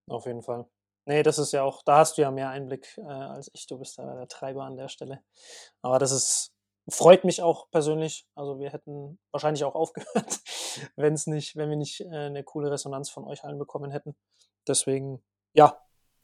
Auf 0.10 0.26
jeden 0.26 0.42
Fall. 0.42 0.68
Nee, 1.06 1.24
das 1.24 1.40
ist 1.40 1.54
ja 1.54 1.64
auch, 1.64 1.82
da 1.84 2.00
hast 2.00 2.18
du 2.18 2.22
ja 2.22 2.32
mehr 2.32 2.50
Einblick 2.50 2.98
äh, 2.98 3.02
als 3.02 3.50
ich. 3.54 3.66
Du 3.68 3.80
bist 3.80 3.98
da 3.98 4.16
der 4.16 4.28
Treiber 4.28 4.64
an 4.64 4.78
der 4.78 4.90
Stelle. 4.90 5.24
Aber 5.82 5.98
das 5.98 6.12
ist 6.12 6.54
freut 6.92 7.24
mich 7.24 7.42
auch 7.42 7.70
persönlich. 7.72 8.28
Also 8.36 8.60
wir 8.60 8.72
hätten 8.72 9.20
wahrscheinlich 9.32 9.64
auch 9.64 9.76
aufgehört, 9.76 10.40
wenn 10.96 11.14
es 11.14 11.28
nicht, 11.28 11.56
wenn 11.56 11.70
wir 11.70 11.78
nicht 11.78 12.02
äh, 12.02 12.08
eine 12.08 12.44
coole 12.44 12.72
Resonanz 12.72 13.10
von 13.10 13.26
euch 13.26 13.44
allen 13.44 13.60
bekommen 13.60 13.92
hätten. 13.92 14.16
Deswegen, 14.68 15.24
ja, 15.54 15.80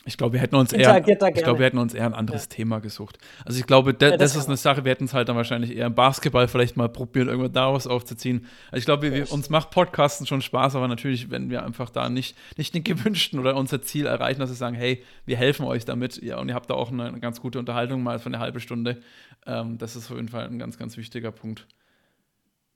ich 0.08 0.18
glaube, 0.18 0.34
wir 0.34 0.40
hätten 0.40 0.56
uns 0.56 0.72
eher, 0.72 0.96
ich 1.00 1.18
glaube, 1.44 1.60
wir 1.60 1.66
hätten 1.66 1.80
uns 1.80 1.96
eher 1.96 2.06
ein 2.06 2.14
anderes 2.14 2.44
ja. 2.44 2.50
Thema 2.50 2.80
gesucht. 2.80 3.18
Also 3.44 3.60
ich 3.60 3.66
glaube, 3.66 3.96
de, 3.96 4.12
ja, 4.12 4.18
das, 4.18 4.34
das 4.34 4.44
ist 4.44 4.48
eine 4.48 4.58
Sache, 4.58 4.86
wir 4.86 4.92
hätten 4.92 5.06
es 5.06 5.16
halt 5.16 5.30
dann 5.30 5.36
wahrscheinlich 5.36 5.76
eher 5.76 5.88
im 5.88 5.96
Basketball 5.96 6.48
vielleicht 6.48 6.78
mal 6.78 6.88
probiert, 6.90 7.28
irgendwas 7.28 7.54
daraus 7.54 7.88
aufzuziehen. 7.88 8.46
Also 8.68 8.78
ich 8.78 8.86
glaube, 8.86 9.12
wir, 9.12 9.32
uns 9.32 9.50
macht 9.50 9.72
Podcasten 9.72 10.28
schon 10.28 10.44
Spaß, 10.44 10.76
aber 10.76 10.88
natürlich, 10.88 11.32
wenn 11.32 11.50
wir 11.50 11.64
einfach 11.64 11.90
da 11.90 12.10
nicht, 12.10 12.38
nicht 12.56 12.76
den 12.76 12.84
gewünschten 12.84 13.40
oder 13.40 13.56
unser 13.56 13.82
Ziel 13.82 14.06
erreichen, 14.06 14.40
dass 14.40 14.52
wir 14.52 14.56
sagen, 14.56 14.76
hey, 14.76 15.04
wir 15.26 15.38
helfen 15.38 15.66
euch 15.66 15.86
damit, 15.86 16.22
ja, 16.22 16.38
und 16.40 16.50
ihr 16.50 16.56
habt 16.56 16.70
da 16.70 16.76
auch 16.76 16.92
eine, 16.92 17.06
eine 17.06 17.20
ganz 17.20 17.42
gute 17.42 17.58
Unterhaltung 17.58 18.04
mal 18.04 18.20
für 18.20 18.28
eine 18.28 18.38
halbe 18.38 18.60
Stunde. 18.60 19.02
Ähm, 19.48 19.80
das 19.80 19.96
ist 19.96 20.12
auf 20.12 20.18
jeden 20.18 20.30
Fall 20.30 20.46
ein 20.46 20.60
ganz, 20.60 20.78
ganz 20.78 20.98
wichtiger 20.98 21.32
Punkt. 21.32 21.68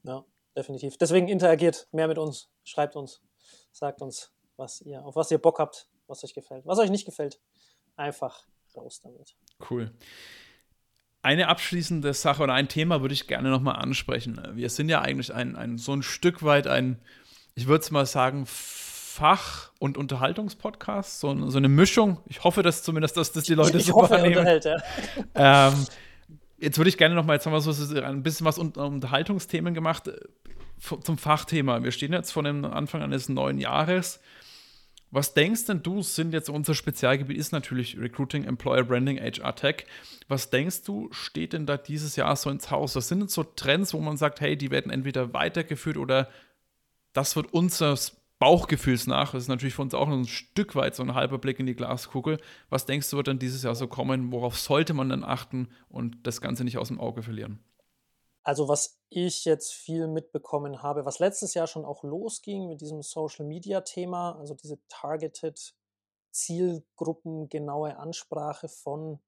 Ja, 0.02 0.26
definitiv. 0.58 0.98
Deswegen 0.98 1.28
interagiert 1.28 1.88
mehr 1.92 2.08
mit 2.08 2.18
uns, 2.18 2.50
schreibt 2.64 2.96
uns, 2.96 3.22
sagt 3.72 4.02
uns, 4.02 4.32
was 4.58 4.82
ihr, 4.82 5.06
auf 5.06 5.16
was 5.16 5.30
ihr 5.30 5.38
Bock 5.38 5.60
habt 5.60 5.88
was 6.10 6.24
euch 6.24 6.34
gefällt. 6.34 6.66
Was 6.66 6.80
euch 6.80 6.90
nicht 6.90 7.06
gefällt, 7.06 7.40
einfach 7.96 8.44
raus 8.76 9.02
damit. 9.02 9.36
Cool. 9.70 9.92
Eine 11.22 11.48
abschließende 11.50 12.14
Sache 12.14 12.44
oder 12.44 12.54
ein 12.54 12.70
Thema 12.70 13.02
würde 13.02 13.14
ich 13.14 13.28
gerne 13.28 13.50
nochmal 13.50 13.76
ansprechen. 13.76 14.42
Wir 14.54 14.70
sind 14.70 14.90
ja 14.90 15.02
eigentlich 15.02 15.34
ein, 15.34 15.56
ein 15.56 15.78
so 15.78 15.94
ein 15.94 16.02
Stück 16.02 16.44
weit 16.44 16.66
ein, 16.66 17.00
ich 17.56 17.68
würde 17.68 17.84
es 17.84 17.92
mal 17.92 18.06
sagen, 18.06 18.46
Fach- 18.46 19.72
und 19.80 19.98
Unterhaltungspodcast, 19.98 21.20
so, 21.20 21.50
so 21.50 21.58
eine 21.58 21.68
Mischung. 21.68 22.22
Ich 22.28 22.44
hoffe, 22.46 22.64
dass 22.64 22.84
zumindest 22.84 23.18
dass 23.18 23.34
das 23.34 23.44
die 23.44 23.54
Leute 23.54 23.78
ich, 23.78 23.84
ich 23.84 23.88
so 23.88 23.96
hoffe, 23.96 24.12
wahrnehmen. 24.12 24.62
Ja. 24.64 25.68
Ähm, 25.68 25.86
jetzt 26.58 26.78
würde 26.78 26.90
ich 26.90 26.98
gerne 26.98 27.16
nochmal, 27.16 27.36
jetzt 27.36 27.46
haben 27.46 27.52
wir 27.52 27.60
so 27.60 28.02
ein 28.02 28.24
bisschen 28.24 28.46
was 28.46 28.58
unter 28.58 28.86
Unterhaltungsthemen 28.86 29.74
gemacht 29.74 30.10
zum 31.04 31.18
Fachthema. 31.18 31.84
Wir 31.84 31.92
stehen 31.92 32.14
jetzt 32.14 32.32
vor 32.32 32.44
dem 32.44 32.64
Anfang 32.64 33.02
eines 33.02 33.28
neuen 33.28 33.58
Jahres. 33.58 34.22
Was 35.12 35.34
denkst 35.34 35.66
denn 35.66 35.82
du, 35.82 36.04
sind 36.04 36.34
jetzt 36.34 36.50
unser 36.50 36.76
Spezialgebiet 36.76 37.38
ist 37.38 37.52
natürlich 37.52 37.98
Recruiting, 37.98 38.44
Employer 38.44 38.84
Branding, 38.84 39.18
HR 39.18 39.56
Tech. 39.56 39.86
Was 40.28 40.52
denkst 40.52 40.84
du, 40.84 41.10
steht 41.12 41.54
denn 41.54 41.66
da 41.66 41.78
dieses 41.78 42.16
Jahr 42.16 42.36
so 42.36 42.50
ins 42.52 42.70
Haus? 42.70 42.96
Was 42.96 43.08
sind 43.08 43.20
denn 43.22 43.28
so 43.28 43.44
Trends, 43.44 43.94
wo 43.94 44.00
man 44.00 44.18
sagt, 44.18 44.40
hey, 44.40 44.56
die 44.56 44.70
werden 44.70 44.92
entweder 44.92 45.34
weitergeführt 45.34 45.98
oder 45.98 46.30
das 47.14 47.36
wird 47.36 47.52
unseres 47.54 48.20
Bauchgefühls 48.40 49.06
nach, 49.06 49.34
das 49.34 49.44
ist 49.44 49.50
natürlich 49.50 49.74
für 49.76 49.82
uns 49.82 49.94
auch 49.94 50.08
ein 50.08 50.26
Stück 50.26 50.74
weit 50.76 50.96
so 50.96 51.04
ein 51.04 51.14
halber 51.14 51.40
Blick 51.40 51.60
in 51.60 51.66
die 51.66 51.76
Glaskugel. 51.76 52.38
Was 52.70 52.86
denkst 52.86 53.10
du, 53.10 53.18
wird 53.18 53.28
dann 53.28 53.38
dieses 53.38 53.64
Jahr 53.64 53.76
so 53.76 53.88
kommen? 53.88 54.32
Worauf 54.32 54.58
sollte 54.58 54.94
man 54.94 55.10
dann 55.10 55.26
achten 55.26 55.68
und 55.90 56.16
das 56.24 56.40
Ganze 56.40 56.64
nicht 56.64 56.78
aus 56.78 56.88
dem 56.88 57.02
Auge 57.02 57.22
verlieren? 57.22 57.60
Also 58.44 58.68
was 58.68 59.00
ich 59.10 59.46
jetzt 59.46 59.74
viel 59.74 60.08
mitbekommen 60.08 60.82
habe, 60.82 61.06
was 61.06 61.20
letztes 61.20 61.54
Jahr 61.54 61.68
schon 61.68 61.86
auch 61.86 62.04
losging 62.04 62.68
mit 62.68 62.82
diesem 62.82 63.02
Social-Media-Thema, 63.02 64.38
also 64.40 64.54
diese 64.54 64.80
targeted 64.88 65.76
Zielgruppen, 66.32 67.50
genaue 67.50 67.98
Ansprache 67.98 68.70
von 68.70 69.20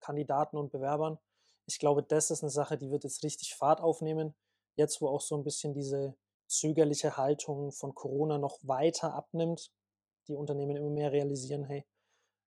Kandidaten 0.00 0.56
und 0.56 0.70
Bewerbern. 0.70 1.18
Ich 1.66 1.78
glaube, 1.78 2.02
das 2.02 2.30
ist 2.30 2.42
eine 2.42 2.50
Sache, 2.50 2.76
die 2.76 2.90
wird 2.90 3.04
jetzt 3.04 3.22
richtig 3.22 3.54
Fahrt 3.54 3.80
aufnehmen. 3.80 4.34
Jetzt, 4.76 5.00
wo 5.00 5.08
auch 5.08 5.20
so 5.20 5.36
ein 5.36 5.44
bisschen 5.44 5.72
diese 5.74 6.14
zögerliche 6.46 7.16
Haltung 7.16 7.72
von 7.72 7.94
Corona 7.94 8.38
noch 8.38 8.58
weiter 8.62 9.14
abnimmt, 9.14 9.72
die 10.28 10.34
Unternehmen 10.34 10.76
immer 10.76 10.90
mehr 10.90 11.12
realisieren, 11.12 11.64
hey, 11.64 11.86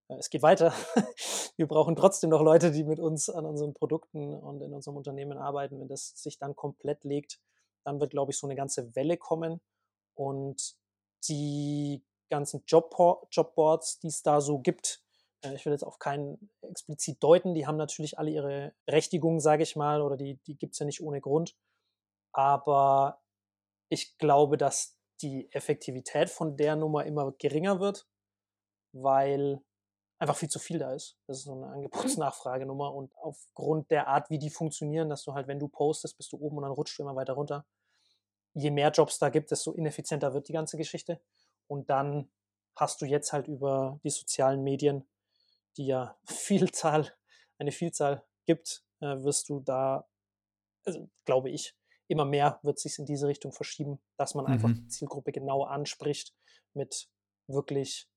es 0.07 0.29
geht 0.29 0.43
weiter. 0.43 0.73
Wir 1.57 1.67
brauchen 1.67 1.95
trotzdem 1.95 2.29
noch 2.29 2.41
Leute, 2.41 2.71
die 2.71 2.83
mit 2.83 2.99
uns 2.99 3.29
an 3.29 3.45
unseren 3.45 3.73
Produkten 3.73 4.33
und 4.33 4.61
in 4.61 4.73
unserem 4.73 4.97
Unternehmen 4.97 5.37
arbeiten. 5.37 5.79
Wenn 5.79 5.87
das 5.87 6.09
sich 6.15 6.37
dann 6.37 6.55
komplett 6.55 7.03
legt, 7.03 7.39
dann 7.83 7.99
wird, 7.99 8.11
glaube 8.11 8.31
ich, 8.31 8.37
so 8.37 8.47
eine 8.47 8.55
ganze 8.55 8.95
Welle 8.95 9.17
kommen. 9.17 9.61
Und 10.15 10.75
die 11.27 12.03
ganzen 12.29 12.63
Job 12.67 12.95
Jobboards, 13.31 13.99
die 13.99 14.07
es 14.07 14.21
da 14.23 14.41
so 14.41 14.59
gibt, 14.59 15.03
äh, 15.41 15.55
ich 15.55 15.65
will 15.65 15.73
jetzt 15.73 15.83
auf 15.83 15.99
keinen 15.99 16.49
explizit 16.61 17.21
deuten, 17.23 17.53
die 17.53 17.67
haben 17.67 17.77
natürlich 17.77 18.17
alle 18.17 18.31
ihre 18.31 18.73
Berechtigung, 18.85 19.39
sage 19.39 19.63
ich 19.63 19.75
mal, 19.75 20.01
oder 20.01 20.17
die, 20.17 20.35
die 20.47 20.57
gibt 20.57 20.73
es 20.73 20.79
ja 20.79 20.85
nicht 20.85 21.01
ohne 21.01 21.21
Grund. 21.21 21.55
Aber 22.33 23.21
ich 23.89 24.17
glaube, 24.17 24.57
dass 24.57 24.97
die 25.21 25.51
Effektivität 25.51 26.29
von 26.29 26.57
der 26.57 26.75
Nummer 26.75 27.05
immer 27.05 27.31
geringer 27.33 27.79
wird, 27.79 28.07
weil 28.91 29.61
einfach 30.19 30.36
viel 30.36 30.49
zu 30.49 30.60
viel 30.60 30.80
da 30.80 30.93
ist. 30.93 31.17
Das 31.28 31.39
ist 31.39 31.43
so 31.45 31.54
eine 31.54 31.67
Angebotsnachfragenummer 31.67 32.93
und 32.93 33.13
aufgrund 33.17 33.91
der 33.91 34.08
Art, 34.08 34.30
wie 34.30 34.39
die 34.39 34.49
funktionieren, 34.49 35.10
dass 35.10 35.23
du 35.23 35.34
halt, 35.34 35.47
wenn 35.47 35.60
du 35.60 35.67
postest, 35.67 36.17
bist 36.17 36.32
du 36.32 36.38
oben 36.38 36.58
und 36.58 36.63
dann 36.63 36.71
rutscht 36.71 36.97
du 36.97 37.04
immer 37.04 37.15
weiter 37.15 37.34
runter. 37.34 37.65
Je 38.54 38.71
mehr 38.71 38.91
Jobs 38.91 39.19
da 39.19 39.30
gibt, 39.30 39.51
desto 39.51 39.73
ineffizienter 39.73 40.34
wird 40.34 40.47
die 40.47 40.54
ganze 40.54 40.78
Geschichte. 40.78 41.21
Und 41.67 41.89
dann 41.89 42.30
hast 42.75 43.01
du 43.01 43.06
jetzt 43.06 43.34
halt 43.34 43.47
über 43.47 43.99
die 44.04 44.10
sozialen 44.10 44.63
Medien, 44.63 45.08
die 45.78 45.88
ja 45.88 46.17
Vielzahl, 46.25 47.13
eine 47.58 47.71
Vielzahl 47.71 48.23
gibt, 48.45 48.84
äh, 49.01 49.23
wirst 49.23 49.49
du 49.49 49.60
da 49.60 50.08
also 50.86 51.10
glaube 51.25 51.49
ich, 51.49 51.75
immer 52.08 52.25
mehr 52.25 52.60
wird 52.63 52.80
sich 52.80 52.99
in 52.99 53.06
diese 53.06 53.28
Richtung 53.28 53.51
verschieben, 53.51 53.99
dass 54.17 54.36
man 54.36 54.45
einfach 54.45 54.71
die 54.71 54.82
Mhm. 54.82 54.89
Zielgruppe 54.89 55.32
genau 55.32 55.63
anspricht 55.63 56.34
mit 56.73 57.10
wirklich, 57.47 58.08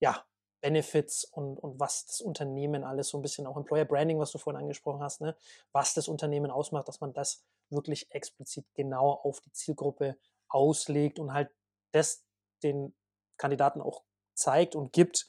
ja, 0.00 0.24
Benefits 0.60 1.24
und, 1.24 1.58
und 1.58 1.78
was 1.78 2.06
das 2.06 2.20
Unternehmen 2.20 2.84
alles 2.84 3.08
so 3.08 3.18
ein 3.18 3.22
bisschen 3.22 3.46
auch 3.46 3.56
Employer 3.56 3.84
Branding, 3.84 4.18
was 4.18 4.32
du 4.32 4.38
vorhin 4.38 4.60
angesprochen 4.60 5.02
hast, 5.02 5.20
ne, 5.20 5.36
was 5.72 5.94
das 5.94 6.08
Unternehmen 6.08 6.50
ausmacht, 6.50 6.88
dass 6.88 7.00
man 7.00 7.12
das 7.12 7.44
wirklich 7.70 8.10
explizit 8.10 8.66
genau 8.74 9.12
auf 9.12 9.40
die 9.40 9.52
Zielgruppe 9.52 10.16
auslegt 10.48 11.18
und 11.18 11.32
halt 11.32 11.50
das 11.92 12.24
den 12.62 12.94
Kandidaten 13.36 13.80
auch 13.80 14.02
zeigt 14.34 14.74
und 14.74 14.92
gibt, 14.92 15.28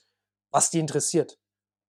was 0.52 0.70
die 0.72 0.80
interessiert. 0.80 1.40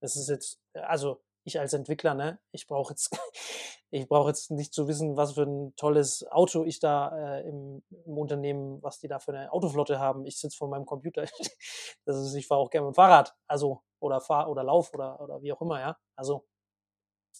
Das 0.01 0.17
ist 0.17 0.29
jetzt, 0.29 0.61
also 0.75 1.23
ich 1.45 1.59
als 1.59 1.73
Entwickler, 1.73 2.15
ne, 2.15 2.39
ich 2.53 2.67
brauche 2.67 2.93
jetzt, 2.93 3.11
ich 3.91 4.09
brauche 4.09 4.29
jetzt 4.29 4.51
nicht 4.51 4.73
zu 4.75 4.89
wissen, 4.89 5.17
was 5.17 5.33
für 5.33 5.43
ein 5.43 5.75
tolles 5.77 6.27
Auto 6.31 6.65
ich 6.65 6.81
da 6.81 7.39
äh, 7.39 7.49
im, 7.49 7.83
im 7.91 8.19
Unternehmen, 8.19 8.83
was 8.83 8.99
die 8.99 9.09
da 9.09 9.19
für 9.19 9.33
eine 9.33 9.53
Autoflotte 9.53 9.99
haben. 9.99 10.27
Ich 10.27 10.39
sitze 10.39 10.57
vor 10.57 10.69
meinem 10.69 10.87
Computer. 10.87 11.23
das 12.05 12.17
ist, 12.17 12.35
ich 12.35 12.47
fahre 12.47 12.61
auch 12.61 12.71
gerne 12.71 12.87
mit 12.87 12.95
dem 12.95 12.97
Fahrrad, 12.97 13.35
also 13.47 13.83
oder 14.01 14.21
fahr 14.21 14.49
oder 14.51 14.65
lauf 14.65 14.93
oder, 14.95 15.21
oder 15.21 15.43
wie 15.43 15.53
auch 15.53 15.61
immer, 15.61 15.81
ja. 15.81 15.99
Also, 16.17 16.47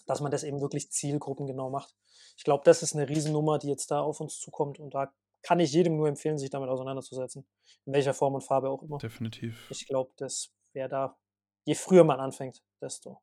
dass 0.07 0.21
man 0.21 0.31
das 0.31 0.45
eben 0.45 0.61
wirklich 0.61 0.91
zielgruppengenau 0.91 1.71
macht. 1.71 1.95
Ich 2.37 2.45
glaube, 2.45 2.63
das 2.65 2.83
ist 2.83 2.95
eine 2.95 3.09
Riesennummer, 3.09 3.59
die 3.59 3.69
jetzt 3.69 3.91
da 3.91 4.01
auf 4.01 4.21
uns 4.21 4.39
zukommt 4.39 4.79
und 4.79 4.95
da 4.95 5.13
kann 5.43 5.61
ich 5.61 5.73
jedem 5.73 5.97
nur 5.97 6.09
empfehlen, 6.09 6.39
sich 6.39 6.51
damit 6.51 6.69
auseinanderzusetzen. 6.69 7.47
In 7.87 7.93
welcher 7.95 8.15
Form 8.15 8.35
und 8.35 8.43
Farbe 8.43 8.69
auch 8.69 8.83
immer. 8.83 8.99
Definitiv. 8.99 9.71
Ich 9.71 9.87
glaube, 9.87 10.13
das 10.17 10.53
wäre 10.73 10.89
da, 10.89 11.17
je 11.65 11.75
früher 11.75 12.05
man 12.05 12.21
anfängt, 12.21 12.63
desto 12.81 13.23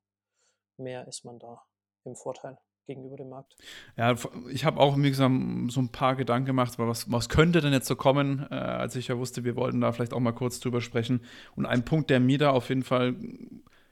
mehr 0.79 1.07
ist 1.07 1.25
man 1.25 1.39
da 1.39 1.61
im 2.05 2.15
Vorteil 2.15 2.57
gegenüber 2.87 3.17
dem 3.17 3.29
Markt. 3.29 3.55
Ja, 3.97 4.15
ich 4.49 4.65
habe 4.65 4.79
auch, 4.79 4.97
wie 4.97 5.09
gesagt, 5.09 5.33
so 5.67 5.81
ein 5.81 5.89
paar 5.89 6.15
Gedanken 6.15 6.45
gemacht, 6.45 6.79
was, 6.79 7.11
was 7.11 7.29
könnte 7.29 7.61
denn 7.61 7.73
jetzt 7.73 7.87
so 7.87 7.95
kommen, 7.95 8.47
äh, 8.49 8.55
als 8.55 8.95
ich 8.95 9.09
ja 9.09 9.17
wusste, 9.17 9.43
wir 9.43 9.55
wollten 9.55 9.81
da 9.81 9.91
vielleicht 9.91 10.13
auch 10.13 10.19
mal 10.19 10.31
kurz 10.31 10.59
drüber 10.59 10.81
sprechen. 10.81 11.21
Und 11.55 11.65
ein 11.65 11.85
Punkt, 11.85 12.09
der 12.09 12.19
mir 12.19 12.37
da 12.37 12.51
auf 12.51 12.69
jeden 12.69 12.83
Fall, 12.83 13.15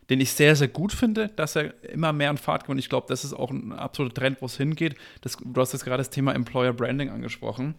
den 0.10 0.22
ich 0.22 0.32
sehr, 0.32 0.56
sehr 0.56 0.70
gut 0.70 0.94
finde, 0.94 1.28
dass 1.30 1.56
er 1.56 1.84
immer 1.84 2.14
mehr 2.14 2.30
an 2.30 2.38
Fahrt 2.38 2.66
kommt. 2.66 2.80
Ich 2.80 2.90
glaube, 2.90 3.08
das 3.10 3.24
ist 3.24 3.34
auch 3.34 3.52
ein 3.52 3.74
absoluter 3.74 4.16
Trend, 4.16 4.42
wo 4.42 4.46
es 4.46 4.58
hingeht. 4.58 4.96
Das, 5.22 5.38
du 5.38 5.62
hast 5.62 5.74
jetzt 5.74 5.84
gerade 5.84 6.00
das 6.00 6.10
Thema 6.10 6.34
Employer 6.34 6.74
Branding 6.74 7.10
angesprochen. 7.10 7.76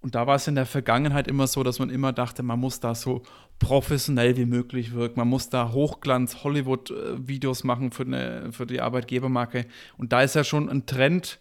Und 0.00 0.14
da 0.14 0.26
war 0.26 0.36
es 0.36 0.46
in 0.46 0.54
der 0.54 0.66
Vergangenheit 0.66 1.28
immer 1.28 1.46
so, 1.46 1.62
dass 1.62 1.78
man 1.78 1.88
immer 1.88 2.12
dachte, 2.12 2.42
man 2.42 2.60
muss 2.60 2.78
da 2.78 2.94
so 2.94 3.22
professionell 3.58 4.36
wie 4.36 4.46
möglich 4.46 4.92
wirken. 4.92 5.20
Man 5.20 5.28
muss 5.28 5.48
da 5.48 5.72
Hochglanz-Hollywood-Videos 5.72 7.64
machen 7.64 7.92
für, 7.92 8.04
eine, 8.04 8.52
für 8.52 8.66
die 8.66 8.80
Arbeitgebermarke. 8.80 9.66
Und 9.96 10.12
da 10.12 10.22
ist 10.22 10.34
ja 10.34 10.44
schon 10.44 10.68
ein 10.68 10.86
Trend, 10.86 11.38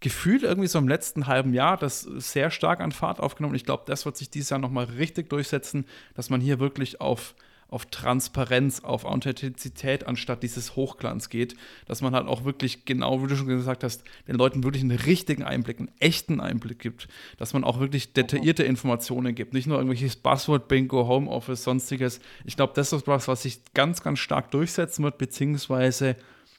gefühlt 0.00 0.42
irgendwie 0.42 0.68
so 0.68 0.78
im 0.78 0.86
letzten 0.86 1.26
halben 1.26 1.54
Jahr, 1.54 1.78
das 1.78 2.02
sehr 2.02 2.50
stark 2.50 2.80
an 2.80 2.92
Fahrt 2.92 3.20
aufgenommen. 3.20 3.54
Ich 3.54 3.64
glaube, 3.64 3.84
das 3.86 4.04
wird 4.04 4.16
sich 4.16 4.28
dieses 4.28 4.50
Jahr 4.50 4.60
nochmal 4.60 4.84
richtig 4.84 5.30
durchsetzen, 5.30 5.86
dass 6.14 6.28
man 6.28 6.42
hier 6.42 6.60
wirklich 6.60 7.00
auf 7.00 7.34
auf 7.68 7.86
Transparenz, 7.86 8.80
auf 8.80 9.04
Authentizität 9.04 10.06
anstatt 10.06 10.42
dieses 10.42 10.76
Hochglanz 10.76 11.28
geht, 11.28 11.56
dass 11.86 12.02
man 12.02 12.14
halt 12.14 12.26
auch 12.26 12.44
wirklich 12.44 12.84
genau, 12.84 13.22
wie 13.22 13.26
du 13.26 13.36
schon 13.36 13.46
gesagt 13.46 13.84
hast, 13.84 14.04
den 14.28 14.36
Leuten 14.36 14.64
wirklich 14.64 14.82
einen 14.82 14.98
richtigen 14.98 15.42
Einblick, 15.42 15.78
einen 15.78 15.90
echten 15.98 16.40
Einblick 16.40 16.78
gibt, 16.78 17.08
dass 17.36 17.52
man 17.52 17.64
auch 17.64 17.80
wirklich 17.80 18.12
detaillierte 18.12 18.62
Informationen 18.62 19.34
gibt, 19.34 19.54
nicht 19.54 19.66
nur 19.66 19.78
irgendwelches 19.78 20.16
Buzzword-Bingo, 20.16 21.06
Homeoffice, 21.08 21.64
sonstiges. 21.64 22.20
Ich 22.44 22.56
glaube, 22.56 22.72
das 22.76 22.92
ist 22.92 23.06
was, 23.06 23.28
was 23.28 23.42
sich 23.42 23.60
ganz, 23.74 24.02
ganz 24.02 24.18
stark 24.18 24.50
durchsetzen 24.50 25.04
wird, 25.04 25.18
beziehungsweise 25.18 26.16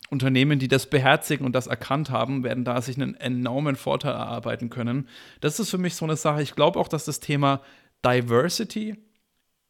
Unternehmen, 0.09 0.59
die 0.59 0.67
das 0.67 0.89
beherzigen 0.89 1.45
und 1.45 1.53
das 1.53 1.67
erkannt 1.67 2.09
haben, 2.11 2.43
werden 2.43 2.63
da 2.63 2.81
sich 2.81 2.95
einen 2.95 3.15
enormen 3.15 3.75
Vorteil 3.75 4.13
erarbeiten 4.13 4.69
können. 4.69 5.07
Das 5.41 5.59
ist 5.59 5.69
für 5.69 5.77
mich 5.77 5.95
so 5.95 6.05
eine 6.05 6.15
Sache. 6.15 6.41
Ich 6.41 6.55
glaube 6.55 6.79
auch, 6.79 6.87
dass 6.87 7.05
das 7.05 7.19
Thema 7.19 7.61
Diversity 8.05 8.97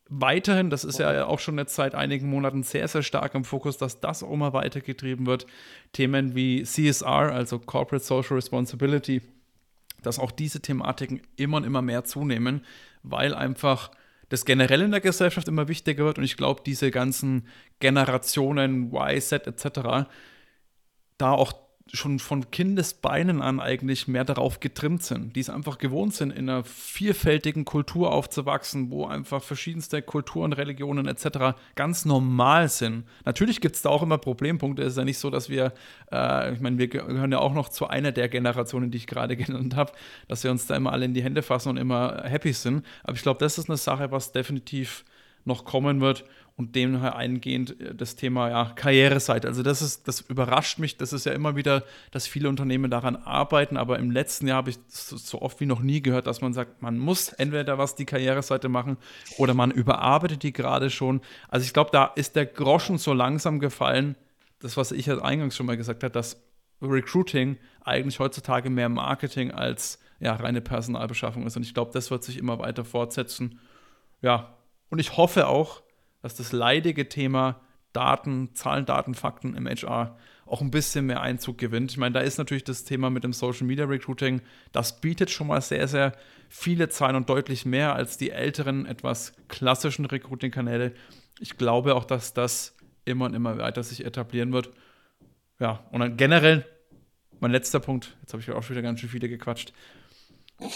weiterhin, 0.10 0.70
das 0.70 0.84
ist 0.84 1.00
ja 1.00 1.26
auch 1.26 1.40
schon 1.40 1.58
jetzt 1.58 1.76
seit 1.76 1.96
einigen 1.96 2.30
Monaten 2.30 2.64
sehr, 2.64 2.88
sehr 2.88 3.04
stark 3.04 3.34
im 3.36 3.44
Fokus, 3.44 3.78
dass 3.78 4.00
das 4.00 4.24
auch 4.24 4.36
mal 4.36 4.54
weitergetrieben 4.54 5.26
wird. 5.26 5.48
Themen 5.94 6.36
wie 6.36 6.64
CSR, 6.64 7.34
also 7.34 7.60
Corporate 7.60 8.06
Social 8.06 8.36
Responsibility, 8.36 9.22
dass 10.04 10.20
auch 10.20 10.32
diese 10.32 10.62
Thematiken 10.62 11.22
immer 11.36 11.58
und 11.58 11.64
immer 11.64 11.82
mehr 11.82 12.04
zunehmen, 12.04 12.62
weil 13.04 13.34
einfach 13.34 13.92
das 14.30 14.46
generell 14.46 14.82
in 14.82 14.92
der 14.92 15.02
Gesellschaft 15.02 15.48
immer 15.48 15.68
wichtiger 15.68 16.06
wird 16.06 16.18
und 16.18 16.24
ich 16.24 16.38
glaube, 16.38 16.62
diese 16.66 16.92
ganzen 16.92 17.48
Generationen 17.80 18.92
Y, 18.92 19.22
Z 19.22 19.48
etc. 19.48 20.08
da 21.18 21.32
auch 21.32 21.54
schon 21.94 22.18
von 22.18 22.50
Kindesbeinen 22.50 23.42
an 23.42 23.60
eigentlich 23.60 24.08
mehr 24.08 24.24
darauf 24.24 24.60
getrimmt 24.60 25.04
sind, 25.04 25.36
die 25.36 25.40
es 25.40 25.52
einfach 25.52 25.78
gewohnt 25.78 26.16
sind, 26.16 26.32
in 26.32 26.50
einer 26.50 26.64
vielfältigen 26.64 27.64
Kultur 27.64 28.12
aufzuwachsen, 28.12 28.90
wo 28.90 29.06
einfach 29.06 29.44
verschiedenste 29.44 30.02
Kulturen, 30.02 30.52
Religionen 30.52 31.08
etc. 31.08 31.56
ganz 31.76 32.04
normal 32.06 32.70
sind. 32.70 33.06
Natürlich 33.24 33.62
gibt 33.62 33.76
es 33.76 33.84
da 33.84 33.90
auch 33.90 34.02
immer 34.02 34.18
Problempunkte. 34.18 34.82
Es 34.82 34.94
ist 34.94 34.98
ja 34.98 35.06
nicht 35.06 35.20
so, 35.20 35.30
dass 35.30 35.50
wir, 35.50 35.74
äh, 36.12 36.54
ich 36.54 36.60
meine, 36.60 36.80
wir 36.80 36.88
gehören 36.88 37.32
ja 37.32 37.40
auch 37.40 37.54
noch 37.54 37.70
zu 37.70 37.88
einer 37.88 38.12
der 38.12 38.30
Generationen, 38.30 38.90
die 38.90 38.98
ich 38.98 39.08
gerade 39.08 39.38
genannt 39.38 39.76
habe, 39.76 39.92
dass 40.28 40.44
wir 40.44 40.50
uns 40.50 40.66
da 40.66 40.76
immer 40.76 40.92
alle 40.92 41.06
in 41.06 41.14
die 41.14 41.24
Hände 41.24 41.44
fassen 41.44 41.70
und 41.70 41.78
immer 41.78 42.24
happy 42.24 42.54
sind. 42.54 42.84
Aber 43.04 43.16
ich 43.16 43.22
glaube, 43.22 43.40
das 43.40 43.60
ist 43.60 43.70
eine 43.70 43.78
Sache, 43.78 44.12
was 44.12 44.32
definitiv 44.32 45.06
noch 45.46 45.64
kommen 45.64 46.02
wird 46.02 46.26
und 46.58 46.76
dem 46.76 46.96
eingehend 46.96 47.76
das 47.96 48.16
Thema 48.16 48.50
ja, 48.50 48.72
Karriereseite. 48.76 49.48
Also 49.48 49.62
das 49.62 49.82
ist, 49.82 50.08
das 50.08 50.22
überrascht 50.22 50.80
mich. 50.80 50.98
Das 50.98 51.12
ist 51.12 51.26
ja 51.26 51.34
immer 51.34 51.56
wieder, 51.56 51.84
dass 52.12 52.28
viele 52.28 52.48
Unternehmen 52.48 52.90
daran 52.90 53.16
arbeiten, 53.16 53.78
aber 53.78 54.00
im 54.00 54.10
letzten 54.10 54.48
Jahr 54.48 54.58
habe 54.58 54.70
ich 54.70 54.80
so 54.88 55.42
oft 55.42 55.60
wie 55.60 55.66
noch 55.66 55.82
nie 55.82 56.02
gehört, 56.02 56.28
dass 56.28 56.42
man 56.42 56.54
sagt, 56.54 56.82
man 56.82 56.98
muss 56.98 57.30
entweder 57.30 57.78
was 57.78 57.96
die 57.96 58.06
Karriereseite 58.06 58.70
machen 58.70 58.98
oder 59.38 59.54
man 59.54 59.72
überarbeitet 59.72 60.44
die 60.44 60.54
gerade 60.54 60.90
schon. 60.90 61.22
Also 61.50 61.66
ich 61.66 61.74
glaube, 61.74 61.90
da 61.92 62.06
ist 62.16 62.36
der 62.36 62.46
Groschen 62.46 62.98
so 62.98 63.14
langsam 63.14 63.60
gefallen, 63.60 64.16
das, 64.60 64.78
was 64.78 64.92
ich 64.94 65.08
ja 65.08 65.18
eingangs 65.20 65.56
schon 65.56 65.66
mal 65.66 65.78
gesagt 65.78 66.04
habe, 66.04 66.12
dass 66.12 66.42
Recruiting 66.82 67.58
eigentlich 67.84 68.20
heutzutage 68.20 68.70
mehr 68.70 68.90
Marketing 68.90 69.52
als 69.52 70.00
ja, 70.20 70.34
reine 70.34 70.62
Personalbeschaffung 70.62 71.46
ist. 71.46 71.58
Und 71.58 71.64
ich 71.64 71.74
glaube, 71.74 71.92
das 71.94 72.12
wird 72.12 72.24
sich 72.24 72.38
immer 72.38 72.60
weiter 72.60 72.86
fortsetzen. 72.86 73.60
Ja, 74.22 74.55
und 74.90 75.00
ich 75.00 75.18
hoffe 75.18 75.48
auch, 75.48 75.82
dass 76.22 76.36
das 76.36 76.52
leidige 76.52 77.10
Thema 77.10 77.62
Daten, 77.94 78.54
Zahlen, 78.56 78.86
Daten, 78.86 79.16
Fakten 79.16 79.56
im 79.56 79.68
HR 79.68 80.18
auch 80.46 80.62
ein 80.62 80.72
bisschen 80.72 81.06
mehr 81.06 81.22
Einzug 81.22 81.58
gewinnt. 81.58 81.92
Ich 81.92 81.98
meine, 81.98 82.14
da 82.14 82.20
ist 82.20 82.38
natürlich 82.38 82.64
das 82.64 82.84
Thema 82.84 83.10
mit 83.10 83.24
dem 83.24 83.34
Social 83.34 83.66
Media 83.66 83.86
Recruiting, 83.86 84.42
das 84.72 85.02
bietet 85.02 85.32
schon 85.32 85.48
mal 85.48 85.62
sehr, 85.62 85.88
sehr 85.88 86.14
viele 86.50 86.90
Zahlen 86.90 87.16
und 87.16 87.30
deutlich 87.30 87.66
mehr 87.66 87.96
als 87.96 88.18
die 88.18 88.32
älteren, 88.32 88.86
etwas 88.86 89.34
klassischen 89.48 90.06
Recruiting-Kanäle. 90.06 90.94
Ich 91.40 91.58
glaube 91.58 91.96
auch, 91.96 92.06
dass 92.06 92.34
das 92.34 92.76
immer 93.06 93.26
und 93.26 93.34
immer 93.34 93.58
weiter 93.58 93.82
sich 93.82 94.06
etablieren 94.06 94.54
wird. 94.54 94.72
Ja, 95.60 95.86
und 95.92 96.02
dann 96.02 96.18
generell, 96.18 96.66
mein 97.40 97.52
letzter 97.52 97.80
Punkt, 97.80 98.16
jetzt 98.22 98.34
habe 98.34 98.42
ich 98.42 98.52
auch 98.52 98.62
schon 98.62 98.76
wieder 98.76 98.84
ganz 98.84 99.00
schön 99.00 99.10
viele 99.10 99.30
gequatscht, 99.30 99.74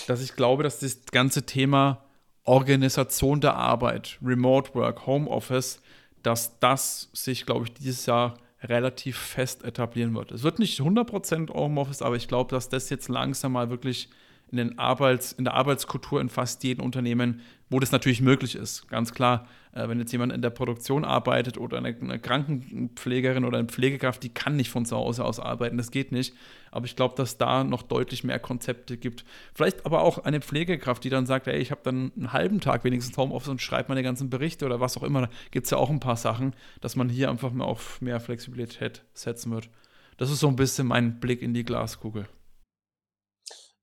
dass 0.08 0.22
ich 0.22 0.36
glaube, 0.36 0.64
dass 0.64 0.80
das 0.80 1.06
ganze 1.12 1.46
Thema 1.46 2.06
Organisation 2.44 3.42
der 3.42 3.56
Arbeit, 3.56 4.18
Remote 4.24 4.74
Work, 4.74 5.06
Homeoffice, 5.06 5.82
dass 6.24 6.60
das 6.60 7.10
sich, 7.14 7.46
glaube 7.46 7.66
ich, 7.66 7.74
dieses 7.74 8.06
Jahr 8.06 8.36
relativ 8.62 9.18
fest 9.18 9.64
etablieren 9.64 10.14
wird. 10.16 10.32
Es 10.32 10.44
wird 10.44 10.60
nicht 10.60 10.80
100% 10.80 11.54
Homeoffice, 11.54 12.02
aber 12.02 12.16
ich 12.16 12.28
glaube, 12.28 12.52
dass 12.52 12.70
das 12.70 12.90
jetzt 12.90 13.08
langsam 13.08 13.54
mal 13.54 13.70
wirklich 13.70 14.10
in, 14.52 14.58
den 14.58 14.80
Arbeits-, 14.80 15.32
in 15.32 15.44
der 15.44 15.54
Arbeitskultur 15.54 16.22
in 16.22 16.30
fast 16.30 16.64
jedem 16.64 16.84
Unternehmen, 16.84 17.42
wo 17.70 17.80
das 17.80 17.92
natürlich 17.92 18.22
möglich 18.22 18.56
ist. 18.56 18.88
Ganz 18.90 19.14
klar, 19.14 19.48
äh, 19.74 19.88
wenn 19.88 20.00
jetzt 20.00 20.12
jemand 20.12 20.34
in 20.34 20.42
der 20.42 20.50
Produktion 20.50 21.06
arbeitet 21.06 21.58
oder 21.58 21.78
eine, 21.78 21.90
eine, 21.90 22.20
Krankenpflegerin 22.20 23.46
oder 23.46 23.60
eine 23.60 23.68
Pflegekraft, 23.68 24.24
die 24.24 24.30
kann 24.30 24.56
nicht 24.56 24.70
von 24.70 24.86
zu 24.86 24.96
Hause 24.96 25.24
aus 25.24 25.40
arbeiten, 25.40 25.78
das 25.78 25.92
geht 25.92 26.12
nicht. 26.12 26.34
Aber 26.72 26.86
ich 26.86 26.96
glaube, 26.96 27.16
dass 27.16 27.38
da 27.38 27.64
noch 27.64 27.84
deutlich 27.84 28.24
mehr 28.24 28.40
Konzepte 28.40 28.98
gibt. 28.98 29.24
Vielleicht 29.54 29.86
aber 29.86 30.02
auch 30.02 30.20
eine 30.20 30.42
Pflegekraft, 30.42 31.04
die 31.04 31.10
dann 31.10 31.26
sagt, 31.26 31.48
ey, 31.48 31.60
ich 31.60 31.72
habe 31.72 31.82
dann 31.84 32.12
einen 32.16 32.34
halben 32.34 32.60
Tag 32.60 32.84
wenigstens 32.84 33.18
Homeoffice 33.18 33.50
und 33.50 33.62
schreibe 33.62 33.90
meine 33.90 34.04
ganzen 34.04 34.30
Berichte 34.30 34.66
oder 34.66 34.80
was 34.80 34.98
auch 34.98 35.04
immer. 35.04 35.22
Da 35.22 35.30
gibt 35.52 35.66
es 35.66 35.72
ja 35.72 35.78
auch 35.78 35.90
ein 35.90 36.00
paar 36.00 36.18
Sachen, 36.18 36.54
dass 36.82 36.96
man 36.96 37.10
hier 37.10 37.30
einfach 37.30 37.52
mal 37.52 37.66
auf 37.66 38.02
mehr 38.02 38.20
Flexibilität 38.20 39.04
setzen 39.14 39.52
wird. 39.52 39.70
Das 40.18 40.32
ist 40.32 40.40
so 40.40 40.48
ein 40.48 40.56
bisschen 40.56 40.88
mein 40.88 41.20
Blick 41.20 41.42
in 41.42 41.54
die 41.54 41.64
Glaskugel 41.64 42.28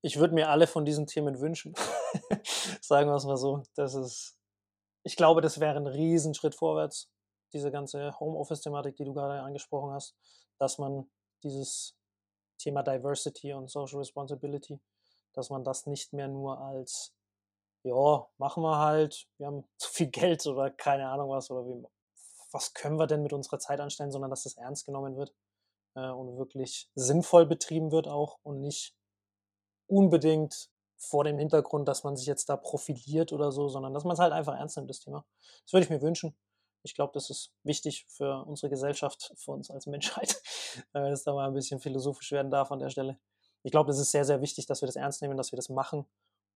ich 0.06 0.18
würde 0.18 0.34
mir 0.34 0.48
alle 0.50 0.68
von 0.68 0.84
diesen 0.84 1.08
Themen 1.08 1.40
wünschen. 1.40 1.74
Sagen 2.80 3.10
wir 3.10 3.16
es 3.16 3.24
mal 3.24 3.36
so. 3.36 3.64
Das 3.74 3.94
ist, 3.94 4.38
ich 5.02 5.16
glaube, 5.16 5.40
das 5.40 5.58
wäre 5.58 5.76
ein 5.76 5.88
Riesenschritt 5.88 6.54
vorwärts, 6.54 7.10
diese 7.52 7.72
ganze 7.72 8.18
Homeoffice-Thematik, 8.20 8.94
die 8.94 9.04
du 9.04 9.12
gerade 9.12 9.42
angesprochen 9.42 9.92
hast, 9.92 10.14
dass 10.58 10.78
man 10.78 11.10
dieses 11.42 11.96
Thema 12.58 12.84
Diversity 12.84 13.52
und 13.52 13.68
Social 13.68 13.98
Responsibility, 13.98 14.80
dass 15.32 15.50
man 15.50 15.64
das 15.64 15.86
nicht 15.86 16.12
mehr 16.12 16.28
nur 16.28 16.60
als, 16.60 17.12
ja, 17.82 18.28
machen 18.38 18.62
wir 18.62 18.78
halt, 18.78 19.26
wir 19.38 19.48
haben 19.48 19.64
zu 19.76 19.90
viel 19.90 20.08
Geld 20.08 20.46
oder 20.46 20.70
keine 20.70 21.08
Ahnung 21.08 21.30
was, 21.30 21.50
oder 21.50 21.66
wie, 21.66 21.84
was 22.52 22.74
können 22.74 22.96
wir 22.96 23.08
denn 23.08 23.24
mit 23.24 23.32
unserer 23.32 23.58
Zeit 23.58 23.80
anstellen, 23.80 24.12
sondern 24.12 24.30
dass 24.30 24.44
das 24.44 24.56
ernst 24.56 24.86
genommen 24.86 25.16
wird. 25.16 25.34
äh, 25.96 26.10
und 26.10 26.38
wirklich 26.38 26.88
sinnvoll 26.94 27.46
betrieben 27.46 27.90
wird 27.90 28.06
auch 28.08 28.38
und 28.44 28.60
nicht 28.60 28.95
unbedingt 29.86 30.70
vor 30.96 31.24
dem 31.24 31.38
Hintergrund, 31.38 31.88
dass 31.88 32.04
man 32.04 32.16
sich 32.16 32.26
jetzt 32.26 32.48
da 32.48 32.56
profiliert 32.56 33.32
oder 33.32 33.52
so, 33.52 33.68
sondern 33.68 33.92
dass 33.94 34.04
man 34.04 34.14
es 34.14 34.18
halt 34.18 34.32
einfach 34.32 34.56
ernst 34.56 34.76
nimmt, 34.76 34.90
das 34.90 35.00
Thema. 35.00 35.24
Das 35.64 35.72
würde 35.72 35.84
ich 35.84 35.90
mir 35.90 36.00
wünschen. 36.00 36.34
Ich 36.82 36.94
glaube, 36.94 37.12
das 37.12 37.30
ist 37.30 37.52
wichtig 37.64 38.06
für 38.08 38.44
unsere 38.46 38.70
Gesellschaft, 38.70 39.32
für 39.36 39.52
uns 39.52 39.70
als 39.70 39.86
Menschheit, 39.86 40.40
wenn 40.92 41.12
es 41.12 41.24
da 41.24 41.34
mal 41.34 41.48
ein 41.48 41.54
bisschen 41.54 41.80
philosophisch 41.80 42.32
werden 42.32 42.50
darf 42.50 42.70
an 42.70 42.78
der 42.78 42.90
Stelle. 42.90 43.18
Ich 43.62 43.72
glaube, 43.72 43.90
es 43.90 43.98
ist 43.98 44.12
sehr, 44.12 44.24
sehr 44.24 44.40
wichtig, 44.40 44.66
dass 44.66 44.82
wir 44.82 44.86
das 44.86 44.96
ernst 44.96 45.20
nehmen, 45.22 45.36
dass 45.36 45.52
wir 45.52 45.56
das 45.56 45.68
machen. 45.68 46.06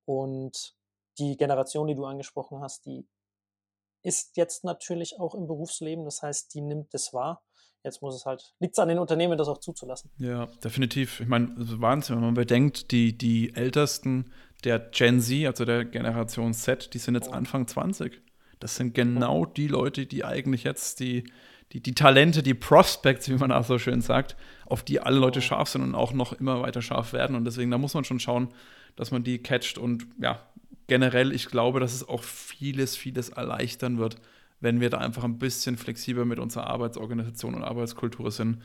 Und 0.05 0.77
die 1.19 1.37
Generation, 1.37 1.89
die 1.89 1.95
du 1.95 2.05
angesprochen 2.05 2.61
hast, 2.61 2.87
die 2.87 3.09
ist 4.03 4.37
jetzt 4.37 4.65
natürlich 4.65 5.19
auch 5.19 5.35
im 5.35 5.47
Berufsleben. 5.47 6.05
Das 6.05 6.23
heißt, 6.23 6.55
die 6.55 6.61
nimmt 6.61 6.95
das 6.95 7.13
wahr. 7.13 7.43
Jetzt 7.83 8.03
muss 8.03 8.15
es 8.15 8.27
halt, 8.27 8.55
liegt 8.61 8.75
es 8.75 8.79
an 8.79 8.89
den 8.89 8.99
Unternehmen, 8.99 9.39
das 9.39 9.49
auch 9.49 9.59
zuzulassen. 9.59 10.11
Ja, 10.19 10.47
definitiv. 10.63 11.21
Ich 11.21 11.29
meine, 11.29 11.51
Wahnsinn, 11.57 12.17
wenn 12.17 12.25
man 12.25 12.35
bedenkt, 12.35 12.91
die, 12.91 13.17
die 13.17 13.55
Ältesten 13.55 14.33
der 14.65 14.79
Gen 14.79 15.21
Z, 15.21 15.47
also 15.47 15.65
der 15.65 15.87
Generation 15.87 16.53
Z, 16.53 16.93
die 16.93 16.99
sind 16.99 17.15
jetzt 17.15 17.29
oh. 17.29 17.33
Anfang 17.33 17.67
20. 17.67 18.21
Das 18.59 18.77
sind 18.77 18.95
genau 18.95 19.47
die 19.47 19.69
Leute, 19.69 20.07
die 20.07 20.25
eigentlich 20.25 20.65
jetzt 20.65 21.01
die, 21.01 21.25
die, 21.73 21.81
die 21.81 21.95
Talente, 21.95 22.43
die 22.43 22.53
Prospects, 22.53 23.31
wie 23.31 23.37
man 23.37 23.51
auch 23.51 23.65
so 23.65 23.79
schön 23.79 24.03
sagt, 24.03 24.37
auf 24.67 24.83
die 24.83 25.01
alle 25.01 25.19
Leute 25.19 25.41
scharf 25.41 25.71
sind 25.71 25.83
und 25.83 25.95
auch 25.95 26.13
noch 26.13 26.35
immer 26.35 26.61
weiter 26.61 26.83
scharf 26.83 27.15
werden. 27.15 27.35
Und 27.35 27.47
deswegen, 27.47 27.71
da 27.71 27.79
muss 27.79 27.95
man 27.95 28.05
schon 28.05 28.21
schauen, 28.21 28.49
dass 28.97 29.11
man 29.11 29.25
die 29.25 29.39
catcht. 29.39 29.79
Und 29.79 30.07
ja, 30.21 30.43
generell, 30.87 31.33
ich 31.33 31.47
glaube, 31.47 31.81
dass 31.81 31.95
es 31.95 32.07
auch 32.07 32.23
vieles, 32.23 32.97
vieles 32.97 33.31
erleichtern 33.31 33.97
wird, 33.97 34.17
wenn 34.61 34.81
wir 34.81 34.91
da 34.91 34.99
einfach 34.99 35.25
ein 35.25 35.39
bisschen 35.39 35.77
flexibler 35.77 36.25
mit 36.25 36.39
unserer 36.39 36.67
Arbeitsorganisation 36.69 37.55
und 37.55 37.65
Arbeitskultur 37.65 38.31
sind. 38.31 38.63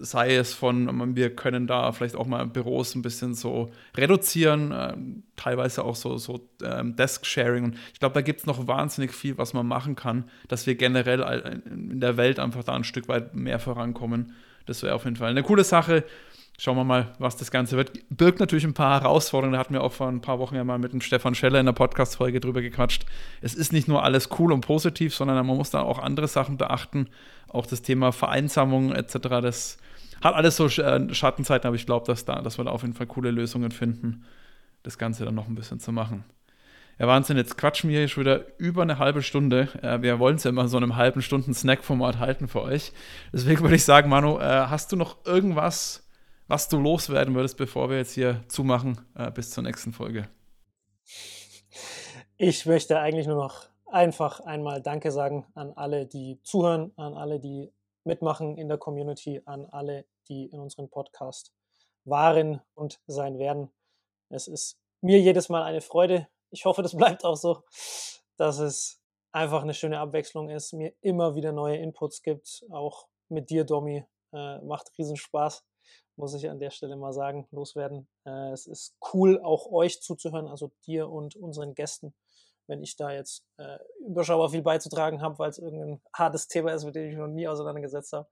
Sei 0.00 0.34
es 0.34 0.54
von, 0.54 1.14
wir 1.14 1.36
können 1.36 1.68
da 1.68 1.92
vielleicht 1.92 2.16
auch 2.16 2.26
mal 2.26 2.44
Büros 2.46 2.96
ein 2.96 3.02
bisschen 3.02 3.34
so 3.34 3.70
reduzieren, 3.96 4.72
äh, 4.72 4.96
teilweise 5.36 5.84
auch 5.84 5.94
so, 5.94 6.18
so 6.18 6.48
ähm, 6.64 6.96
Desk-Sharing. 6.96 7.64
Und 7.64 7.76
ich 7.92 8.00
glaube, 8.00 8.14
da 8.14 8.20
gibt 8.20 8.40
es 8.40 8.46
noch 8.46 8.66
wahnsinnig 8.66 9.12
viel, 9.12 9.38
was 9.38 9.54
man 9.54 9.66
machen 9.66 9.94
kann, 9.94 10.24
dass 10.48 10.66
wir 10.66 10.74
generell 10.74 11.62
in 11.70 12.00
der 12.00 12.16
Welt 12.16 12.40
einfach 12.40 12.64
da 12.64 12.74
ein 12.74 12.84
Stück 12.84 13.08
weit 13.08 13.36
mehr 13.36 13.60
vorankommen. 13.60 14.32
Das 14.66 14.82
wäre 14.82 14.94
auf 14.94 15.04
jeden 15.04 15.16
Fall 15.16 15.30
eine 15.30 15.44
coole 15.44 15.64
Sache. 15.64 16.04
Schauen 16.60 16.76
wir 16.76 16.82
mal, 16.82 17.12
was 17.20 17.36
das 17.36 17.52
Ganze 17.52 17.76
wird. 17.76 17.92
Birgt 18.10 18.40
natürlich 18.40 18.64
ein 18.64 18.74
paar 18.74 19.00
Herausforderungen. 19.00 19.52
Da 19.52 19.60
hatten 19.60 19.74
wir 19.74 19.84
auch 19.84 19.92
vor 19.92 20.08
ein 20.08 20.20
paar 20.20 20.40
Wochen 20.40 20.56
ja 20.56 20.64
mal 20.64 20.80
mit 20.80 20.92
dem 20.92 21.00
Stefan 21.00 21.36
Scheller 21.36 21.60
in 21.60 21.66
der 21.66 21.72
Podcast-Folge 21.72 22.40
drüber 22.40 22.62
gequatscht. 22.62 23.06
Es 23.40 23.54
ist 23.54 23.72
nicht 23.72 23.86
nur 23.86 24.02
alles 24.02 24.28
cool 24.40 24.52
und 24.52 24.62
positiv, 24.62 25.14
sondern 25.14 25.46
man 25.46 25.56
muss 25.56 25.70
da 25.70 25.82
auch 25.82 26.00
andere 26.00 26.26
Sachen 26.26 26.56
beachten. 26.56 27.10
Auch 27.46 27.64
das 27.64 27.82
Thema 27.82 28.10
Vereinsamung 28.10 28.90
etc. 28.90 29.12
Das 29.40 29.78
hat 30.20 30.34
alles 30.34 30.56
so 30.56 30.66
äh, 30.66 31.14
Schattenzeiten, 31.14 31.68
aber 31.68 31.76
ich 31.76 31.86
glaube, 31.86 32.06
dass, 32.06 32.24
da, 32.24 32.42
dass 32.42 32.58
wir 32.58 32.64
da 32.64 32.72
auf 32.72 32.82
jeden 32.82 32.94
Fall 32.94 33.06
coole 33.06 33.30
Lösungen 33.30 33.70
finden, 33.70 34.24
das 34.82 34.98
Ganze 34.98 35.24
dann 35.24 35.36
noch 35.36 35.46
ein 35.46 35.54
bisschen 35.54 35.78
zu 35.78 35.92
machen. 35.92 36.24
Ja, 36.98 37.06
Wahnsinn, 37.06 37.36
jetzt 37.36 37.56
quatschen 37.56 37.88
wir 37.88 38.00
hier 38.00 38.08
schon 38.08 38.24
wieder 38.24 38.58
über 38.58 38.82
eine 38.82 38.98
halbe 38.98 39.22
Stunde. 39.22 39.68
Äh, 39.80 40.02
wir 40.02 40.18
wollen 40.18 40.34
es 40.34 40.42
ja 40.42 40.50
immer 40.50 40.66
so 40.66 40.76
einem 40.76 40.96
halben 40.96 41.22
Stunden 41.22 41.54
Snack-Format 41.54 42.18
halten 42.18 42.48
für 42.48 42.62
euch. 42.62 42.90
Deswegen 43.32 43.60
würde 43.60 43.76
ich 43.76 43.84
sagen, 43.84 44.10
Manu, 44.10 44.40
äh, 44.40 44.42
hast 44.42 44.90
du 44.90 44.96
noch 44.96 45.24
irgendwas 45.24 46.07
was 46.48 46.68
du 46.68 46.78
loswerden 46.78 47.34
würdest, 47.34 47.58
bevor 47.58 47.90
wir 47.90 47.98
jetzt 47.98 48.14
hier 48.14 48.42
zumachen 48.48 49.06
äh, 49.14 49.30
bis 49.30 49.50
zur 49.50 49.62
nächsten 49.62 49.92
Folge. 49.92 50.28
Ich 52.38 52.64
möchte 52.66 52.98
eigentlich 52.98 53.26
nur 53.26 53.36
noch 53.36 53.66
einfach 53.86 54.40
einmal 54.40 54.82
Danke 54.82 55.12
sagen 55.12 55.46
an 55.54 55.72
alle, 55.76 56.06
die 56.06 56.40
zuhören, 56.42 56.92
an 56.96 57.14
alle, 57.14 57.38
die 57.38 57.72
mitmachen 58.04 58.56
in 58.56 58.68
der 58.68 58.78
Community, 58.78 59.42
an 59.44 59.66
alle, 59.66 60.06
die 60.28 60.46
in 60.46 60.58
unserem 60.58 60.88
Podcast 60.88 61.52
waren 62.04 62.62
und 62.74 63.00
sein 63.06 63.38
werden. 63.38 63.70
Es 64.30 64.48
ist 64.48 64.78
mir 65.02 65.20
jedes 65.20 65.50
Mal 65.50 65.62
eine 65.62 65.82
Freude. 65.82 66.28
Ich 66.50 66.64
hoffe, 66.64 66.82
das 66.82 66.96
bleibt 66.96 67.24
auch 67.24 67.36
so, 67.36 67.62
dass 68.36 68.58
es 68.58 69.02
einfach 69.32 69.62
eine 69.62 69.74
schöne 69.74 70.00
Abwechslung 70.00 70.48
ist, 70.48 70.72
mir 70.72 70.94
immer 71.02 71.34
wieder 71.34 71.52
neue 71.52 71.76
Inputs 71.76 72.22
gibt, 72.22 72.64
auch 72.70 73.06
mit 73.28 73.50
dir, 73.50 73.64
Domi. 73.64 74.04
Äh, 74.32 74.58
macht 74.60 74.90
riesen 74.98 75.16
Spaß 75.16 75.64
muss 76.18 76.34
ich 76.34 76.50
an 76.50 76.58
der 76.58 76.70
Stelle 76.70 76.96
mal 76.96 77.12
sagen, 77.12 77.46
loswerden. 77.50 78.08
Äh, 78.26 78.50
es 78.50 78.66
ist 78.66 78.96
cool, 79.14 79.40
auch 79.40 79.70
euch 79.70 80.02
zuzuhören, 80.02 80.48
also 80.48 80.70
dir 80.84 81.08
und 81.08 81.36
unseren 81.36 81.74
Gästen, 81.74 82.12
wenn 82.66 82.82
ich 82.82 82.96
da 82.96 83.12
jetzt 83.12 83.46
äh, 83.56 83.78
überschaubar 84.06 84.50
viel 84.50 84.62
beizutragen 84.62 85.22
habe, 85.22 85.38
weil 85.38 85.50
es 85.50 85.58
irgendein 85.58 86.02
hartes 86.12 86.48
Thema 86.48 86.74
ist, 86.74 86.84
mit 86.84 86.96
dem 86.96 87.04
ich 87.04 87.10
mich 87.10 87.18
noch 87.18 87.28
nie 87.28 87.48
auseinandergesetzt 87.48 88.12
habe, 88.12 88.28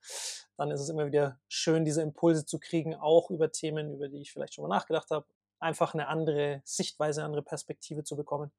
dann 0.57 0.71
ist 0.71 0.81
es 0.81 0.89
immer 0.89 1.07
wieder 1.07 1.39
schön, 1.49 1.85
diese 1.85 2.03
Impulse 2.03 2.45
zu 2.45 2.59
kriegen, 2.59 2.95
auch 2.95 3.31
über 3.31 3.53
Themen, 3.53 3.95
über 3.95 4.09
die 4.09 4.21
ich 4.21 4.33
vielleicht 4.33 4.55
schon 4.55 4.69
mal 4.69 4.77
nachgedacht 4.77 5.11
habe, 5.11 5.25
einfach 5.61 5.95
eine 5.95 6.09
andere 6.09 6.63
Sichtweise, 6.65 7.21
eine 7.21 7.27
andere 7.27 7.43
Perspektive 7.43 8.03
zu 8.05 8.17
bekommen. 8.17 8.51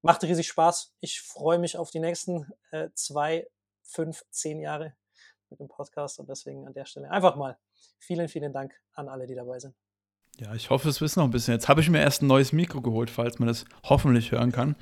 Macht 0.00 0.24
riesig 0.24 0.48
Spaß. 0.48 0.94
Ich 1.00 1.20
freue 1.20 1.58
mich 1.58 1.76
auf 1.76 1.90
die 1.90 2.00
nächsten 2.00 2.50
äh, 2.70 2.88
zwei, 2.94 3.46
fünf, 3.82 4.24
zehn 4.30 4.60
Jahre 4.60 4.94
mit 5.50 5.60
dem 5.60 5.68
Podcast 5.68 6.18
und 6.18 6.28
deswegen 6.28 6.66
an 6.66 6.74
der 6.74 6.84
Stelle 6.84 7.10
einfach 7.10 7.36
mal 7.36 7.56
vielen, 7.98 8.28
vielen 8.28 8.52
Dank 8.52 8.74
an 8.94 9.08
alle, 9.08 9.26
die 9.26 9.34
dabei 9.34 9.58
sind. 9.58 9.74
Ja, 10.40 10.54
ich 10.54 10.70
hoffe, 10.70 10.88
es 10.88 11.00
wissen 11.00 11.18
noch 11.18 11.26
ein 11.26 11.32
bisschen. 11.32 11.54
Jetzt 11.54 11.68
habe 11.68 11.80
ich 11.80 11.90
mir 11.90 11.98
erst 11.98 12.22
ein 12.22 12.28
neues 12.28 12.52
Mikro 12.52 12.80
geholt, 12.80 13.10
falls 13.10 13.40
man 13.40 13.48
das 13.48 13.64
hoffentlich 13.82 14.30
hören 14.30 14.52
kann. 14.52 14.76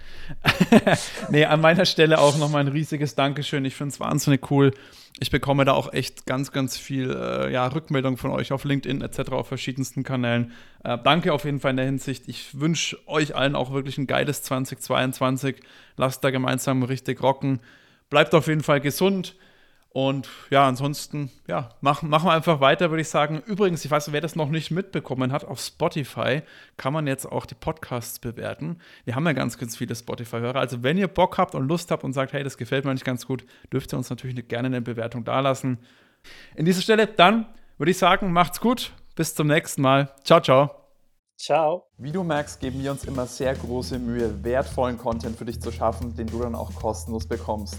nee, 1.31 1.47
an 1.47 1.62
meiner 1.62 1.87
Stelle 1.87 2.19
auch 2.19 2.37
nochmal 2.37 2.61
ein 2.61 2.69
riesiges 2.69 3.14
Dankeschön. 3.14 3.64
Ich 3.64 3.75
finde 3.75 3.95
es 3.95 3.99
wahnsinnig 3.99 4.51
cool. 4.51 4.73
Ich 5.19 5.31
bekomme 5.31 5.64
da 5.64 5.73
auch 5.73 5.95
echt 5.95 6.27
ganz, 6.27 6.53
ganz 6.53 6.77
viel 6.77 7.11
äh, 7.11 7.51
ja, 7.51 7.67
Rückmeldung 7.69 8.19
von 8.19 8.33
euch 8.33 8.53
auf 8.53 8.64
LinkedIn 8.64 9.01
etc., 9.01 9.31
auf 9.31 9.49
verschiedensten 9.49 10.03
Kanälen. 10.03 10.53
Äh, 10.85 10.99
danke 11.03 11.33
auf 11.33 11.47
jeden 11.47 11.61
Fall 11.61 11.71
in 11.71 11.79
der 11.79 11.87
Hinsicht. 11.87 12.29
Ich 12.29 12.61
wünsche 12.61 12.99
euch 13.09 13.35
allen 13.35 13.57
auch 13.57 13.73
wirklich 13.73 13.97
ein 13.97 14.07
geiles 14.07 14.43
2022. 14.43 15.62
Lasst 15.97 16.23
da 16.23 16.31
gemeinsam 16.31 16.83
richtig 16.83 17.23
rocken. 17.23 17.61
Bleibt 18.11 18.35
auf 18.35 18.47
jeden 18.47 18.62
Fall 18.62 18.83
gesund. 18.83 19.37
Und 19.97 20.28
ja, 20.51 20.68
ansonsten, 20.68 21.30
ja, 21.47 21.70
machen, 21.80 22.11
machen 22.11 22.26
wir 22.26 22.32
einfach 22.32 22.61
weiter, 22.61 22.90
würde 22.90 23.01
ich 23.01 23.09
sagen. 23.09 23.42
Übrigens, 23.47 23.82
ich 23.82 23.90
weiß 23.90 24.07
nicht, 24.07 24.12
wer 24.12 24.20
das 24.20 24.36
noch 24.36 24.51
nicht 24.51 24.70
mitbekommen 24.70 25.32
hat, 25.32 25.47
auf 25.47 25.59
Spotify 25.59 26.42
kann 26.76 26.92
man 26.92 27.07
jetzt 27.07 27.24
auch 27.24 27.47
die 27.47 27.55
Podcasts 27.55 28.18
bewerten. 28.18 28.76
Wir 29.07 29.14
haben 29.14 29.24
ja 29.24 29.32
ganz, 29.32 29.57
ganz 29.57 29.74
viele 29.74 29.94
Spotify-Hörer. 29.94 30.61
Also, 30.61 30.82
wenn 30.82 30.99
ihr 30.99 31.09
Bock 31.09 31.38
habt 31.38 31.55
und 31.55 31.66
Lust 31.66 31.90
habt 31.90 32.05
und 32.05 32.12
sagt, 32.12 32.34
hey, 32.34 32.44
das 32.44 32.59
gefällt 32.59 32.84
mir 32.84 32.92
nicht 32.92 33.07
ganz 33.07 33.26
gut, 33.26 33.47
dürft 33.72 33.94
ihr 33.94 33.97
uns 33.97 34.11
natürlich 34.11 34.47
gerne 34.49 34.66
eine 34.66 34.82
Bewertung 34.82 35.24
dalassen. 35.24 35.78
In 36.57 36.66
dieser 36.66 36.82
Stelle, 36.82 37.07
dann 37.07 37.47
würde 37.78 37.90
ich 37.90 37.97
sagen, 37.97 38.34
macht's 38.34 38.61
gut. 38.61 38.92
Bis 39.14 39.34
zum 39.34 39.47
nächsten 39.47 39.80
Mal. 39.80 40.12
Ciao, 40.24 40.42
ciao. 40.42 40.72
Ciao. 41.38 41.86
Wie 41.97 42.12
du 42.12 42.22
merkst, 42.22 42.61
geben 42.61 42.82
wir 42.82 42.90
uns 42.90 43.05
immer 43.05 43.24
sehr 43.24 43.55
große 43.55 43.99
Mühe, 43.99 44.44
wertvollen 44.44 44.99
Content 44.99 45.38
für 45.38 45.47
dich 45.47 45.59
zu 45.59 45.72
schaffen, 45.72 46.14
den 46.14 46.26
du 46.26 46.42
dann 46.42 46.55
auch 46.55 46.74
kostenlos 46.74 47.26
bekommst. 47.26 47.78